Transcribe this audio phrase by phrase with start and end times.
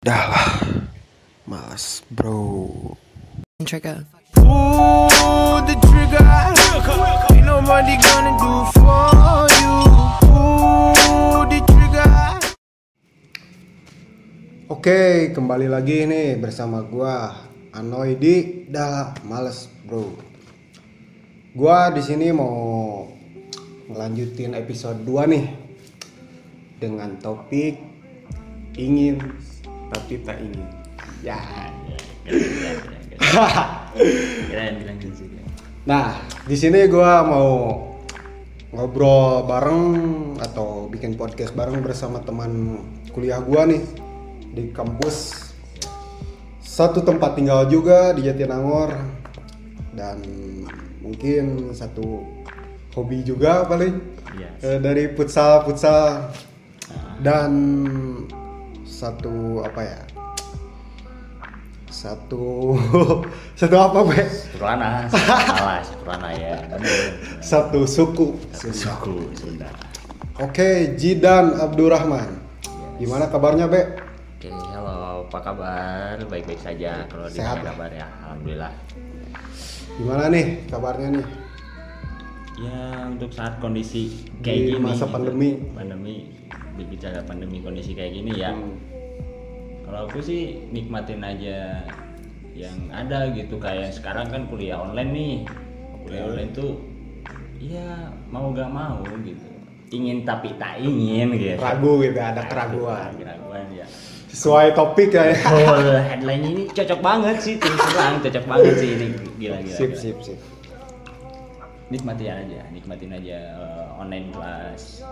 [0.00, 0.48] Dah lah,
[1.44, 2.72] malas bro.
[3.60, 4.08] Trigger.
[4.32, 6.24] Pull the trigger.
[7.28, 9.76] Ain't nobody gonna do for you.
[10.24, 12.16] Pull the trigger.
[14.72, 17.36] Oke, kembali lagi nih bersama gua
[17.76, 20.16] Anoy di Dah Males Bro.
[21.52, 23.04] Gua di sini mau
[23.92, 25.44] ngelanjutin episode 2 nih
[26.80, 27.76] dengan topik
[28.80, 29.20] ingin
[29.90, 30.66] tapi tak ingin.
[31.20, 31.38] Ya.
[34.50, 35.28] keren keren sih
[35.84, 37.50] Nah, di sini gua mau
[38.70, 39.86] ngobrol bareng
[40.38, 42.78] atau bikin podcast bareng bersama teman
[43.10, 43.82] kuliah gua nih
[44.54, 45.50] di kampus
[46.62, 48.94] satu tempat tinggal juga di Jatinangor
[49.92, 50.22] dan
[51.02, 52.22] mungkin satu
[52.94, 54.50] hobi juga paling Iya.
[54.62, 56.30] Eh, dari futsal futsal
[57.22, 57.50] dan
[59.00, 60.00] satu apa ya?
[61.90, 62.76] Satu
[63.58, 64.22] satu apa be
[64.54, 66.54] Purana salah sih Purana ya.
[66.68, 68.36] Bener satu suku.
[68.52, 69.68] Satu suku Sunda
[70.40, 72.40] Oke, Jidan Abdurrahman.
[72.96, 73.92] Gimana kabarnya, Be?
[74.40, 75.28] oke halo.
[75.28, 76.16] Apa kabar?
[76.32, 77.60] Baik baik saja kalau di Sehat.
[77.60, 78.08] kabar ya?
[78.24, 78.72] Alhamdulillah.
[80.00, 81.26] Gimana nih kabarnya nih?
[82.60, 85.60] ya untuk saat kondisi Di kayak gini masa pandemi.
[85.72, 86.28] pandemi
[86.76, 88.52] berbicara pandemi kondisi kayak gini ya.
[88.56, 88.76] Hmm.
[89.90, 91.82] Kalau aku sih nikmatin aja
[92.54, 93.58] yang ada gitu.
[93.58, 95.34] Kayak sekarang kan kuliah online nih.
[96.06, 96.78] Kuliah online tuh
[97.58, 99.50] ya mau gak mau gitu.
[99.90, 101.58] Ingin tapi tak ingin gitu.
[101.58, 103.18] Ragu gitu, ada keraguan.
[103.18, 103.82] keraguan ya.
[104.30, 105.34] Sesuai topik ya.
[105.50, 109.06] Oh, headline ini cocok banget sih terus terang cocok banget sih ini.
[109.42, 109.98] Gila gila, Sip, gila.
[109.98, 110.40] sip, sip.
[111.90, 115.02] nikmatin aja nikmatin aja eh, online kelas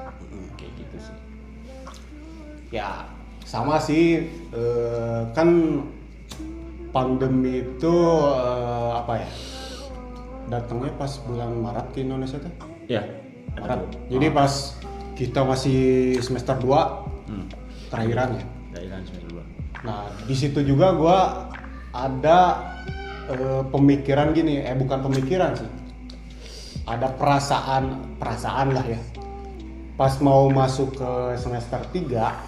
[0.55, 1.17] kayak gitu sih.
[2.71, 3.03] Ya,
[3.48, 5.80] sama sih eh, kan
[6.92, 7.94] pandemi itu
[8.28, 9.30] eh, apa ya?
[10.52, 12.52] Datangnya pas bulan Maret ke Indonesia tuh.
[12.84, 13.00] ya
[13.56, 13.88] Maret.
[14.12, 14.53] Jadi pas
[15.16, 15.81] kita masih
[16.20, 16.69] semester 2
[17.32, 17.47] hmm.
[17.88, 18.44] terakhiran ya.
[18.78, 19.42] kan semester dua
[19.78, 21.48] Nah, di situ juga gua
[21.94, 22.38] ada
[23.32, 25.70] eh, pemikiran gini, eh bukan pemikiran sih.
[26.84, 29.00] Ada perasaan, perasaan lah ya.
[29.97, 31.10] Pas mau masuk ke
[31.41, 32.47] semester 3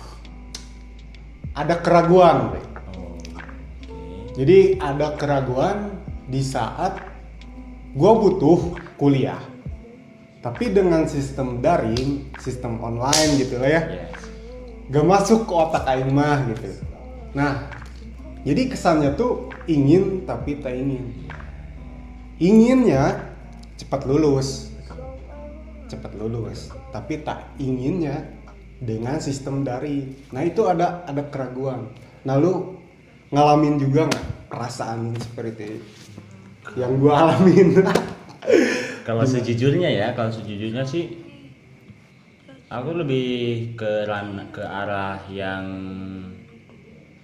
[1.61, 2.57] ada keraguan,
[2.97, 3.31] oh oke
[4.41, 6.97] Jadi ada keraguan di saat
[7.93, 9.41] gua butuh kuliah.
[10.41, 14.31] Tapi dengan sistem daring, sistem online gitu lah ya yes
[14.91, 16.83] gak masuk ke otak aing mah gitu.
[17.31, 17.71] Nah,
[18.43, 21.31] jadi kesannya tuh ingin tapi tak ingin.
[22.43, 23.31] Inginnya
[23.79, 24.75] cepat lulus,
[25.87, 28.27] cepat lulus, tapi tak inginnya
[28.81, 30.33] dengan sistem daring.
[30.33, 31.93] Nah itu ada ada keraguan.
[32.25, 32.81] Nah lu
[33.31, 35.79] ngalamin juga nggak perasaan seperti
[36.75, 37.79] yang gua alamin?
[39.07, 41.19] kalau sejujurnya ya kalau sejujurnya sih
[42.71, 43.29] aku lebih
[43.75, 45.65] ke ran ke arah yang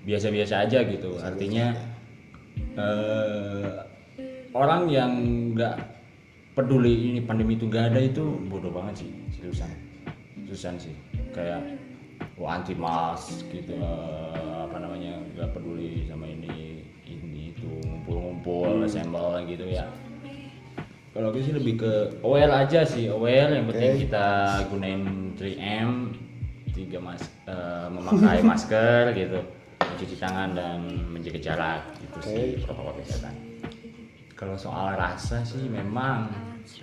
[0.03, 1.75] biasa-biasa aja gitu artinya
[2.75, 3.71] eh,
[4.55, 5.13] orang yang
[5.55, 5.77] nggak
[6.57, 9.71] peduli ini pandemi itu gak ada itu bodoh banget sih seriusan
[10.49, 10.95] seriusan sih
[11.35, 11.63] kayak
[12.37, 19.41] wah anti mask gitu eh, apa namanya nggak peduli sama ini ini itu ngumpul-ngumpul assemble
[19.49, 19.87] gitu ya
[21.17, 24.01] kalau aku sih lebih ke aware aja sih, aware yang penting Oke.
[24.05, 24.27] kita
[24.69, 26.13] gunain 3M,
[26.77, 29.41] tiga mas, eh, memakai masker gitu,
[29.81, 32.29] mencuci tangan dan menjaga jarak gitu Oke.
[32.29, 33.33] sih protokol kesehatan.
[34.37, 36.29] Kalau soal rasa sih memang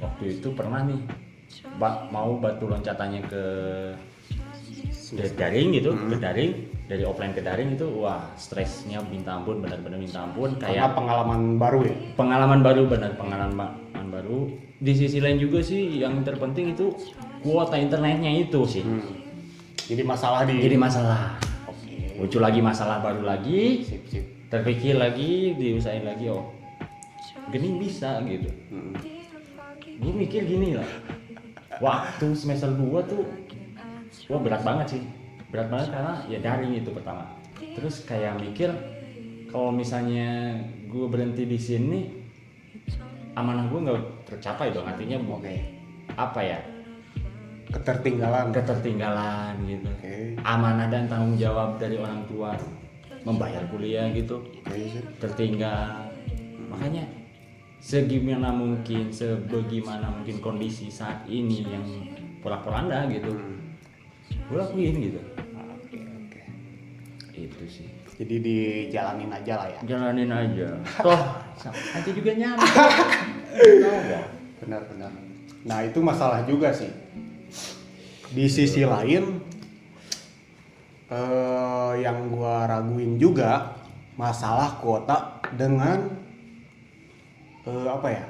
[0.02, 0.98] waktu itu pernah nih
[1.78, 3.44] ba- mau batu loncatannya ke
[5.14, 6.52] dari daring gitu, ke daring
[6.84, 11.40] dari offline ke daring itu wah stresnya minta ampun benar-benar minta ampun Karena kayak pengalaman
[11.56, 11.94] baru ya.
[12.14, 13.70] pengalaman baru benar pengalaman
[14.06, 14.46] baru
[14.78, 16.94] di sisi lain juga sih yang terpenting itu
[17.40, 19.02] kuota internetnya itu sih Hmm.
[19.84, 20.60] Jadi masalah di.
[20.60, 21.36] jadi masalah
[21.66, 22.16] Oke.
[22.16, 24.26] muncul lagi masalah baru lagi Sip, sip.
[24.48, 26.52] terpikir lagi diusahain lagi oh
[27.50, 28.94] gini bisa gitu Hmm.
[29.94, 30.88] gue mikir gini lah
[31.80, 33.24] waktu semester 2 tuh
[34.34, 35.04] wah berat banget sih
[35.54, 37.30] berat banget karena ya daring itu pertama
[37.78, 38.74] terus kayak mikir
[39.54, 40.58] kalau misalnya
[40.90, 42.00] gue berhenti di sini
[43.38, 45.56] amanah gue nggak tercapai dong artinya Oke.
[46.18, 46.60] apa ya
[47.74, 48.54] Ketertinggalan.
[48.54, 50.38] ketertinggalan gitu Oke.
[50.46, 52.54] amanah dan tanggung jawab dari orang tua
[53.26, 55.06] membayar kuliah gitu sip.
[55.18, 56.10] tertinggal
[56.70, 57.06] makanya
[57.82, 61.86] segimana mungkin sebagaimana mungkin kondisi saat ini yang
[62.42, 63.63] pola-polanda gitu Hmm.
[64.44, 65.20] Gue lakuin gitu
[65.74, 66.42] Oke, oke.
[67.34, 69.80] itu sih Jadi dijalanin aja lah ya.
[69.84, 70.68] jalanin aja
[71.06, 71.22] toh
[71.66, 72.66] nanti juga nyampe
[73.54, 74.26] Tahu nggak?
[74.60, 75.12] Benar-benar.
[75.64, 76.90] Nah itu masalah juga sih.
[78.34, 79.38] Di sisi lain,
[81.06, 83.78] eh, yang gua raguin juga
[84.16, 86.10] masalah kuota dengan
[87.62, 88.26] eh, apa ya?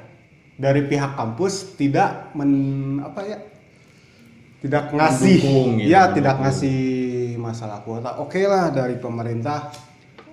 [0.54, 2.52] Dari pihak kampus tidak men
[3.00, 3.38] apa ya?
[4.64, 6.14] Tidak ngasih, Mendukung gitu, ya mendukung.
[6.16, 6.80] tidak ngasih
[7.36, 8.10] masalah kuota.
[8.16, 9.68] Oke lah dari pemerintah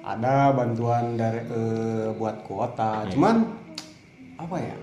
[0.02, 3.06] ada bantuan dari eh, buat kuota.
[3.06, 3.12] Iya.
[3.12, 3.36] Cuman
[4.40, 4.78] apa ya?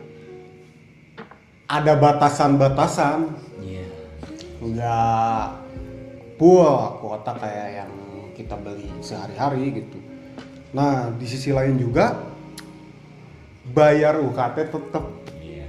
[1.68, 3.18] Ada batasan-batasan
[3.64, 3.84] iya
[4.58, 5.44] nggak
[6.36, 6.68] full
[7.00, 7.92] kuota kayak yang
[8.36, 9.98] kita beli sehari-hari gitu.
[10.76, 12.20] Nah di sisi lain juga
[13.68, 15.04] bayar UKT tetap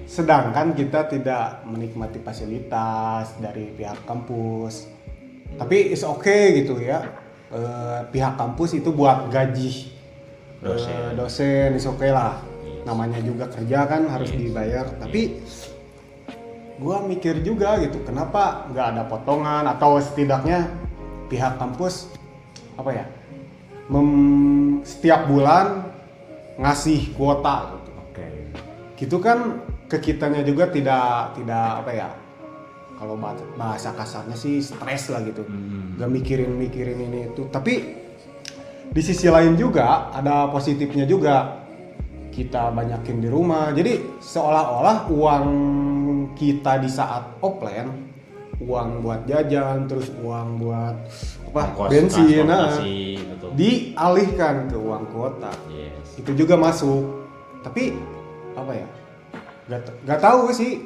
[0.10, 4.90] sedangkan kita tidak menikmati fasilitas dari pihak kampus.
[5.54, 7.06] Tapi is okay gitu ya.
[7.54, 10.00] Eh, pihak kampus itu buat gaji
[10.60, 10.92] Dosen.
[10.92, 12.42] Eh, dosen is okay lah.
[12.84, 14.92] Namanya juga kerja kan harus dibayar.
[15.00, 15.40] Tapi
[16.80, 20.72] gua mikir juga gitu kenapa nggak ada potongan atau setidaknya
[21.28, 22.08] pihak kampus
[22.80, 23.06] apa ya
[23.92, 25.92] mem- setiap bulan
[26.56, 28.28] ngasih kuota gitu oke
[28.96, 29.60] gitu kan
[29.90, 32.10] ke kitanya juga tidak tidak apa ya
[33.00, 33.16] kalau
[33.56, 35.48] bahasa, kasarnya sih stres lah gitu.
[35.48, 35.96] Hmm.
[35.96, 37.48] gak mikirin mikirin ini itu.
[37.48, 37.74] Tapi
[38.92, 41.64] di sisi lain juga ada positifnya juga.
[42.30, 43.72] Kita banyakin di rumah.
[43.72, 45.48] Jadi seolah-olah uang
[46.36, 48.12] kita di saat offline
[48.60, 50.96] uang buat jajan terus uang buat
[51.56, 52.76] apa Ongkos bensin nah,
[53.56, 55.56] dialihkan ke uang kuota.
[55.72, 56.20] Yes.
[56.20, 57.24] Itu juga masuk.
[57.64, 57.96] Tapi
[58.60, 58.88] apa ya
[59.70, 60.84] gak, gak tahu sih.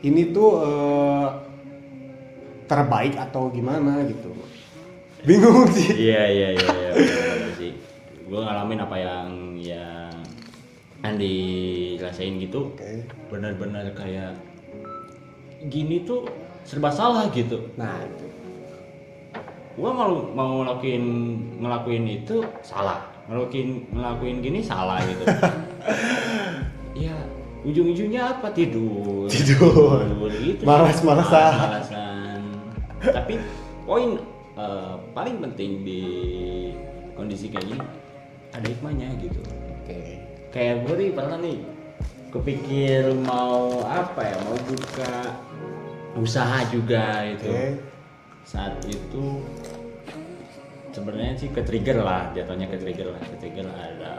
[0.00, 1.28] Ini tuh eh,
[2.66, 4.32] terbaik atau gimana gitu.
[5.22, 6.10] Bingung sih.
[6.10, 6.92] Iya iya iya iya
[7.54, 7.72] sih.
[8.26, 9.28] Gue ngalamin apa yang
[9.60, 10.14] yang
[11.04, 11.36] Andi
[12.02, 12.72] rasain gitu.
[12.74, 13.06] Oke.
[13.30, 14.34] Benar-benar kayak
[15.70, 16.26] gini tuh
[16.66, 17.70] serba salah gitu.
[17.78, 18.26] Nah itu.
[19.76, 21.04] Gua mau mau ngelakuin
[21.60, 23.04] ngelakuin itu salah.
[23.28, 25.24] Ngelakuin ngelakuin gini salah gitu.
[26.96, 27.12] Ya
[27.66, 28.54] ujung-ujungnya apa?
[28.54, 29.26] Tidur.
[29.26, 30.06] Tidur.
[30.38, 30.62] gitu.
[30.62, 31.52] Malas-malasan.
[31.58, 32.16] malasan
[33.12, 33.38] tapi
[33.84, 34.18] poin
[34.56, 36.02] eh, paling penting di
[37.14, 37.86] kondisi kayak gini
[38.54, 39.40] ada hikmahnya gitu.
[39.84, 40.20] Oke.
[40.50, 41.58] Kayak gue nih pernah nih
[42.32, 45.14] kepikir mau apa ya mau buka
[46.16, 47.66] usaha juga itu oke.
[48.46, 49.42] Saat itu
[50.94, 53.22] sebenarnya sih ke trigger lah jatuhnya ke trigger lah.
[53.22, 54.14] Ke trigger ada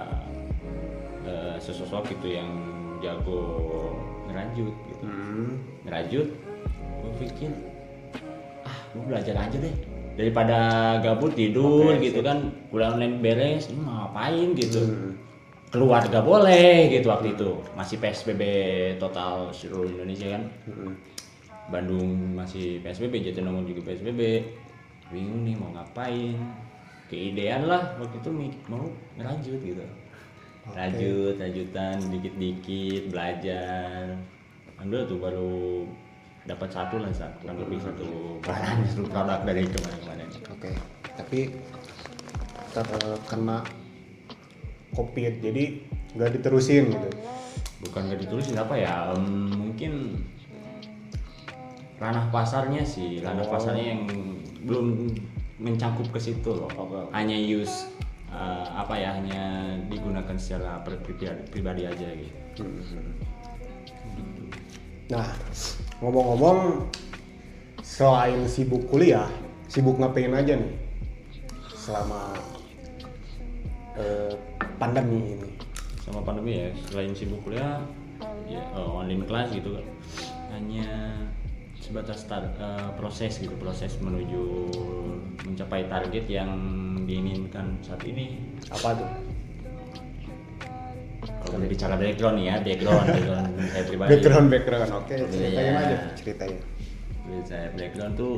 [1.25, 3.41] eh, sesosok gitu yang jago
[4.27, 6.27] ngerajut gitu Hmm, ngerajut
[6.97, 7.51] gue pikir
[8.65, 9.75] ah gue belajar aja deh
[10.17, 10.57] daripada
[11.05, 15.13] gabut tidur Oke, gitu kan kuliah online beres ini mau ngapain gitu Hmm.
[15.69, 18.41] keluar gak boleh gitu waktu itu masih psbb
[18.97, 21.17] total seluruh Indonesia kan hmm.
[21.67, 24.39] Bandung masih PSBB, Jatinangor juga PSBB.
[25.11, 26.39] Bingung nih mau ngapain.
[27.11, 28.29] Keidean lah waktu itu
[28.71, 28.87] mau
[29.19, 29.83] ngerajut gitu.
[30.75, 34.17] Rajut, rajutan dikit-dikit belajar.
[34.77, 35.53] Alhamdulillah tuh baru
[36.47, 40.27] dapat satu lah satu kurang lebih satu barang satu produk dari kemarin-kemarin.
[40.47, 40.71] oke
[41.19, 41.39] tapi
[42.71, 43.67] terkena
[44.95, 45.83] covid jadi
[46.15, 47.09] nggak diterusin gitu
[47.77, 49.13] Bukan gak ditulisin apa ya?
[49.53, 50.17] mungkin
[52.01, 53.53] ranah pasarnya sih, ranah Oh.
[53.53, 54.01] pasarnya yang
[54.65, 55.13] belum
[55.61, 56.65] mencangkup ke situ loh.
[57.13, 57.85] Hanya use
[58.31, 59.43] eh, apa ya hanya
[59.87, 62.63] digunakan secara pribadi, pribadi aja gitu.
[65.07, 65.31] Nah,
[66.03, 66.91] ngomong-ngomong
[67.79, 69.31] selain sibuk kuliah,
[69.71, 70.75] sibuk ngapain aja nih
[71.71, 72.35] selama
[73.95, 74.35] eh,
[74.75, 75.49] pandemi ini?
[76.03, 77.79] Sama pandemi ya, selain sibuk kuliah,
[78.51, 79.85] ya eh, online class gitu kan.
[80.51, 81.15] Hanya
[81.87, 84.43] sebatas tar- eh, proses gitu, proses menuju
[85.41, 86.51] mencapai target yang
[87.03, 88.43] diinginkan saat ini.
[88.67, 89.09] Apa tuh?
[91.39, 94.09] Kalau bicara background ya, background, background saya pribadi.
[94.11, 95.79] Background background, oke ceritain Iya.
[95.79, 96.57] aja ceritain.
[97.23, 98.35] Jadi saya background tuh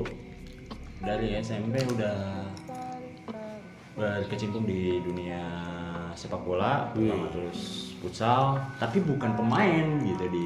[1.00, 2.18] dari SMP udah
[3.96, 5.41] berkecimpung di dunia
[6.13, 7.60] sepak bola, terutama terus
[7.98, 10.46] futsal, tapi bukan pemain gitu di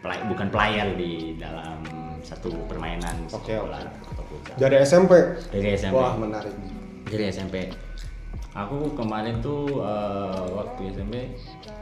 [0.00, 1.80] pelay- bukan player di dalam
[2.24, 3.70] satu permainan Oke, oke.
[3.70, 4.56] atau futsal.
[4.56, 5.12] Dari SMP.
[5.52, 5.94] Dari SMP.
[5.94, 6.54] Wah menarik.
[7.06, 7.56] Dari SMP.
[8.56, 11.14] Aku kemarin tuh eh, waktu SMP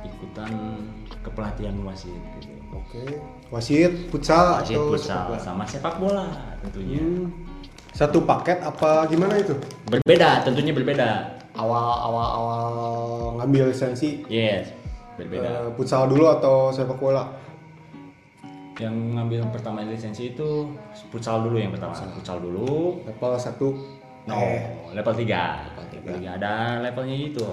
[0.03, 0.51] ikutan
[1.23, 2.53] kepelatihan wasit gitu.
[2.75, 3.23] Oke.
[3.55, 6.27] Wasit, futsal Wasit atau futsal sama sepak bola
[6.67, 6.99] tentunya.
[6.99, 7.31] Hmm.
[7.93, 9.53] Satu paket apa gimana itu?
[9.87, 11.41] Berbeda, tentunya berbeda.
[11.53, 12.63] awal awal awal
[13.41, 14.73] ngambil lisensi yes
[15.21, 17.29] berbeda eh, futsal dulu atau sepak bola
[18.83, 20.75] yang ngambil pertama lisensi itu
[21.15, 21.95] futsal dulu yang pertama.
[21.95, 22.43] Futsal.
[22.43, 23.07] Dulu.
[23.07, 23.69] Level satu.
[24.23, 24.63] No eh
[24.95, 27.47] level 3 Level level 3 ada levelnya itu.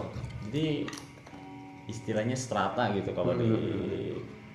[0.50, 0.86] Jadi
[1.90, 3.10] istilahnya strata gitu.
[3.14, 3.50] Kalau di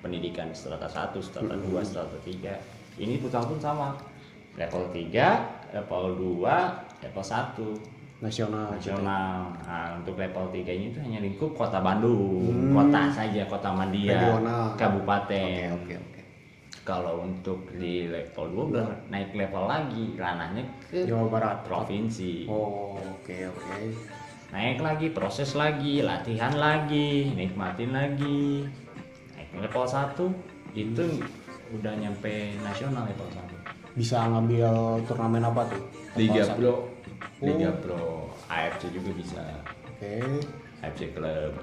[0.02, 3.98] pendidikan strata 1 strata 2 strata 3 ini futsal pun sama.
[4.54, 6.04] Level 3 level
[6.42, 8.72] 2 level 1 nasional.
[8.72, 9.52] Nasional.
[9.66, 14.72] Nah, untuk level 3 ini tuh hanya lingkup Kota Bandung, kota saja, Kota Mandia, Regional.
[14.78, 15.76] kabupaten.
[15.82, 16.13] oke oke
[16.84, 22.44] Kalau untuk di level 2 udah naik level lagi, ranahnya ke Jawa Barat provinsi.
[22.44, 23.76] oh oke oke
[24.52, 28.68] Naik lagi, proses lagi, latihan lagi, nikmatin lagi.
[29.32, 31.04] Naik level 1 itu
[31.72, 33.96] udah nyampe nasional level 1.
[33.96, 35.82] bisa ngambil turnamen apa tuh
[36.18, 36.58] Liga satu.
[36.58, 36.74] Pro,
[37.46, 39.42] Liga Pro, AFC juga bisa.
[39.86, 40.42] oke
[40.82, 41.54] FC Club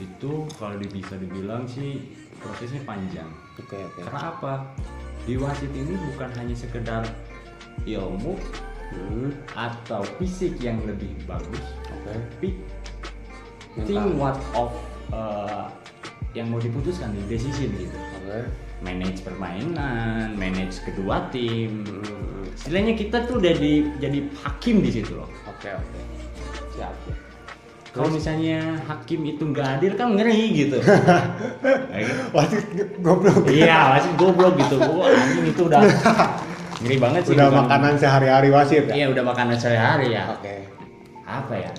[0.00, 3.28] itu kalau bisa dibilang sih prosesnya panjang
[3.60, 4.00] oke oke.
[4.04, 4.52] Karena apa?
[5.26, 7.02] Di wasit ini bukan hanya sekedar
[7.84, 8.38] ilmu
[8.94, 12.14] Hmm, atau fisik yang lebih bagus oke.
[12.14, 12.54] tapi
[13.82, 14.70] think what of
[15.10, 15.66] uh,
[16.38, 17.96] yang mau diputuskan di decision gitu.
[18.22, 18.46] Oke.
[18.84, 21.82] Manage permainan manage kedua tim.
[21.82, 25.28] Hmm, istilahnya kita tuh udah di, jadi hakim di situ loh.
[25.50, 26.00] Oke oke.
[26.78, 27.25] Siap ya.
[27.96, 30.76] Kalau misalnya hakim itu nggak hadir kan ngeri gitu
[32.36, 32.64] wasit
[33.00, 34.76] goblok Iya, wasit goblok gitu.
[34.76, 35.80] Wah, anjing itu udah
[36.84, 37.32] ngeri banget sih.
[37.32, 40.22] udah bukan- makanan sehari-hari wasit ya Iya, udah makanan sehari-hari ya.
[40.30, 40.54] oke
[41.24, 41.72] Apa ya?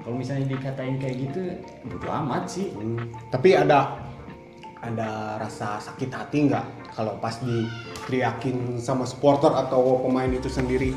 [0.00, 1.40] Kalau misalnya dikatain kayak gitu,
[1.86, 2.72] bodo amat sih.
[2.72, 3.96] Hmm, tapi ada
[4.78, 10.92] ada rasa sakit hati nggak kalau pas diteriakin sama supporter atau pemain itu sendiri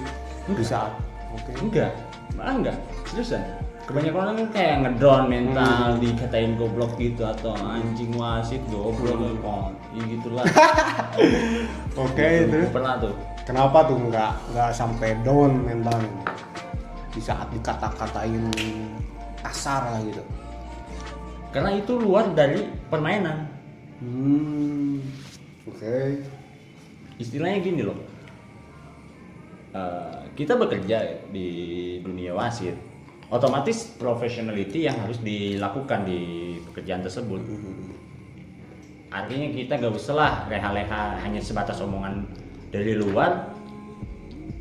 [0.46, 0.92] di saat
[1.30, 1.96] oke Enggak,
[2.34, 2.78] malah enggak.
[3.06, 3.40] Seriusan.
[3.88, 9.72] Kebanyakan orang kan kayak ngedown mental, dikatain goblok gitu atau anjing wasit goblok kok.
[9.96, 10.44] Ya gitulah.
[11.96, 13.14] oke Dulu itu Pernah tuh.
[13.48, 16.12] kenapa tuh nggak nggak sampai down mentalnya
[17.10, 18.52] di saat dikata-katain
[19.40, 20.22] kasar lah gitu
[21.50, 23.48] Karena itu luar dari permainan.
[23.98, 25.00] hmm
[25.66, 25.96] oke
[27.18, 27.98] istilahnya gini loh
[29.68, 31.48] Eh, kita bekerja di
[32.02, 32.74] dunia wasit
[33.28, 36.20] otomatis professionality yang harus dilakukan di
[36.72, 37.44] pekerjaan tersebut.
[39.12, 42.28] Artinya kita gak usah lah leha-leha hanya sebatas omongan
[42.72, 43.52] dari luar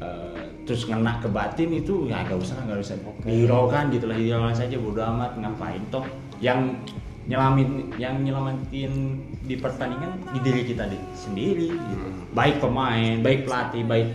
[0.02, 2.94] eh, terus ngena ke batin itu ya gak usah gak usah.
[3.22, 6.06] Dihiraukan gitu lah hiraukan saja bodo amat ngapain toh?
[6.42, 6.78] Yang
[7.26, 12.06] nyelamin yang nyelamatin di pertandingan di diri kita di, sendiri gitu.
[12.30, 14.08] baik pemain baik pelatih baik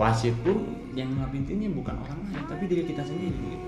[0.00, 3.66] wasit pun yang nyelamatinnya bukan orang lain tapi diri kita sendiri gitu.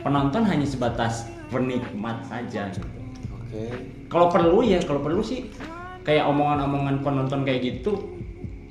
[0.00, 2.88] penonton hanya sebatas penikmat saja gitu.
[3.36, 3.64] Oke.
[4.08, 5.52] Kalau perlu ya kalau perlu sih
[6.02, 8.16] kayak omongan-omongan penonton kayak gitu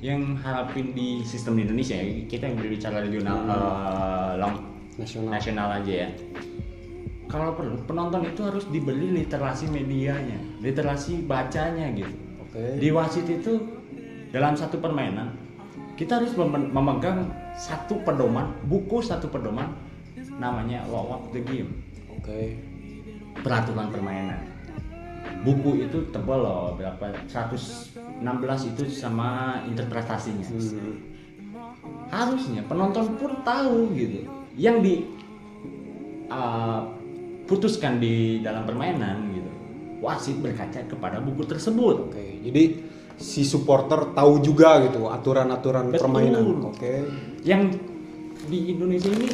[0.02, 2.04] yang harapin di sistem di Indonesia ya.
[2.26, 4.64] Kita yang berbicara regional eh, long-
[4.98, 5.30] nasional.
[5.32, 6.08] nasional aja ya.
[7.30, 12.14] Kalau perlu penonton itu harus dibeli literasi medianya literasi bacanya gitu.
[12.42, 12.78] Oke.
[12.78, 13.58] Di wasit itu
[14.34, 15.30] dalam satu permainan
[15.94, 19.70] kita harus mem- memegang satu pedoman buku satu pedoman
[20.38, 21.82] namanya law of the game.
[22.10, 22.58] Oke.
[23.42, 24.40] Peraturan permainan.
[25.42, 30.44] Buku itu tebal loh berapa 116 itu sama interpretasinya.
[30.44, 30.96] Hmm,
[32.08, 34.24] harusnya penonton pun tahu gitu.
[34.54, 34.94] Yang di
[36.30, 36.86] uh,
[37.44, 39.50] putuskan di dalam permainan gitu
[40.00, 42.12] wasit berkaca kepada buku tersebut.
[42.12, 42.64] Oke jadi
[43.18, 46.92] si supporter tahu juga gitu aturan-aturan permainan oke
[47.46, 47.70] yang
[48.50, 49.30] di Indonesia ini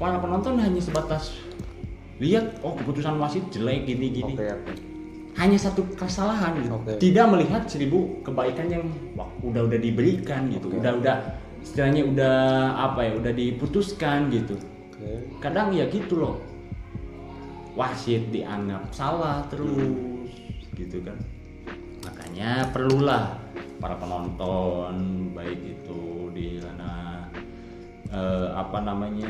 [0.00, 1.36] para penonton hanya sebatas
[2.18, 4.92] lihat oh keputusan wasit jelek gini gini oke oke
[5.32, 6.76] hanya satu kesalahan gitu.
[6.76, 6.92] Oke.
[7.00, 8.84] Tidak melihat seribu kebaikan yang
[9.16, 10.68] wah, udah udah diberikan gitu.
[10.68, 10.76] Oke.
[10.84, 11.16] Udah udah
[11.64, 12.38] istilahnya udah
[12.76, 14.60] apa ya, udah diputuskan gitu.
[14.92, 16.36] oke Kadang ya gitu loh.
[17.72, 20.28] Wasit dianggap salah terus
[20.76, 21.16] gitu kan.
[22.32, 23.36] Makanya perlulah
[23.76, 27.28] para penonton baik itu di ranah
[28.08, 29.28] eh, apa namanya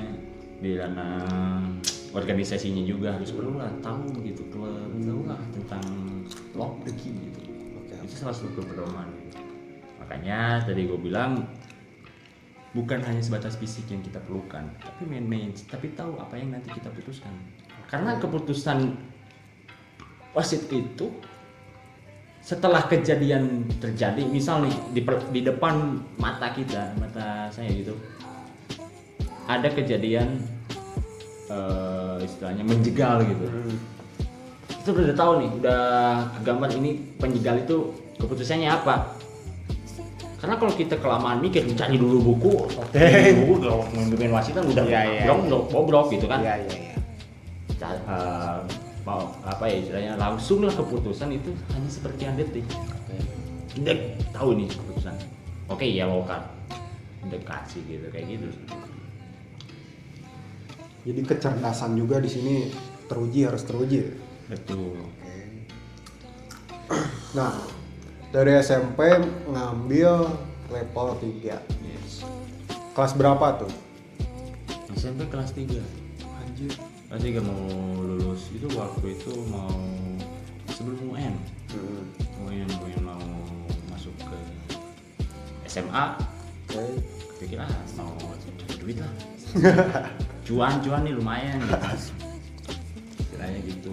[0.62, 1.66] di ranah
[2.14, 5.82] organisasinya juga harus perlu lah tahu gitu keluar tahu lah tentang
[6.54, 7.42] lock the key gitu.
[7.82, 7.98] Oke.
[8.06, 9.10] itu salah satu pedoman
[9.98, 11.42] makanya tadi gue bilang
[12.70, 16.86] bukan hanya sebatas fisik yang kita perlukan tapi manage tapi tahu apa yang nanti kita
[16.94, 17.34] putuskan.
[17.90, 18.94] Karena keputusan
[20.38, 21.31] wasit itu
[22.42, 23.44] setelah kejadian
[23.78, 25.74] terjadi misal nih di, per- di depan
[26.16, 27.94] mata kita mata saya gitu
[29.46, 30.42] ada kejadian
[31.46, 33.78] eh, istilahnya menjegal gitu Hmm.
[34.82, 35.82] kita udah tahu nih udah
[36.36, 37.76] kegambar ini penjegal itu
[38.18, 39.14] keputusannya apa
[40.36, 44.82] karena kalau kita kelamaan mikir cari dulu buku cari buku kalau memimpin wasit kan udah
[44.82, 45.70] Iya, iya, bobrok, iya.
[45.70, 46.58] bobrok, gitu kan iya.
[47.78, 48.58] Ca- eh,
[49.02, 52.66] mau apa ya istilahnya langsung lah keputusan itu hanya sepersekian detik
[53.82, 53.96] udah
[54.30, 55.14] tahu nih keputusan
[55.66, 56.44] oke ya lokal
[57.26, 58.48] udah kasih gitu kayak gitu
[61.02, 62.70] Jadi kecerdasan juga di sini
[63.10, 64.06] teruji harus teruji.
[64.46, 65.02] betul
[67.34, 67.58] Nah,
[68.30, 69.10] dari SMP
[69.50, 70.30] ngambil
[70.70, 71.58] level 3.
[71.82, 72.22] yes
[72.94, 73.72] Kelas berapa tuh?
[74.94, 75.80] SMP kelas 3
[76.38, 76.91] Anjir.
[77.12, 77.68] Kelas 3 mau
[78.00, 78.48] lulus.
[78.56, 79.68] Itu waktu itu mau
[80.72, 81.36] sebelum UN
[81.72, 82.04] Hmm.
[82.48, 83.24] UN UN mau
[83.88, 84.36] masuk ke
[85.64, 86.04] SMA
[86.68, 87.00] Oke.
[87.40, 88.12] pikir ah mau
[88.60, 89.12] cari duit lah.
[90.48, 92.12] Cuan cuan nih lumayan gitu
[93.24, 93.92] istilahnya gitu.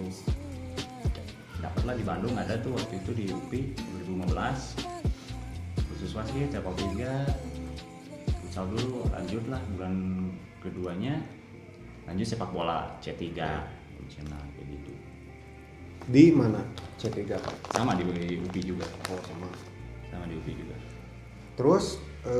[1.60, 3.60] Dapatlah di Bandung ada tuh waktu itu di UPI
[4.08, 4.32] 2015
[5.92, 7.24] khusus wasit sepak tiga.
[8.44, 9.94] Futsal dulu lanjut lah bulan
[10.60, 11.16] keduanya
[12.10, 13.22] lanjut sepak bola C3
[13.94, 14.92] profesional kayak gitu
[16.04, 16.58] Di mana?
[16.96, 17.22] C3.
[17.70, 18.02] sama di
[18.36, 19.46] UPI juga Oh, sama.
[20.04, 20.74] sama di UPI juga
[21.54, 22.32] Terus eh,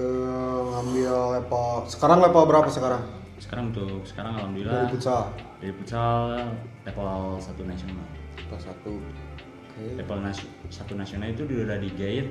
[0.67, 3.03] ngambil level sekarang level berapa sekarang?
[3.39, 5.33] sekarang untuk sekarang Dari alhamdulillah futsal.
[5.57, 6.13] dari futsal
[6.83, 7.09] level
[7.39, 8.05] satu nasional
[8.43, 8.85] Kelas 1.
[8.85, 9.85] Oke.
[9.97, 12.27] level nas- satu nasional itu udah digait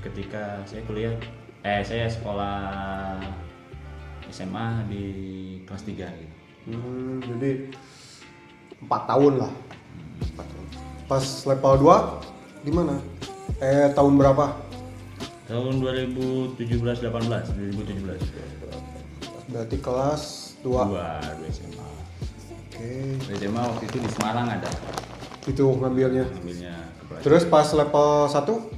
[0.00, 1.12] ketika saya kuliah
[1.60, 2.62] eh saya sekolah
[4.26, 5.04] SMA di
[5.62, 6.33] kelas 3 gitu
[6.64, 7.68] Hmm, jadi
[8.80, 9.52] 4 tahun lah.
[10.24, 10.66] Empat tahun.
[11.04, 12.94] Pas level 2 di mana?
[13.58, 14.46] Eh tahun berapa?
[15.44, 18.16] tahun 2017 18 2017
[19.46, 20.22] Berarti kelas
[20.60, 20.72] 2.
[20.72, 20.88] Oke.
[20.88, 21.88] dua dua SMA
[23.20, 24.70] Dua SMA waktu itu di Semarang ada
[25.44, 26.24] Itu ngambilnya.
[26.32, 28.72] ambilnya kepelatihan Terus pas level 1?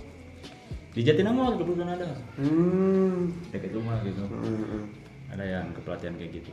[0.91, 3.31] di Jatinangor kebetulan ada Hmm.
[3.53, 4.91] dekat rumah gitu Hmm.
[5.29, 6.51] ada yang kepelatihan kayak gitu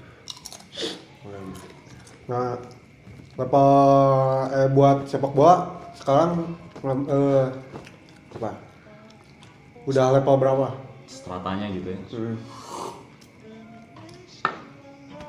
[2.27, 2.55] Nah,
[3.35, 3.69] level
[4.51, 7.47] eh buat sepak bola sekarang eh,
[8.35, 8.51] apa?
[9.83, 10.67] Udah level berapa?
[11.03, 12.35] stratanya gitu ya Hmm.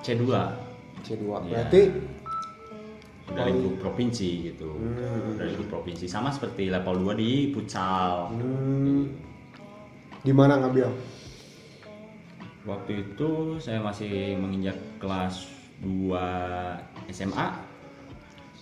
[0.01, 0.23] C2
[1.05, 1.23] C2.
[1.23, 1.41] Iya.
[1.45, 1.83] Berarti
[3.25, 5.35] udah lingkup provinsi gitu Hmm.
[5.35, 9.03] udah lingkup provinsi sama seperti level 2 di futsal hmm,
[10.23, 10.89] di mana ngambil?
[12.65, 15.51] waktu itu saya masih menginjak kelas
[15.85, 17.47] 2 SMA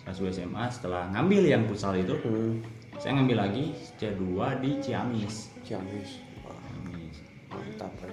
[0.03, 2.59] 2 SMA setelah ngambil yang futsal itu Hmm.
[2.99, 4.21] saya ngambil lagi C2
[4.59, 6.19] di Ciamis Ciamis.
[6.43, 7.17] Wah, Ciamis
[7.49, 7.93] mantap.
[8.03, 8.11] ya.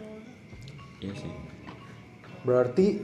[1.01, 1.33] iya sih
[2.39, 3.03] Berarti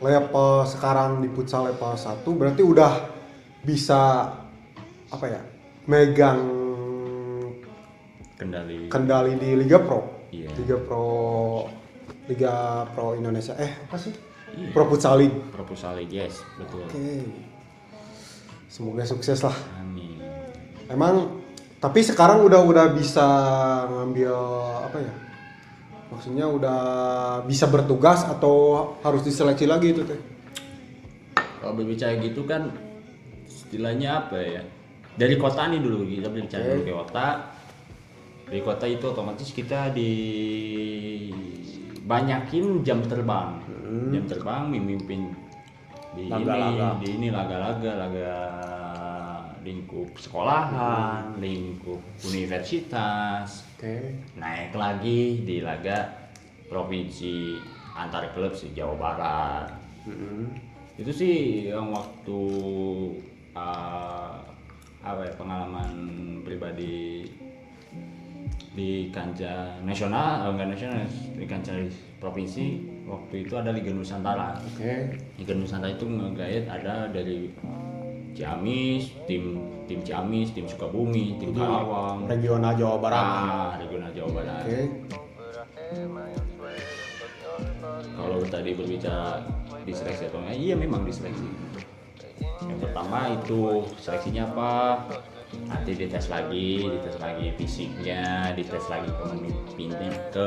[0.00, 2.92] level sekarang di futsal level 1 berarti udah
[3.60, 4.30] bisa
[5.08, 5.42] apa ya?
[5.84, 6.40] Megang
[8.34, 10.26] kendali kendali di Liga Pro.
[10.32, 10.50] Iya.
[10.58, 11.06] Liga Pro
[12.26, 12.54] Liga
[12.92, 13.52] Pro Indonesia.
[13.56, 14.12] Eh, apa sih?
[14.54, 14.70] Iya.
[14.70, 15.36] Pro Futsal League.
[15.50, 17.26] proposal yes betul Oke.
[18.70, 19.54] Semoga sukses lah.
[19.78, 20.18] amin
[20.90, 21.42] Emang
[21.78, 23.26] tapi sekarang udah udah bisa
[23.92, 24.34] ngambil
[24.88, 25.14] apa ya?
[26.10, 26.80] Maksudnya udah
[27.44, 30.34] bisa bertugas atau harus diseleksi lagi itu teh?
[31.64, 32.68] kalau berbicara gitu kan
[33.48, 34.62] istilahnya apa ya
[35.16, 37.26] dari kota nih dulu kita berbicara dulu ke kota
[38.44, 40.12] dari kota itu otomatis kita di
[42.04, 43.60] banyakin jam terbang.
[44.12, 45.32] Jam terbang memimpin
[46.14, 46.94] di Laga-laga.
[46.94, 48.32] ini di ini laga-laga laga
[49.64, 53.64] lingkup sekolahan lingkup universitas.
[53.74, 54.14] Oke.
[54.36, 56.28] naik lagi di laga
[56.68, 57.58] provinsi
[57.96, 59.66] antar klub sih Jawa Barat.
[61.00, 62.40] Itu sih yang waktu
[63.56, 64.36] uh,
[65.04, 65.92] apa ya pengalaman
[66.44, 67.28] pribadi
[68.74, 71.06] di kancah nasional oh, enggak nasional
[71.38, 71.78] di kancah
[72.18, 75.14] provinsi waktu itu ada Liga Nusantara Oke.
[75.38, 77.54] Liga Nusantara itu ngegait ada dari
[78.34, 83.22] Ciamis tim tim Ciamis tim Sukabumi tim Karawang Regional Jawa Barat.
[83.22, 84.80] ah, regional Jawa Barat Oke.
[88.18, 89.38] kalau tadi berbicara
[89.86, 91.46] diseleksi atau enggak iya memang diseleksi
[92.64, 94.70] yang pertama itu seleksinya apa
[95.68, 100.44] nanti dites lagi dites lagi fisiknya dites lagi kepemimpinan ke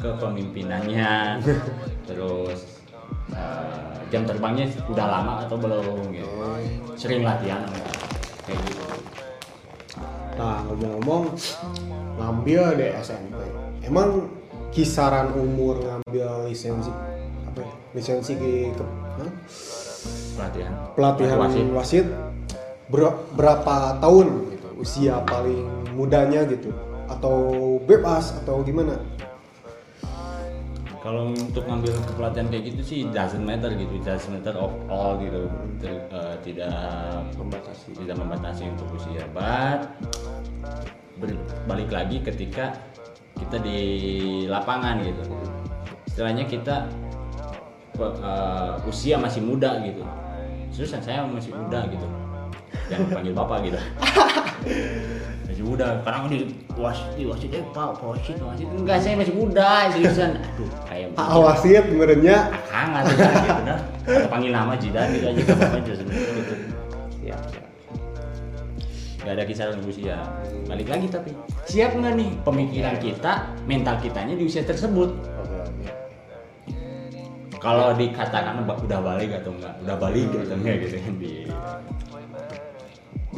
[0.00, 1.42] kepemimpinannya.
[2.08, 2.84] Terus
[3.32, 6.32] eh, jam terbangnya udah lama atau belum gitu
[6.96, 7.62] sering latihan
[8.48, 8.84] kayak gitu.
[10.38, 11.34] Nah ngomong-ngomong
[12.18, 13.38] ngambil di SMP,
[13.84, 14.30] emang
[14.74, 16.92] kisaran umur ngambil lisensi
[17.46, 17.72] apa ya?
[17.94, 19.30] Lisensi ke, ke hah?
[20.38, 20.72] pelatihan.
[20.94, 21.66] Pelatihan wasit.
[21.74, 22.06] wasit
[22.88, 24.26] ber- berapa tahun
[24.78, 25.66] usia paling
[25.98, 26.70] mudanya gitu?
[27.10, 27.36] Atau
[27.84, 28.38] bebas?
[28.40, 28.94] Atau gimana?
[30.98, 33.98] Kalau untuk ngambil pelatihan kayak gitu sih doesn't matter gitu.
[34.02, 35.50] Doesn't matter of all gitu.
[35.82, 36.70] Ter- eh, tidak
[37.34, 37.94] Membatasi.
[37.98, 39.22] tidak membatasi untuk usia.
[39.34, 39.90] But
[41.66, 42.78] balik lagi ketika
[43.38, 43.80] kita di
[44.46, 45.22] lapangan gitu.
[46.06, 46.86] Istilahnya kita
[47.98, 50.02] eh, usia masih muda gitu.
[50.74, 52.17] Seriusan saya masih muda gitu
[52.88, 53.78] jangan panggil bapak gitu.
[55.48, 55.86] Masih muda.
[56.04, 56.38] Karena di
[56.76, 58.68] wasit wasit eh pak pak wasit wasit.
[58.68, 60.30] Enggak saya masih muda seriusan.
[60.36, 62.36] Aduh kayak Pak wasit sebenarnya
[62.68, 66.54] hangat gitu Atau panggil nama Jidan gitu aja apa-apa just gitu
[67.28, 67.36] ya,
[69.20, 70.16] gak ada kisaran usia
[70.64, 71.32] balik lagi tapi.
[71.68, 73.32] Siap nggak nih pemikiran kita
[73.68, 75.12] mental kitanya di usia tersebut?
[77.58, 81.32] Kalau dikatakan "Ba- udah balik atau enggak udah balik atau enggak gitu kan di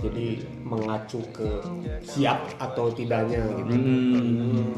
[0.00, 0.26] jadi
[0.64, 1.60] mengacu ke
[2.02, 3.72] siap atau tidaknya gitu.
[3.72, 4.72] Hmm,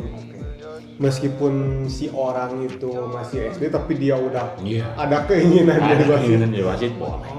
[0.98, 1.52] meskipun
[1.86, 4.86] si orang itu masih SD tapi dia udah Iya.
[4.94, 6.20] ada keinginan ada jadi wasit.
[6.22, 7.30] keinginan jadi wasit boleh.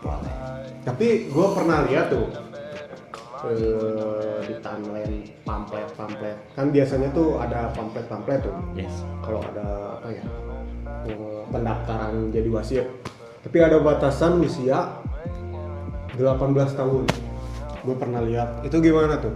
[0.00, 0.34] Boleh
[0.84, 2.28] tapi gue pernah lihat tuh
[3.48, 8.56] eh, di timeline pamflet pamflet kan biasanya tuh ada pamflet pamflet tuh.
[8.76, 8.92] Yes.
[9.24, 10.24] Kalau ada apa ya
[11.08, 12.86] eh, pendaftaran jadi wasit.
[13.44, 15.03] Tapi ada batasan usia
[16.16, 17.04] 18 tahun.
[17.84, 18.64] Gue pernah lihat.
[18.64, 19.34] Itu gimana tuh?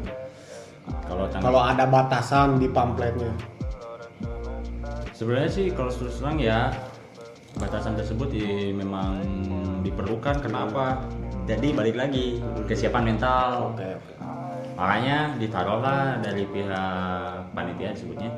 [1.04, 3.28] Kalau kalau ada batasan di pamfletnya.
[5.12, 6.72] Sebenarnya sih kalau terus terang ya
[7.58, 9.20] batasan tersebut ya, memang
[9.84, 10.40] diperlukan.
[10.40, 11.02] Kenapa?
[11.44, 13.74] Jadi balik lagi kesiapan mental.
[13.74, 13.90] oke
[14.78, 18.30] Makanya ditaruhlah dari pihak panitia sebutnya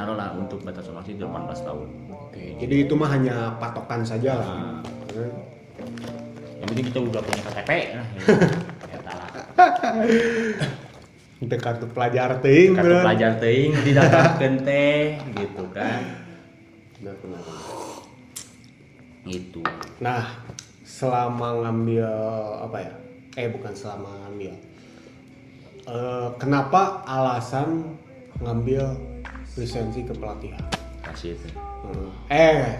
[0.00, 1.88] taruhlah untuk batasan waktu 18 tahun.
[2.08, 6.29] oke jadi itu mah hanya patokan saja lah Nah,
[6.60, 8.06] yang penting kita udah punya KTP lah.
[8.90, 9.30] Ya, talah.
[11.40, 13.00] untuk kartu pelajar ting Kartu bener.
[13.00, 16.00] pelajar teuing didaftarkeun teh gitu kan.
[17.00, 17.64] Bener, bener, bener.
[19.24, 19.60] Gitu.
[20.04, 20.36] Nah,
[20.84, 22.08] selama ngambil
[22.60, 22.92] apa ya?
[23.36, 24.52] Eh bukan selama ngambil.
[25.86, 27.96] Eh, kenapa alasan
[28.40, 28.84] ngambil
[29.56, 30.60] lisensi kepelatihan?
[31.00, 31.48] Kasih itu.
[31.56, 32.10] Hmm.
[32.28, 32.76] Eh,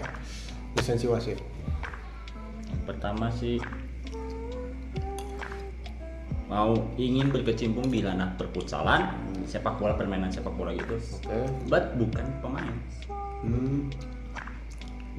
[0.77, 1.41] lisensi wasit.
[2.83, 3.61] Pertama sih
[6.51, 9.07] mau ingin berkecimpung di ranah perputsalan,
[9.47, 10.99] sepak bola permainan sepak bola gitu.
[10.99, 11.39] Oke.
[11.71, 12.75] But bukan pemain.
[13.41, 13.87] Hmm.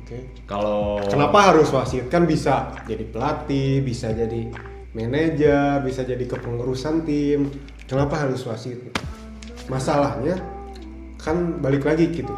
[0.05, 0.29] Oke.
[0.44, 2.12] Kalau Kenapa harus wasit?
[2.12, 4.53] Kan bisa jadi pelatih, bisa jadi
[4.92, 7.48] manajer, bisa jadi kepengurusan tim.
[7.88, 8.92] Kenapa harus wasit?
[9.72, 10.37] Masalahnya
[11.16, 12.35] kan balik lagi gitu.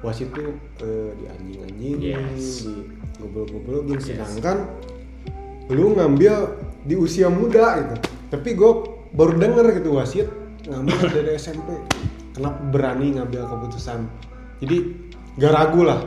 [0.00, 2.64] Wasit tuh eh, di anjing-anjingin, Yes.
[2.64, 4.06] di goblok-goblok Yes.
[4.06, 4.68] sedangkan
[5.68, 6.34] lu ngambil
[6.82, 7.94] di usia muda gitu.
[8.28, 8.72] Tapi gue
[9.10, 10.28] baru denger gitu wasit
[10.64, 11.74] ngambil dari SMP.
[12.30, 14.06] Kenapa berani ngambil keputusan?
[14.58, 14.76] Jadi
[15.36, 16.00] gak ragu lah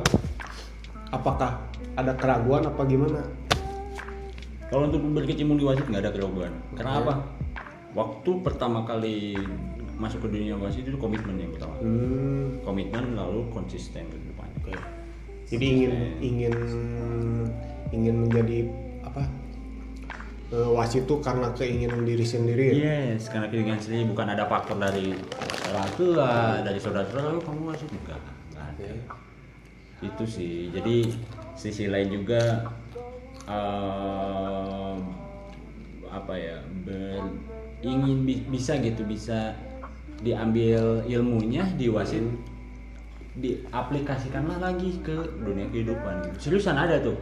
[1.09, 3.21] apakah ada keraguan apa gimana
[4.69, 6.53] kalau untuk berkecimpung di wasit nggak ada keraguan.
[6.73, 7.13] Karena apa?
[7.91, 9.33] Waktu pertama kali
[9.97, 11.73] masuk ke dunia wasit itu komitmen yang pertama.
[11.81, 14.53] hmm, Komitmen lalu konsisten ke depannya.
[14.61, 14.73] oke
[15.49, 16.55] jadi ingin ingin
[17.89, 18.57] ingin menjadi
[19.01, 19.25] apa
[20.49, 22.73] eh, wasit itu karena keinginan diri sendiri ya
[23.13, 25.13] Yes, karena keinginan sendiri bukan ada faktor dari
[25.69, 26.31] orang tua,
[26.61, 28.21] dari saudara-saudara, "Oh, kamu wasit enggak.
[28.55, 28.89] ada.
[29.99, 30.69] Itu sih.
[30.71, 31.13] Jadi
[31.53, 32.65] sisi lain juga
[33.45, 34.97] em,
[36.07, 36.57] apa ya?
[36.85, 37.37] ber-
[37.79, 39.55] ingin bi- bisa gitu bisa
[40.19, 42.23] diambil ilmunya di wasit
[43.39, 46.37] diaplikasikanlah lagi ke dunia kehidupan gitu.
[46.51, 47.17] seriusan ada tuh.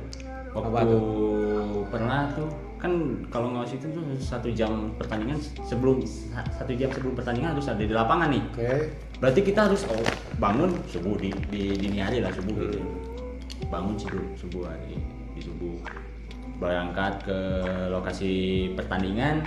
[0.58, 0.82] Waktu Apa
[1.93, 2.93] pernah tuh kan
[3.34, 6.01] kalau ngawas itu tuh satu jam pertandingan sebelum
[6.53, 8.43] satu jam sebelum pertandingan harus ada di lapangan nih.
[8.53, 8.73] Oke.
[9.17, 10.06] Berarti kita harus oh,
[10.38, 12.82] bangun subuh di, di dini hari lah subuh gitu.
[13.73, 14.97] Bangun subuh subuh hari
[15.34, 15.77] di subuh.
[16.58, 17.39] Berangkat ke
[17.93, 18.34] lokasi
[18.73, 19.45] pertandingan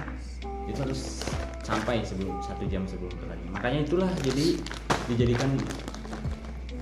[0.71, 1.27] itu harus
[1.63, 3.53] sampai sebelum satu jam sebelum pertandingan.
[3.55, 4.59] Makanya itulah jadi
[5.11, 5.51] dijadikan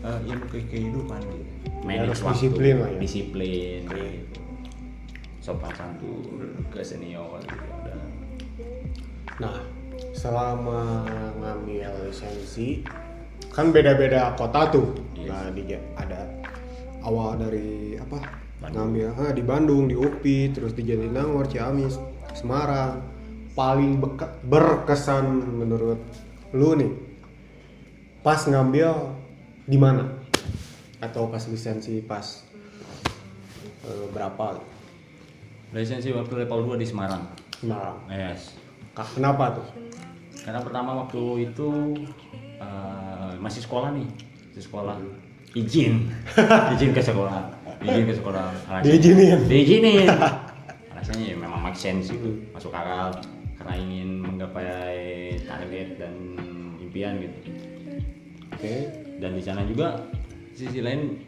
[0.02, 1.50] eh, ilmu ke kehidupan gitu
[1.88, 2.98] harus waktu, disiplin lah ya.
[3.00, 4.40] disiplin gitu.
[5.40, 7.96] sopan santun ke senior gitu ada
[9.38, 9.56] nah
[10.12, 11.06] selama
[11.38, 12.82] ngambil lisensi
[13.50, 15.34] kan beda-beda kota tuh Yes.
[15.34, 15.62] nah di
[15.98, 16.20] ada
[17.02, 18.22] awal dari apa
[18.58, 18.94] Bandung.
[18.94, 21.98] ngambil ah, di Bandung di UPI terus di Jatinangor Ciamis
[22.32, 23.02] Semarang
[23.52, 25.26] paling beka- berkesan
[25.58, 25.98] menurut
[26.54, 26.92] lu nih
[28.22, 28.94] pas ngambil
[29.68, 30.08] di mana?
[30.98, 32.24] Atau pas lisensi pas
[33.84, 34.58] eh, berapa?
[35.68, 37.28] lisensi waktu level 2 di Semarang.
[37.60, 38.00] Semarang.
[38.08, 38.56] yes.
[39.12, 39.68] Kenapa tuh?
[40.38, 41.68] karena pertama waktu itu
[42.56, 44.08] eh, masih sekolah nih
[44.48, 44.96] masih sekolah.
[45.52, 46.08] Izin.
[46.74, 47.52] Izin ke sekolah.
[47.84, 48.48] Izin ke sekolah.
[48.64, 49.38] Alasan- Diizinin?
[49.44, 50.08] diizinin.
[50.96, 53.12] Alasannya ya memang make sense itu masuk akal.
[53.60, 56.14] Karena ingin menggapai target dan
[56.80, 57.38] impian gitu.
[58.56, 59.07] Oke.
[59.18, 59.98] Dan di sana juga
[60.54, 61.18] sisi lain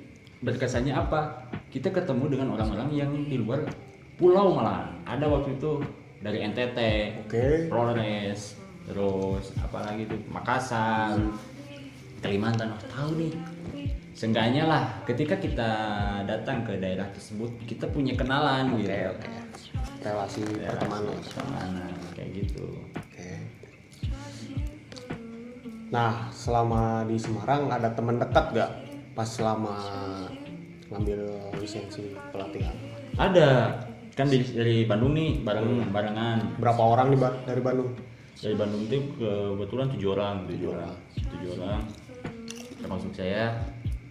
[0.41, 1.47] berkesannya apa?
[1.71, 3.63] Kita ketemu dengan orang-orang yang di luar
[4.19, 5.79] pulau malah ada waktu itu
[6.21, 6.79] dari NTT
[7.27, 7.45] Oke.
[7.71, 10.17] Flores terus apalagi itu?
[10.33, 11.15] Makassar
[12.21, 12.77] Kalimantan.
[12.77, 13.33] Oh, tahu nih.
[14.13, 15.71] Seenggaknya lah ketika kita
[16.29, 18.93] datang ke daerah tersebut kita punya kenalan Oke, gitu.
[19.17, 19.31] oke.
[20.05, 21.17] Relasi pertemanan.
[21.25, 22.67] pertemanan kayak gitu
[25.91, 28.71] Nah, selama di Semarang ada teman dekat gak
[29.11, 29.75] pas selama
[30.87, 31.21] ngambil
[31.59, 32.75] lisensi pelatihan?
[33.19, 33.75] ada.
[34.15, 36.39] Kan di- dari Bandung nih bareng barengan.
[36.59, 37.91] Berapa orang nih dari Bandung?
[38.41, 40.95] dari Bandung itu kebetulan tujuh orang tujuh orang.
[41.29, 41.83] tujuh orang.
[42.81, 43.53] Termasuk saya.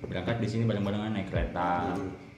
[0.05, 1.93] Berangkat di sini bareng-barengan naik kereta.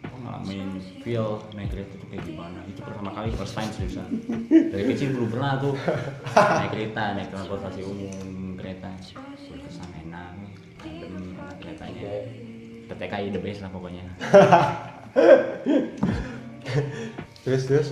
[0.07, 2.59] Oh, ngalamin feel naik kereta itu kayak gimana.
[2.65, 4.07] Itu pertama kali first time seriusan.
[4.71, 5.75] Dari kecil belum pernah tuh
[6.33, 8.89] naik kereta naik transportasi umum kereta
[11.71, 12.11] keretanya
[12.91, 14.03] PTKI the best lah pokoknya.
[17.41, 17.89] Terus terus.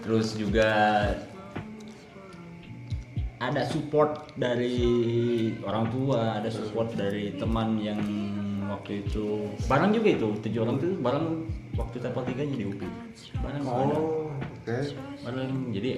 [0.00, 0.68] terus juga
[3.36, 4.80] ada support dari
[5.64, 8.00] orang tua, ada support dari teman yang
[8.70, 11.26] waktu itu bareng juga itu tujuh orang itu bareng
[11.74, 12.88] waktu level tiga di UPI
[13.42, 14.76] bareng Oh, oke.
[15.26, 15.74] bareng.
[15.74, 15.90] Jadi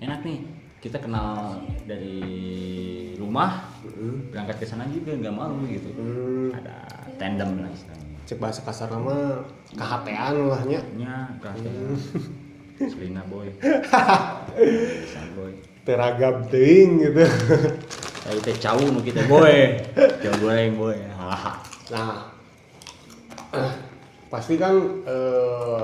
[0.00, 0.38] enak nih
[0.80, 2.18] kita kenal dari
[3.18, 3.68] rumah
[4.30, 6.86] berangkat ke sana juga nggak malu gitu Hmm, ada
[7.18, 9.42] tandem lah istilahnya cek bahasa kasar nama
[9.74, 10.80] kehatean lah nya.
[10.94, 11.98] nya Hmm.
[12.82, 13.46] Selina boy
[15.38, 17.26] boy Teragam teuing gitu.
[18.22, 19.82] Ya kita cawu nu kita boy.
[20.22, 20.94] Jauh goreng boy.
[21.92, 22.32] Nah,
[24.32, 25.82] pasti kan eh,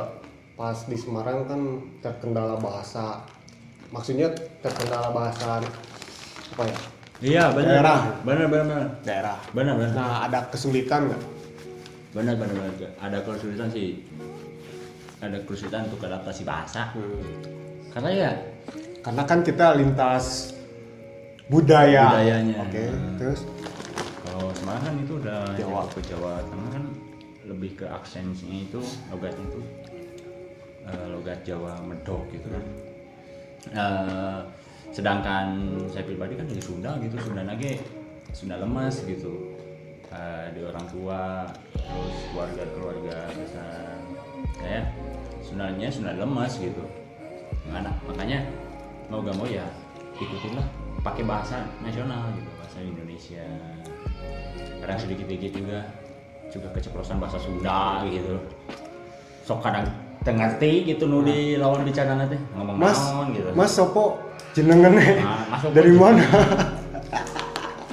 [0.56, 1.60] pas di Semarang kan
[2.00, 3.26] terkendala bahasa.
[3.90, 4.30] Maksudnya
[4.62, 5.60] terkendala bahasa
[6.54, 6.78] apa ya?
[7.18, 7.82] Iya benar.
[7.82, 8.00] Daerah.
[8.22, 8.88] Benar benar benar.
[9.02, 9.38] Daerah.
[9.50, 9.92] Benar benar.
[9.98, 11.22] Nah, ada kesulitan nggak?
[12.14, 12.90] Benar benar benar.
[13.02, 14.06] Ada kesulitan sih.
[15.18, 16.94] Ada kesulitan untuk adaptasi bahasa.
[17.90, 18.30] Karena ya
[19.02, 20.52] Karena kan kita lintas
[21.48, 22.12] budaya.
[22.12, 22.56] Budayanya.
[22.66, 22.84] Oke,
[23.16, 23.40] terus
[24.26, 25.82] kalau Semarang kan itu udah Jawa.
[25.88, 26.84] ke Jawa Tengah kan
[27.48, 29.60] lebih ke aksennya itu logatnya itu
[30.84, 32.64] eh, logat Jawa medok gitu kan.
[33.74, 34.38] Eh,
[34.88, 37.80] sedangkan saya pribadi kan dari Sunda gitu Sunda nage
[38.32, 39.56] Sunda lemas gitu.
[40.08, 41.44] Eh, di orang tua
[41.76, 44.00] terus keluarga keluarga besar.
[44.56, 44.80] Saya
[45.44, 46.84] Sundanya Sunda lemas gitu.
[47.68, 48.38] Makanya, makanya
[49.12, 49.64] mau gak mau ya
[50.16, 50.66] ikutin lah.
[51.04, 53.44] Pakai bahasa nasional gitu bahasa Indonesia.
[54.80, 55.78] Kadang sedikit dikit juga
[56.48, 58.40] juga keceplosan bahasa Sunda gitu.
[59.44, 59.88] Sok kadang
[60.24, 63.48] tengerti gitu nu di lawan bicara nanti ngomong Mas, naon gitu.
[63.56, 64.27] Mas Sopo
[64.58, 66.14] jenengannya Nah, Mas Sopo dari jenengan.
[66.18, 66.24] mana?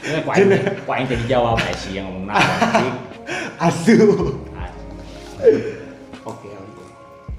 [0.02, 0.50] ya kok aing
[0.82, 2.92] kok aing tadi jawab eh sih yang ngomong sih
[3.58, 3.96] Asu.
[4.54, 4.70] Ah,
[6.26, 6.84] Oke, oke.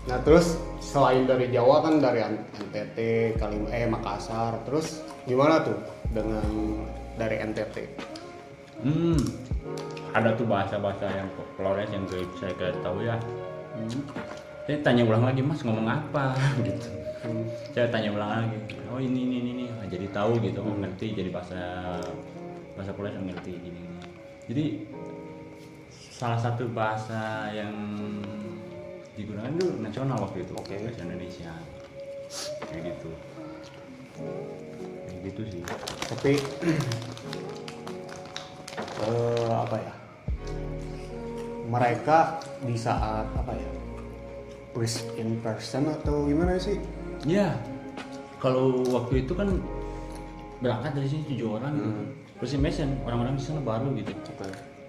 [0.06, 2.98] Nah, terus selain dari Jawa kan dari NTT,
[3.36, 5.76] Kalim eh Makassar, terus gimana tuh
[6.10, 6.42] dengan
[7.14, 7.76] dari NTT?
[8.76, 9.18] Hmm,
[10.10, 13.16] ada tuh bahasa-bahasa yang Flores yang gue saya gak tahu ya.
[14.64, 16.34] Saya tanya ulang lagi mas ngomong apa
[16.66, 16.88] gitu.
[17.74, 18.56] Saya tanya ulang lagi.
[18.90, 19.64] Oh ini ini ini, ini.
[19.76, 21.58] Ah, jadi tahu gitu, oh, ngerti jadi bahasa
[22.78, 23.78] bahasa yang ngerti gini.
[23.82, 23.98] gini.
[24.46, 24.64] Jadi
[25.90, 27.74] salah satu bahasa yang
[29.18, 30.76] digunakan itu nasional waktu itu, Oke.
[30.78, 31.52] bahasa Indonesia.
[32.70, 33.10] Kayak gitu.
[35.06, 35.62] Kayak gitu sih.
[36.06, 36.32] Tapi
[39.06, 39.92] eh, apa ya?
[41.66, 42.18] Mereka
[42.62, 43.70] di saat apa ya?
[44.76, 46.76] First in person atau gimana sih?
[47.26, 47.58] Ya,
[48.38, 49.50] kalau waktu itu kan
[50.58, 51.90] berangkat dari sini tujuh orang gitu.
[52.36, 54.12] First impression orang-orang di sana baru gitu.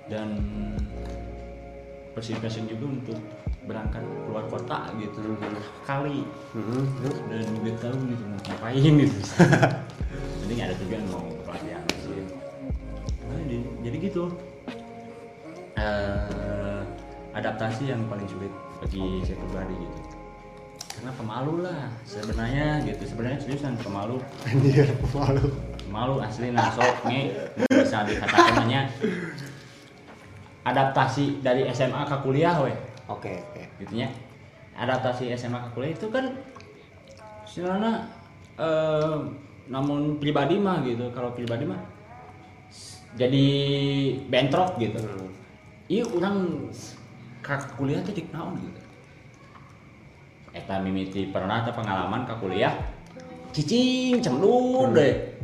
[0.08, 0.30] Dan
[2.14, 3.18] first impression juga untuk
[3.66, 5.20] berangkat keluar kota gitu.
[5.84, 6.24] Kali
[6.54, 7.18] Hmm, terus?
[7.28, 9.18] dan juga tahu gitu mau ngapain gitu.
[10.46, 12.24] Jadi nggak ada tujuan mau pelatihan sih.
[13.28, 14.24] Nah, di- jadi gitu.
[15.76, 16.82] Eh,
[17.36, 20.00] adaptasi yang paling sulit bagi saya pribadi gitu
[20.98, 23.06] karena pemalu lah sebenarnya gitu.
[23.06, 24.18] Sebenarnya seriusan pemalu.
[24.50, 25.46] Anjir, malu.
[25.88, 27.32] malu asli nah sok nih
[27.72, 28.92] bisa dikatakan namanya
[30.68, 32.76] adaptasi dari SMA ke kuliah weh.
[33.08, 33.64] Oke, oke.
[33.86, 34.10] gitu ya
[34.76, 36.26] adaptasi SMA ke kuliah itu kan
[37.48, 38.10] istilahnya
[38.60, 39.18] eh,
[39.70, 41.08] namun pribadi mah gitu.
[41.14, 41.80] Kalau pribadi mah
[43.16, 43.48] jadi
[44.28, 45.00] bentrok gitu.
[45.88, 46.68] Iya orang
[47.40, 48.77] ke kuliah tuh dik naon gitu
[50.58, 52.74] Eta mimiti pernah ada pengalaman ke kuliah?
[53.54, 55.38] Cicing cemlur deh.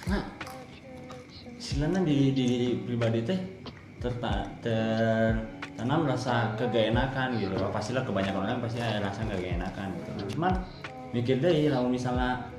[0.00, 0.24] Karena
[1.60, 2.48] silana di, di
[2.80, 3.40] pribadi teh
[4.00, 10.60] terta, tertanam rasa kegeenakan gitu pastilah kebanyakan orang pasti ada rasa kegeenakan gitu cuman
[11.16, 12.52] mikir deh kalau misalnya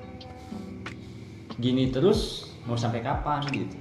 [1.62, 3.78] gini terus mau sampai kapan gitu.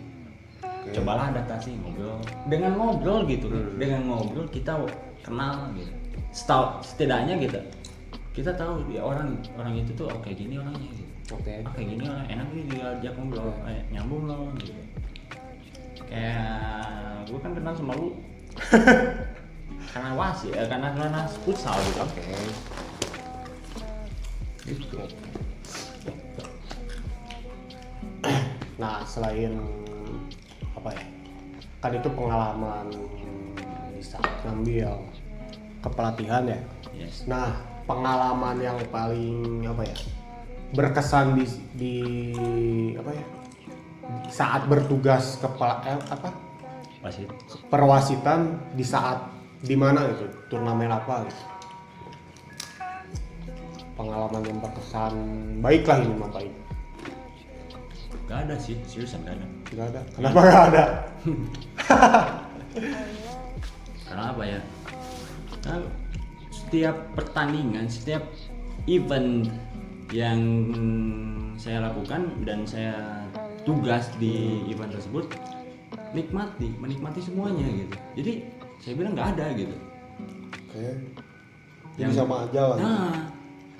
[0.92, 2.20] Cobalah adaptasi ngobrol.
[2.44, 3.48] Dengan ngobrol gitu.
[3.80, 4.76] Dengan ngobrol kita
[5.24, 6.03] kenal gitu
[6.34, 7.60] Setahu- setidaknya gitu.
[8.34, 11.06] Kita tahu dia orang orang itu tuh oke gini orangnya gitu.
[11.32, 11.62] Oke.
[11.62, 12.64] oke gini orang enak nih
[13.00, 14.74] dia ngobrol kayak nyambung loh gitu.
[16.10, 18.18] Kayak gue kan kenal sama lu.
[19.94, 22.02] Karena wasit ya karena karena futsal gitu.
[22.02, 22.22] Oke.
[24.66, 24.98] gitu.
[28.74, 29.54] Nah, selain
[30.74, 31.04] apa ya?
[31.78, 32.90] Kan itu pengalaman
[33.94, 34.98] di saat ngambil
[35.84, 36.58] kepelatihan ya.
[36.96, 39.96] yes Nah, pengalaman yang paling apa ya?
[40.72, 41.44] Berkesan di
[41.76, 41.96] di
[42.96, 43.24] apa ya?
[44.32, 46.32] Saat bertugas kepala eh, apa?
[47.04, 47.28] wasit
[47.68, 49.28] Perwasitan di saat
[49.60, 50.24] di mana gitu?
[50.48, 51.44] Turnamen apa gitu?
[53.94, 55.12] Pengalaman yang berkesan
[55.60, 56.54] baik lah ini mah baik.
[58.24, 60.00] gak ada sih seriusan gak ada Gak ada.
[60.16, 60.84] Kenapa gak ada?
[64.14, 64.60] karena apa ya
[65.64, 65.88] Karena
[66.54, 68.22] setiap pertandingan setiap
[68.86, 69.50] event
[70.14, 70.38] yang
[71.58, 73.24] saya lakukan dan saya
[73.66, 75.26] tugas di event tersebut
[76.14, 78.32] nikmati menikmati semuanya gitu jadi
[78.78, 79.76] saya bilang nggak ada gitu
[80.70, 80.90] Oke.
[81.94, 82.76] Jadi Yang- sama aja lah.
[82.78, 83.12] nah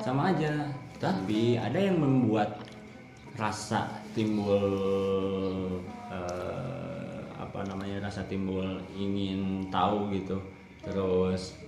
[0.02, 0.52] sama aja
[0.98, 2.62] tapi ada yang membuat
[3.34, 4.62] rasa timbul
[6.10, 10.38] eh, apa namanya rasa timbul ingin tahu gitu
[10.86, 11.58] terus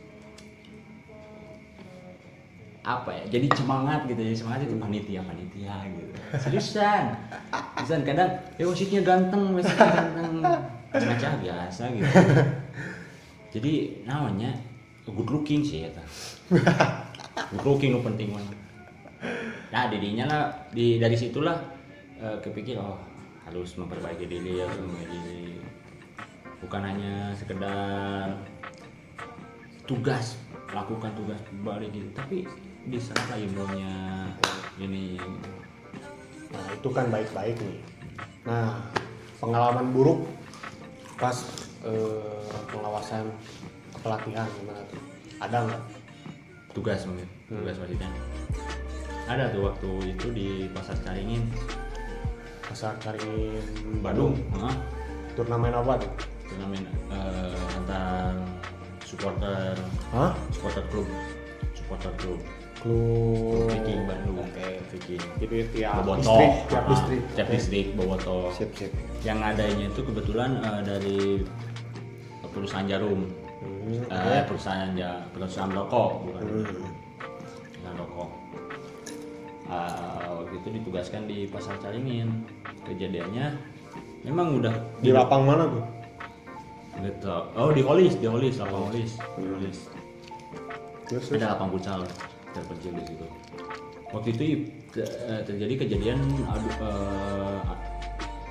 [2.87, 6.15] apa ya jadi semangat gitu jadi semangat itu panitia panitia gitu.
[6.39, 7.19] Seriusan.
[7.83, 10.35] Seriusan kadang ya wasitnya ganteng wasitnya ganteng.
[10.95, 12.15] Ngaca biasa gitu.
[13.59, 13.73] Jadi
[14.07, 14.55] namanya
[15.03, 15.91] good looking sih ya
[17.59, 18.55] good looking lu penting banget.
[19.75, 21.59] Nah didinya lah di dari situlah
[22.23, 23.03] eh, kepikir oh
[23.51, 25.59] harus memperbaiki diri harus memperbaiki diri.
[26.63, 28.31] Bukan hanya sekedar
[29.91, 30.39] tugas
[30.71, 32.07] lakukan tugas balik gitu.
[32.15, 32.47] Tapi
[32.87, 33.95] di sana ilmunya
[34.79, 35.19] ini.
[36.55, 37.79] Nah, itu kan baik-baik nih.
[38.47, 38.79] Nah,
[39.43, 40.25] pengalaman buruk
[41.19, 41.35] pas
[41.83, 43.27] eh, pengawasan
[43.99, 45.03] kepelatihan gimana tuh?
[45.43, 45.83] Ada nggak?
[46.77, 48.13] tugas mungkin tugas wasitnya
[49.25, 51.49] ada tuh waktu itu di pasar Caringin
[52.69, 53.57] Pasar cari
[54.05, 54.75] Bandung Heeh.
[55.33, 56.13] turnamen apa tuh?
[56.45, 58.37] turnamen eh, antar
[59.09, 59.73] supporter
[60.13, 60.37] Hah?
[60.53, 61.09] supporter klub
[61.73, 62.41] supporter klub
[62.77, 64.67] Klub Viking Bandung Oke.
[64.91, 65.23] Viking.
[65.39, 66.53] Jadi tiap Boboto distrik,
[67.33, 68.93] tiap Ah, distrik Boboto Sip, sip.
[69.23, 71.19] yang adanya itu kebetulan eh, dari
[72.47, 73.27] perusahaan jarum.
[73.57, 76.65] Hmm, Eh, perusahaan ja, perusahaan rokok bukan Hmm.
[77.67, 78.29] perusahaan rokok.
[79.67, 82.29] Eh, waktu itu ditugaskan di pasar Caringin
[82.83, 83.47] kejadiannya
[84.23, 85.85] memang udah Di lapang mana tuh?
[86.97, 89.19] gitu oh di Holis di Holis lapang Holis.
[89.37, 89.79] Di Holis.
[91.05, 91.37] Terus, terus.
[91.37, 92.01] ada lapang futsal
[92.57, 93.27] terpencil di situ.
[94.15, 94.43] Waktu itu
[95.03, 97.61] eh, terjadi kejadian adu eh,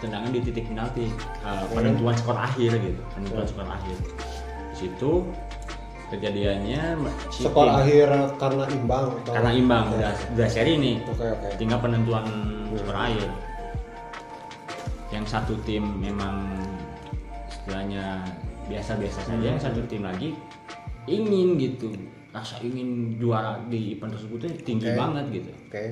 [0.03, 1.09] tendangan di titik penalti.
[1.41, 3.97] Eh, penentuan skor akhir gitu penentuan skor akhir.
[4.71, 5.11] Di situ
[6.13, 7.01] kejadiannya
[7.33, 9.33] Skor akhir karena imbang atau?
[9.33, 10.95] karena imbang udah udah seri nih.
[11.09, 11.47] Oke, oke.
[11.57, 12.25] tinggal penentuan
[12.77, 13.29] skor akhir.
[15.09, 16.45] Yang satu tim memang
[17.49, 18.21] istilahnya
[18.69, 20.33] biasa-biasa saja yang satu tim lagi
[21.05, 21.93] ingin gitu
[22.35, 24.93] rasa ingin juara di event tersebut tinggi Oke.
[24.93, 25.83] banget gitu Oke.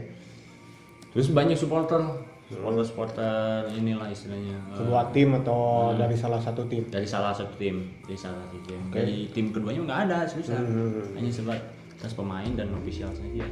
[1.10, 2.04] terus banyak supporter
[2.46, 3.34] supporter supporter
[3.74, 5.60] inilah istilahnya eh, Kedua tim atau
[5.96, 6.84] dari salah satu tim?
[6.86, 8.94] dari salah satu tim dari salah satu tim Oke.
[8.94, 11.16] dari tim keduanya nggak ada seriusan Hmm.
[11.16, 13.48] hanya sebatas pemain dan ofisial saja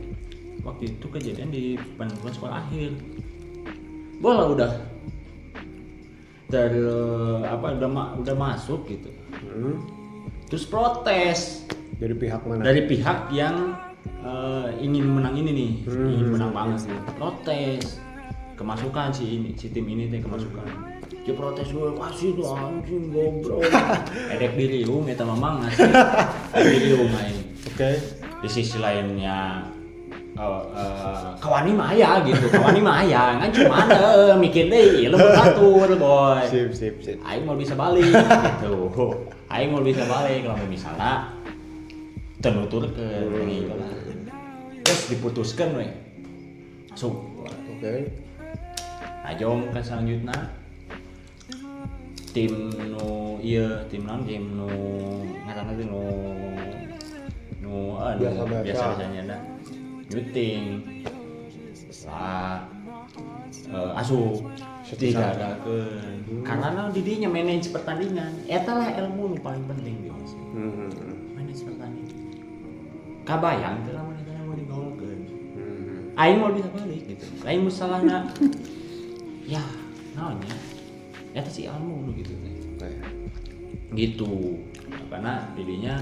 [0.61, 1.63] waktu itu kejadian di
[1.95, 2.91] penentuan skor akhir
[4.19, 4.71] bola udah
[6.45, 6.83] dari
[7.41, 9.07] apa udah ma- udah masuk gitu
[9.41, 9.79] Hmm.
[10.51, 11.63] Terus protes.
[11.95, 12.65] Dari pihak mana?
[12.65, 13.71] dari pihak yang
[14.03, 15.71] eh, ingin menang ini nih.
[15.87, 16.11] Hmm.
[16.11, 18.03] ingin menang banget nih protes.
[18.59, 20.67] Kemasukan si ini si tim ini teh kemasukan.
[21.23, 23.63] Dia protes gue wasit tuh anjing goblok.
[24.35, 27.35] Edek diri lu eta mamang edek diri lu main
[27.71, 27.91] oke.
[28.43, 29.65] Di sisi lainnya
[30.31, 35.17] eh, eh, kawani mah aya gitu kawani mah aya kan cuma ada mikir deh lu
[35.19, 36.41] beratur boy.
[36.47, 37.17] Sip sip sip.
[37.27, 38.75] Aing mau bisa balik gitu.
[39.51, 41.35] Aing mau bisa balik kalau misalnya
[42.39, 43.07] tenutur ke
[43.43, 43.91] ini lah.
[44.81, 45.87] Terus diputuskan we
[46.95, 47.11] so
[47.43, 47.93] oke.
[49.27, 50.57] Ajong ke selanjutnya.
[52.31, 54.71] Tim nu iya tim non tim nu
[55.43, 55.99] ngaranna teh nu
[57.59, 58.63] nu nu Biasa-biasa.
[58.63, 59.37] biasa biasanya ada
[60.11, 60.63] nyuting
[62.11, 62.67] lah
[63.71, 65.75] eh, tiga ada ke
[66.43, 68.43] karena nah, didinya manage pertandingan.
[68.47, 70.33] Eta lah ilmu nu paling penting Mas.
[70.51, 70.89] Hmm,
[71.35, 72.19] manage pertandingan.
[73.23, 75.19] Kabayang teh lamun eta mau digolkeun
[75.55, 76.19] hmm.
[76.19, 77.01] aing mau bisa balik.
[77.05, 77.25] Gitu.
[77.45, 78.27] Aing musalahna
[79.53, 79.63] ya
[80.17, 80.55] naonnya?
[81.31, 82.53] Eta si ilmu nu gitu teh.
[82.75, 82.89] Oke.
[83.95, 84.59] gitu.
[85.11, 85.99] Karena didinya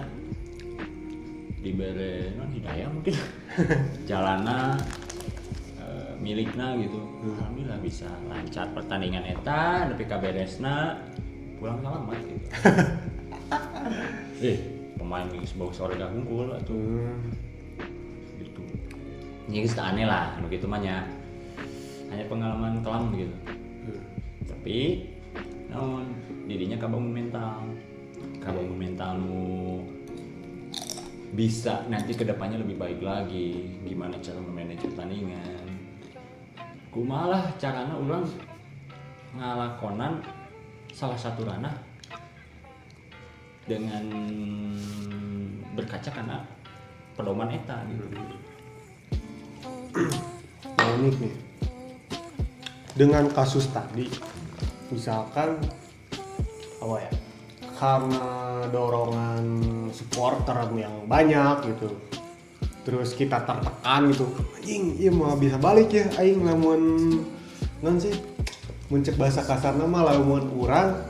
[1.60, 3.16] dibere non hidayah mungkin.
[4.10, 4.80] Jalana
[5.80, 7.00] eh, milikna gitu.
[7.36, 11.04] Alhamdulillah bisa lancar pertandingan eta tapi kaberesna
[11.60, 12.48] pulang selamat gitu.
[14.40, 14.58] Eh
[14.96, 16.80] pemain geus bawa sore gak atuh.
[16.80, 17.34] Hmm.
[18.40, 18.62] gitu
[19.50, 21.04] ini teu aneh lah begitu mah nya.
[22.08, 23.36] Hanya pengalaman kelam gitu.
[23.90, 24.04] Hmm.
[24.48, 24.78] tapi
[25.68, 26.08] naon
[26.48, 27.68] didinya kabangun mental.
[28.40, 29.44] Kabangun mental nu
[31.34, 33.80] bisa nanti ke depannya lebih baik lagi.
[33.86, 35.66] Gimana cara memanage pertandingan.
[36.90, 38.26] Kumalah caranya ulang
[39.38, 40.26] ngalakonan
[40.90, 41.74] salah satu ranah
[43.70, 44.10] dengan
[45.78, 46.42] berkaca karena
[47.14, 48.06] pedoman eta gitu.
[50.66, 51.34] Nah, nih.
[52.98, 54.10] Dengan kasus tadi
[54.90, 55.62] misalkan
[56.82, 57.12] apa ya
[57.80, 59.44] karena dorongan
[59.96, 61.96] supporter yang banyak gitu.
[62.84, 64.28] Terus kita tertekan gitu.
[64.60, 66.82] Anjing iya mau bisa balik ya aing lamun
[67.80, 68.14] ngan sih?
[68.92, 71.08] Mencek bahasa kasarnya mah lamun urang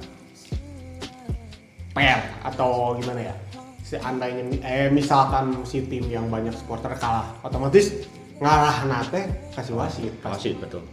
[1.97, 3.35] per atau gimana ya?
[3.81, 8.05] Seandainya eh misalkan si tim yang banyak supporter kalah otomatis
[8.37, 10.13] ngalah nate kasih wasit.
[10.21, 10.85] Wasit betul.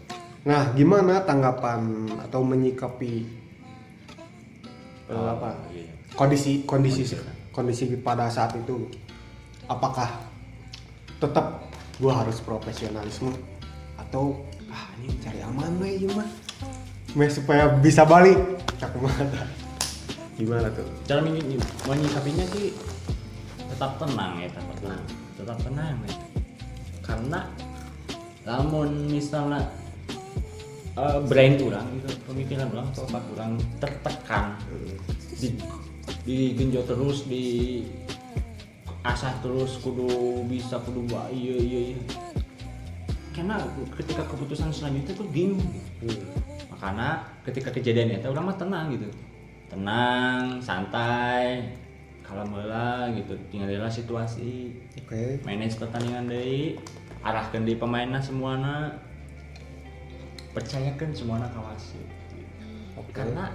[0.47, 3.46] Nah, gimana tanggapan atau menyikapi
[5.11, 5.49] eh, apa?
[5.71, 5.93] Iya.
[6.15, 7.03] kondisi kondisi.
[7.53, 8.89] Kondisi pada saat itu?
[9.65, 10.13] Apakah
[11.17, 11.65] tetap
[11.97, 13.33] gua harus profesionalisme?
[13.97, 16.29] Atau ah ini cari aman we ieu mah
[17.17, 18.37] Meh, supaya bisa balik.
[18.77, 19.49] Cak mata
[20.37, 20.85] gimana tuh?
[21.09, 21.57] Cara menyi-
[21.89, 22.77] menyikapinya sih
[23.57, 25.03] tetap tenang ya tetap tenang.
[25.37, 26.15] Tetap tenang ya.
[27.01, 27.41] karena
[28.45, 29.63] namun misalnya
[30.97, 34.45] eh, brain kurang gitu pemikiran kurang atau apa kurang tertekan.
[35.37, 35.53] Di
[36.27, 37.85] digenjot terus di
[39.07, 42.01] asah terus kudu bisa kudu ba iya iya iya.
[43.31, 43.61] Karena
[43.95, 45.71] ketika keputusan selanjutnya tuh bingung.
[46.03, 46.73] Gitu Hmm.
[46.77, 49.09] makanya ketika kejadian itu orang mah tenang gitu.
[49.71, 51.73] Tenang santai
[52.27, 53.33] kalem heula gitu.
[53.53, 54.75] Tinggal situasi.
[55.05, 55.41] Oke.
[55.47, 56.81] Manage pertandingan deui
[57.23, 59.06] arahkan di pemainnya semuanya
[60.57, 62.09] percayakan semuanya ke wasit
[62.97, 63.13] Oke.
[63.13, 63.53] karena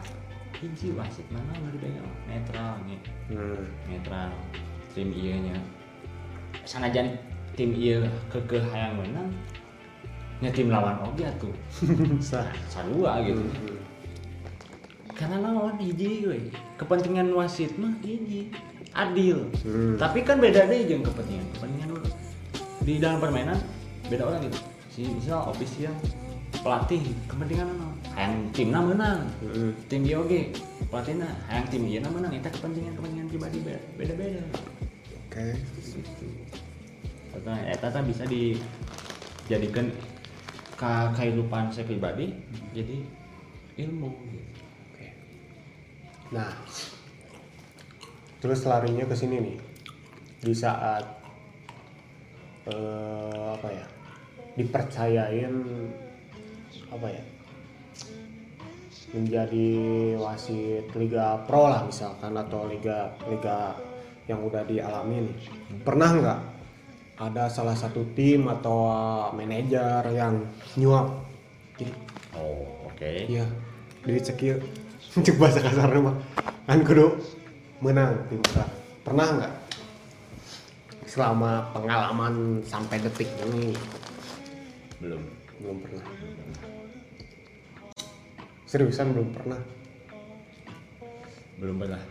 [0.62, 3.02] hiji wasit mana nggak dibayar netral nih.
[3.34, 3.66] Hmm.
[3.90, 4.30] netral
[4.94, 5.58] tim iya nya
[6.62, 7.18] sanajan
[7.58, 9.34] tim iya kekeh hayang menang
[10.46, 11.50] nya tim lawan oge tuh
[12.30, 12.46] sah.
[12.70, 13.42] Sarua gitu.
[13.42, 13.82] Hmm.
[15.18, 18.54] karena lawan hiji we kepentingan wasit mah hiji.
[18.94, 19.48] Adil.
[19.66, 19.96] Hmm.
[19.98, 21.48] tapi kan beda deh jeung kepentingan.
[21.58, 22.02] Kepentingan lu.
[22.86, 23.58] di dalam permainan
[24.06, 24.60] beda orang gitu.
[24.92, 25.96] Si misal official
[26.60, 27.88] pelatih kepentingan apa
[28.20, 29.72] hayang timna menang Hmm.
[29.88, 30.52] tim dia oge
[30.92, 34.44] pelatihna hayang tim ieu menang eta kepentingan kepentingan pribadi beda beda
[35.32, 35.46] oke
[35.88, 36.28] gitu
[37.40, 39.88] eta eta teh bisa dijadikan
[40.76, 42.34] ke kehidupan saya pribadi
[42.74, 43.22] jadi
[43.86, 44.62] ilmu gitu.
[44.92, 45.08] Oke.
[46.34, 46.52] Nah,
[48.44, 49.58] terus larinya ke sini nih.
[50.42, 51.06] Di saat
[52.66, 53.86] eh, apa ya?
[54.58, 55.54] Dipercayain
[56.92, 57.24] apa ya?
[59.12, 59.70] Menjadi
[60.20, 63.76] wasit Liga Pro lah misalkan atau liga liga
[64.28, 65.32] yang udah dialamin.
[65.84, 66.40] Pernah nggak
[67.22, 68.88] ada salah satu tim atau
[69.36, 70.42] manajer yang
[70.80, 71.08] nyuap?
[71.76, 71.92] Jadi
[72.36, 73.46] oh oke Iya,
[74.06, 74.60] duit sekieu.
[75.26, 76.16] Cek bahasa kasarnya mah.
[76.70, 77.20] Kan kudu
[77.84, 78.40] menang tim.
[79.04, 79.54] Pernah nggak?
[81.04, 83.76] Selama pengalaman sampai detik ini
[85.04, 85.20] belum
[85.60, 86.06] belum pernah.
[88.72, 89.60] Seriusan belum pernah.
[91.60, 92.02] belum pernah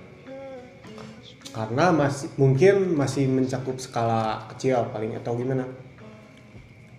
[1.51, 5.65] Karena masih mungkin masih mencakup skala kecil paling atau gimana.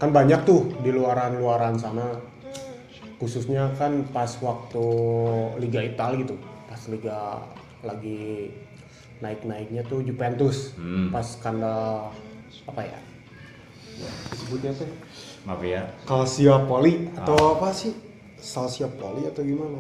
[0.02, 2.18] Kan banyak tuh di luaran-luaran sana.
[3.22, 4.86] Khususnya kan pas waktu
[5.62, 6.36] Liga Italia gitu.
[6.66, 7.46] Pas Liga
[7.86, 8.50] lagi
[9.22, 10.74] naik-naiknya tuh Juventus.
[10.74, 11.14] Hmm.
[11.14, 12.10] Pas skandal
[12.66, 13.00] apa ya?
[14.36, 14.90] Sebutnya tuh
[15.46, 18.11] maaf ya Calciopoli atau apa sih?
[18.42, 19.80] Salsiopoli atau gimana?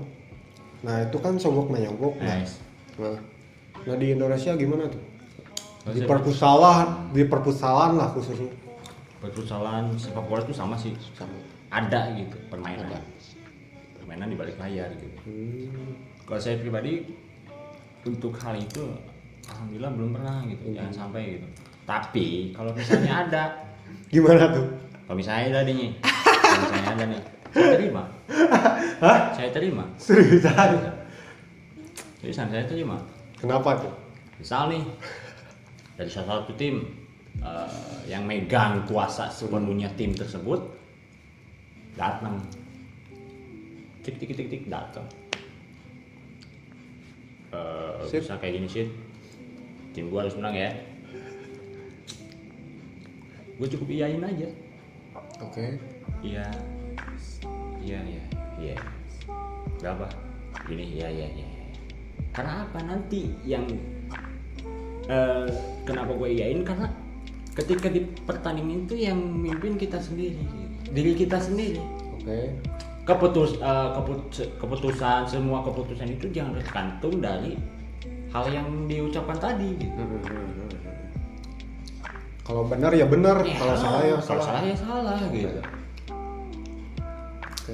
[0.81, 2.15] Nah, itu kan sogok menyogok.
[2.15, 2.61] Nah, nice
[2.95, 3.17] Nah,
[3.83, 5.01] nah di Indonesia gimana tuh?
[5.81, 8.49] Oh, Di perpustakaan, di perpustakaan lah khususnya.
[9.17, 11.33] perpustakaan sepak bola itu sama sih Sama.
[11.69, 12.97] ada gitu permainan Ada.
[13.95, 15.93] permainan di balik layar gitu Hmm.
[16.23, 17.05] kalau saya pribadi
[18.03, 18.81] untuk hal itu
[19.43, 20.73] alhamdulillah belum pernah gitu Hmm.
[20.75, 21.47] jangan sampai gitu
[21.83, 23.43] tapi kalau misalnya ada
[24.07, 24.65] Gimana tuh?
[25.03, 25.89] kalau misalnya ada nih
[26.41, 27.21] kalau misalnya ada nih
[27.51, 28.03] saya terima
[29.03, 29.19] Hah?
[29.35, 30.69] saya terima Seriusan?
[32.21, 32.97] seriusan saya terima
[33.37, 33.93] Kenapa tuh?
[34.37, 34.83] misal nih
[35.97, 36.81] dari salah satu tim
[37.41, 40.61] eh, yang megang kuasa sepenuhnya tim tersebut
[41.93, 42.41] datang
[44.01, 45.05] tik tik tik tik datang
[48.07, 48.23] Sip.
[48.23, 48.85] bisa kayak gini sih
[49.91, 50.71] tim gua harus menang ya
[53.61, 54.49] gue cukup iyain aja
[55.37, 55.77] Oke.
[56.25, 56.49] iya
[57.81, 58.23] iya iya.
[58.57, 58.75] Iya.
[59.77, 60.05] Berapa?
[60.65, 61.47] Gini iya iya iya.
[62.31, 62.79] Karena apa?
[62.79, 63.65] Nanti yang
[65.05, 65.47] eh,
[65.83, 66.61] kenapa gue iyain?
[66.61, 66.87] Karena
[67.51, 70.39] ketika di pertandingan itu yang mimpin kita sendiri.
[70.87, 71.81] Diri kita sendiri.
[72.15, 72.53] Oke.
[73.01, 74.29] keputus eh, keput-
[74.61, 77.57] keputusan semua keputusan itu jangan tergantung dari
[78.29, 79.97] hal yang diucapkan tadi gitu.
[82.41, 84.45] Kalau benar ya benar, Ya, kalau salah ya kalau salah.
[84.45, 85.59] salah ya salah gitu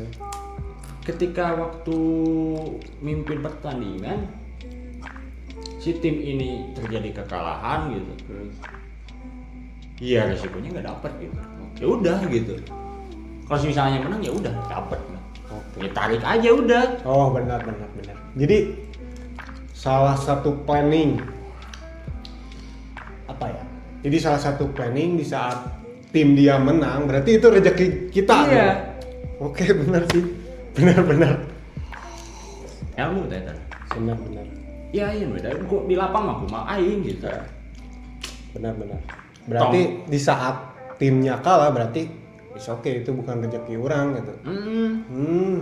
[0.06, 1.10] Oke.
[1.10, 1.98] ketika waktu
[3.02, 4.30] mimpin pertandingan
[5.82, 8.14] si tim ini terjadi kekalahan gitu
[9.98, 11.36] iya resikonya nggak dapet gitu
[11.82, 12.54] ya udah gitu
[13.48, 15.00] kalau misalnya menang ya udah dapet
[15.48, 15.80] Oke.
[15.80, 18.18] ya tarik aja udah Oh benar benar benar.
[18.36, 18.76] Jadi
[19.72, 21.24] salah satu planning
[23.32, 23.64] apa ya?
[24.04, 25.64] Jadi salah satu planning di saat
[26.12, 28.38] tim dia menang berarti itu rezeki kita.
[28.44, 28.52] Iya.
[28.52, 28.87] gitu.
[29.38, 30.24] Oke benar sih.
[30.74, 31.34] Benar benar.
[32.98, 33.54] ilmu teta
[33.94, 34.46] Benar benar.
[34.90, 37.30] ya iya beda kok di lapang mah aku aing gitu
[38.58, 39.00] Benar benar.
[39.46, 40.56] Berarti di saat
[40.98, 42.10] timnya kalah berarti
[42.58, 44.34] is oke itu bukan rezeki orang gitu.
[44.50, 45.56] hmm Hmm.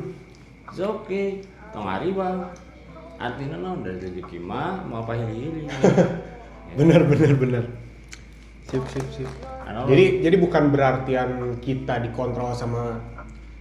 [0.71, 1.43] it's okay
[1.75, 2.47] tong hari bang
[3.15, 5.67] artinya non dari rezeki mah mau apa hili
[6.79, 7.63] Benar benar benar.
[8.65, 9.29] Sip sip sip.
[9.85, 12.99] Jadi jadi bukan berartian kita dikontrol sama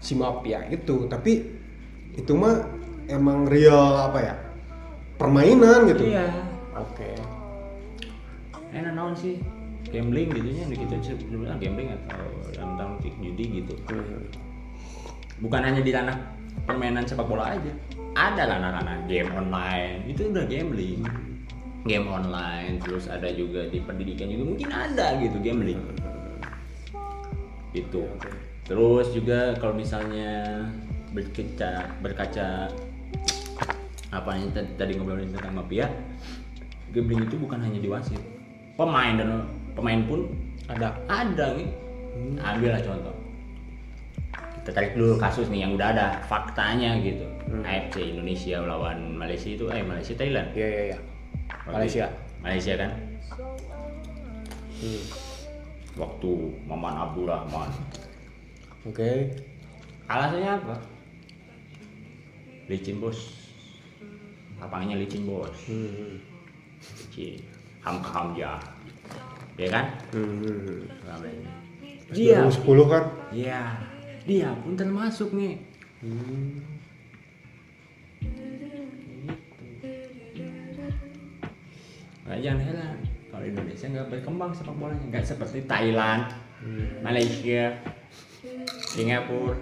[0.05, 1.49] si mafia itu, tapi
[2.13, 2.69] itu mah
[3.09, 4.35] emang real apa ya?
[5.17, 6.05] Permainan gitu.
[6.13, 6.29] iya.
[6.77, 7.17] Oke.
[8.75, 9.39] enak naon sih?
[9.95, 13.75] Gambling gitu nya di kita sebenarnya gambling atau dalam petik judi gitu.
[13.89, 14.27] Hmm.
[15.43, 16.19] bukan hanya di ranah
[16.67, 17.73] permainan sepak bola aja.
[18.15, 20.07] Ada ranah-ranah game online.
[20.11, 21.03] Itu udah gambling.
[21.87, 24.45] Game online terus ada juga di pendidikan juga.
[24.55, 25.79] Mungkin ada gitu gambling.
[27.75, 28.07] Itu
[28.65, 30.65] terus juga kalau misalnya
[31.13, 32.73] berkaca berkaca
[34.11, 35.87] apa yang tadi- ngobrolin tentang mafia
[36.91, 38.21] gambling itu bukan hanya di wasit
[38.75, 39.45] pemain dan
[39.75, 40.31] pemain pun
[40.65, 40.97] Ada.
[41.07, 41.69] ada nih
[42.41, 43.15] ambillah contoh
[44.57, 47.27] kita tarik dulu kasus nih yang udah ada faktanya gitu
[47.61, 50.99] AFC Indonesia lawan Malaysia itu eh Malaysia Thailand Iya iya iya.
[51.69, 52.07] Malaysia.
[52.41, 52.91] Malaysia kan
[54.75, 55.01] Hmm.
[55.95, 56.31] waktu
[56.65, 57.71] Maman Abdurrahman
[58.85, 59.33] Oke.
[60.05, 60.77] alasannya apa?
[62.69, 63.49] Licin bos.
[64.61, 65.57] Lapangnya licin bos?
[65.65, 66.21] Hmm.
[67.09, 67.41] licin.
[67.81, 68.61] Hamka hamja
[69.55, 69.87] ya kan?
[70.11, 70.83] Hmm.
[72.11, 72.45] Dia.
[72.47, 73.05] 10 kan?
[73.33, 73.81] ya
[74.25, 75.61] dia pun termasuk nih
[76.05, 76.61] Hmm.
[82.29, 82.97] Nah, jangan heran.
[83.33, 85.01] Kalau Indonesia nggak berkembang sepak bolanya.
[85.09, 86.29] Nggak seperti Thailand,
[87.01, 87.73] Malaysia,
[88.95, 89.59] Singapura,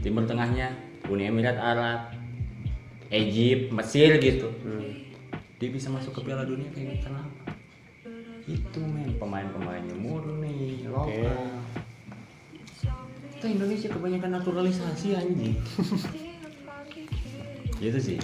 [0.00, 0.72] Timur Tengahnya,
[1.04, 2.16] Uni Emirat Arab,
[3.12, 4.48] Egypt, Mesir gitu.
[5.60, 7.52] Dia bisa masuk ke Piala Dunia kayak gitu kenapa?
[8.48, 11.60] Itu men pemain-pemainnya murni lokal.
[13.36, 15.60] Kita Indonesia kebanyakan naturalisasi anjing.
[17.84, 18.16] gitu sih.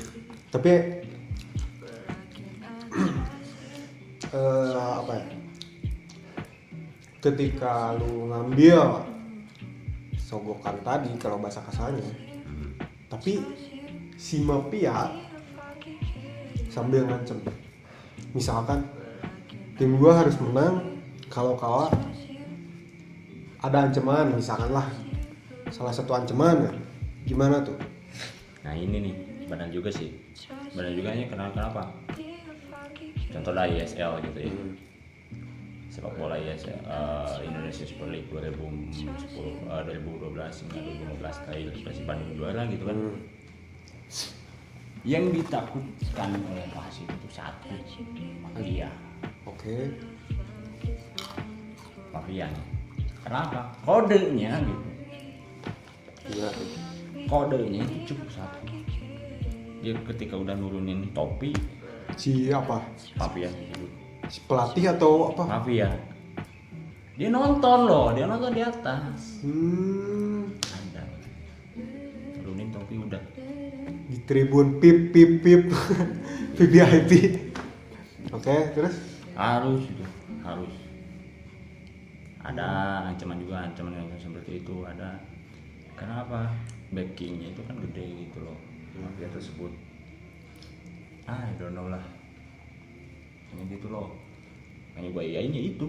[0.48, 0.72] Tapi
[4.32, 5.26] eh, apa ya?
[7.20, 9.09] Ketika lu ngambil
[10.30, 12.06] sogokan tadi kalau bahasa kasarnya.
[13.10, 13.42] Tapi
[14.14, 15.10] si mafia
[16.70, 17.42] sambil ngancem.
[18.30, 18.86] Misalkan
[19.74, 21.90] tim gua harus menang kalau kalah
[23.58, 24.86] ada ancaman misalkan lah.
[25.74, 26.72] Salah satu ancaman ya.
[27.26, 27.74] Gimana tuh?
[28.62, 29.14] Nah ini nih,
[29.50, 30.14] benar juga sih.
[30.70, 31.82] Benar juga nih kenapa kenapa?
[33.34, 34.52] Contoh lah ISL gitu ya.
[35.90, 40.78] Sepak bola ISL eh, Indonesia Super League 2010 eh, 2012 hingga
[41.18, 42.98] 2015 kali Persib Bandung juara gitu kan.
[45.02, 47.74] Yang ditakutkan oleh wasit itu satu
[48.38, 48.86] mafia,
[49.48, 49.90] oke
[52.14, 52.66] mafia nih.
[53.26, 53.74] Kenapa?
[53.82, 54.86] Kodenya gitu.
[56.30, 56.48] iya
[57.26, 58.62] Kodenya itu cukup satu.
[59.82, 61.50] Dia ketika udah nurunin topi,
[62.14, 62.78] si apa
[63.18, 63.80] mafia disebut.
[63.80, 63.89] si
[64.38, 65.42] pelatih atau apa?
[65.58, 65.90] Mafia.
[67.18, 69.42] Dia nonton loh dia nonton di atas.
[69.42, 71.02] Hmm, ada.
[72.38, 73.22] Turunin topi udah.
[74.06, 75.62] Di tribun pip pip pip.
[76.60, 77.12] VIP
[78.28, 78.94] oke terus?
[79.32, 80.04] Harus itu
[80.44, 80.74] harus.
[82.40, 82.66] Ada
[83.12, 85.18] ancaman juga ancaman yang seperti itu ada.
[85.98, 86.52] Kenapa?
[86.92, 88.58] Backingnya itu kan gede gitu loh.
[89.00, 89.72] Mafia tersebut.
[91.24, 92.19] Ah I don't know lah
[93.54, 94.14] ini gitu loh
[94.94, 95.88] hanya gue iyainnya itu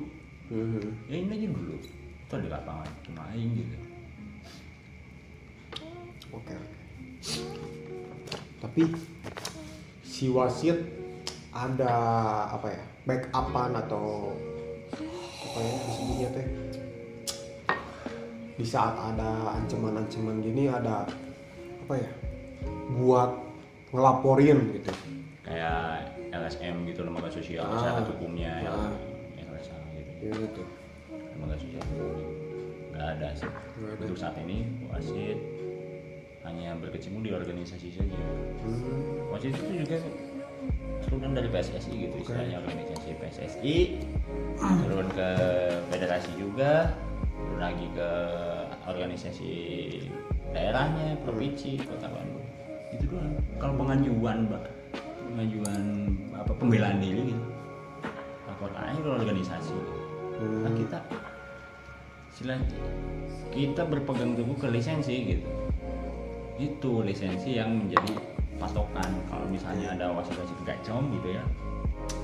[0.51, 0.83] Hmm.
[1.07, 3.75] ya ini aja dulu itu di lapangan cuma aing gitu
[6.31, 6.55] Oke.
[8.63, 8.83] Tapi
[9.99, 10.79] si wasit
[11.51, 11.91] ada
[12.55, 12.83] apa ya?
[13.03, 14.31] Backupan atau
[15.43, 16.47] apa ya disebutnya teh?
[18.55, 21.03] Di saat ada ancaman-ancaman gini ada
[21.83, 22.11] apa ya?
[22.95, 23.31] Buat
[23.91, 24.91] ngelaporin gitu.
[25.43, 27.75] kayak LSM gitu lembaga sosial Ah.
[27.75, 29.43] masyarakat hukumnya yang Ah.
[29.43, 30.63] LSM gitu Ya gitu.
[31.11, 32.15] lembaga sosial hukum
[32.91, 34.01] nggak ada sih Nggak ada.
[34.01, 34.57] untuk saat ini
[34.87, 35.37] wasit
[36.41, 38.17] hanya berkecimpung di organisasi saja
[38.61, 39.29] Hmm.
[39.29, 39.97] wasit itu juga
[41.01, 42.21] turunan dari PSSI gitu Oke.
[42.23, 43.75] istilahnya organisasi PSSI
[44.85, 45.27] turun ke
[45.89, 46.93] federasi juga
[47.33, 48.09] turun lagi ke
[48.85, 49.51] organisasi
[50.51, 52.45] daerahnya provinsi kota Bandung
[52.91, 54.63] itu doang kalau pengajuan mbak
[55.31, 55.83] pengajuan
[56.35, 57.43] apa pembelaan diri gitu
[58.45, 59.77] laporkan aja ke organisasi
[60.41, 60.65] Hmm.
[60.65, 60.97] nah kita
[62.33, 62.57] sila
[63.53, 65.45] kita berpegang teguh ke lisensi gitu
[66.57, 68.17] itu lisensi yang menjadi
[68.57, 71.45] patokan kalau misalnya ada wasit-wasit gacom gitu ya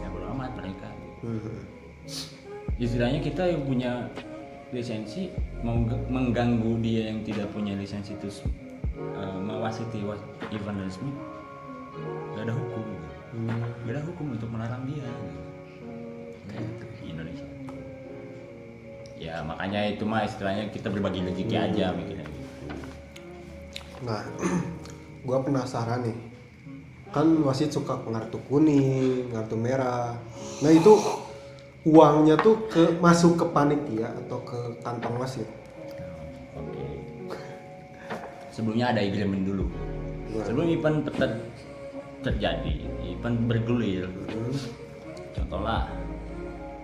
[0.01, 1.13] ya bodo amat mereka gitu.
[1.29, 1.61] Hmm.
[2.81, 3.91] istilahnya kita yang punya
[4.73, 5.29] lisensi
[6.09, 8.33] mengganggu dia yang tidak punya lisensi itu
[9.13, 11.13] uh, mewasiti was- event resmi
[12.33, 12.86] gak ada hukum.
[13.37, 13.85] Hmm.
[13.85, 15.41] gak ada hukum untuk melarang dia gitu.
[16.47, 17.47] Gitu, di Indonesia
[19.17, 22.47] ya makanya itu mah istilahnya kita berbagi rezeki aja mikirnya gitu
[24.05, 24.21] Nah,
[25.25, 26.17] gua penasaran nih.
[27.09, 30.13] Kan wasit suka kartu kuning, kartu merah.
[30.61, 30.93] Nah, itu
[31.87, 35.47] uangnya tuh ke masuk ke panitia atau ke kantong wasit.
[36.53, 36.85] Oke.
[38.53, 39.65] Sebelumnya ada agreement dulu.
[40.29, 40.45] Gimana?
[40.45, 41.41] Sebelum event ter-
[42.21, 42.75] terjadi,
[43.27, 44.07] event bergulir.
[44.07, 44.55] Hmm.
[45.35, 45.91] Contohlah,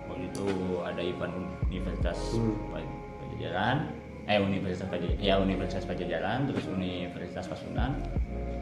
[0.04, 0.46] waktu itu
[0.84, 1.36] ada event
[1.72, 2.52] Universitas Hmm.
[2.68, 2.92] Pa-
[3.24, 3.76] Pajajaran,
[4.28, 7.96] eh Universitas Pajajaran, ya Universitas Pajajaran, terus Universitas Pasundan,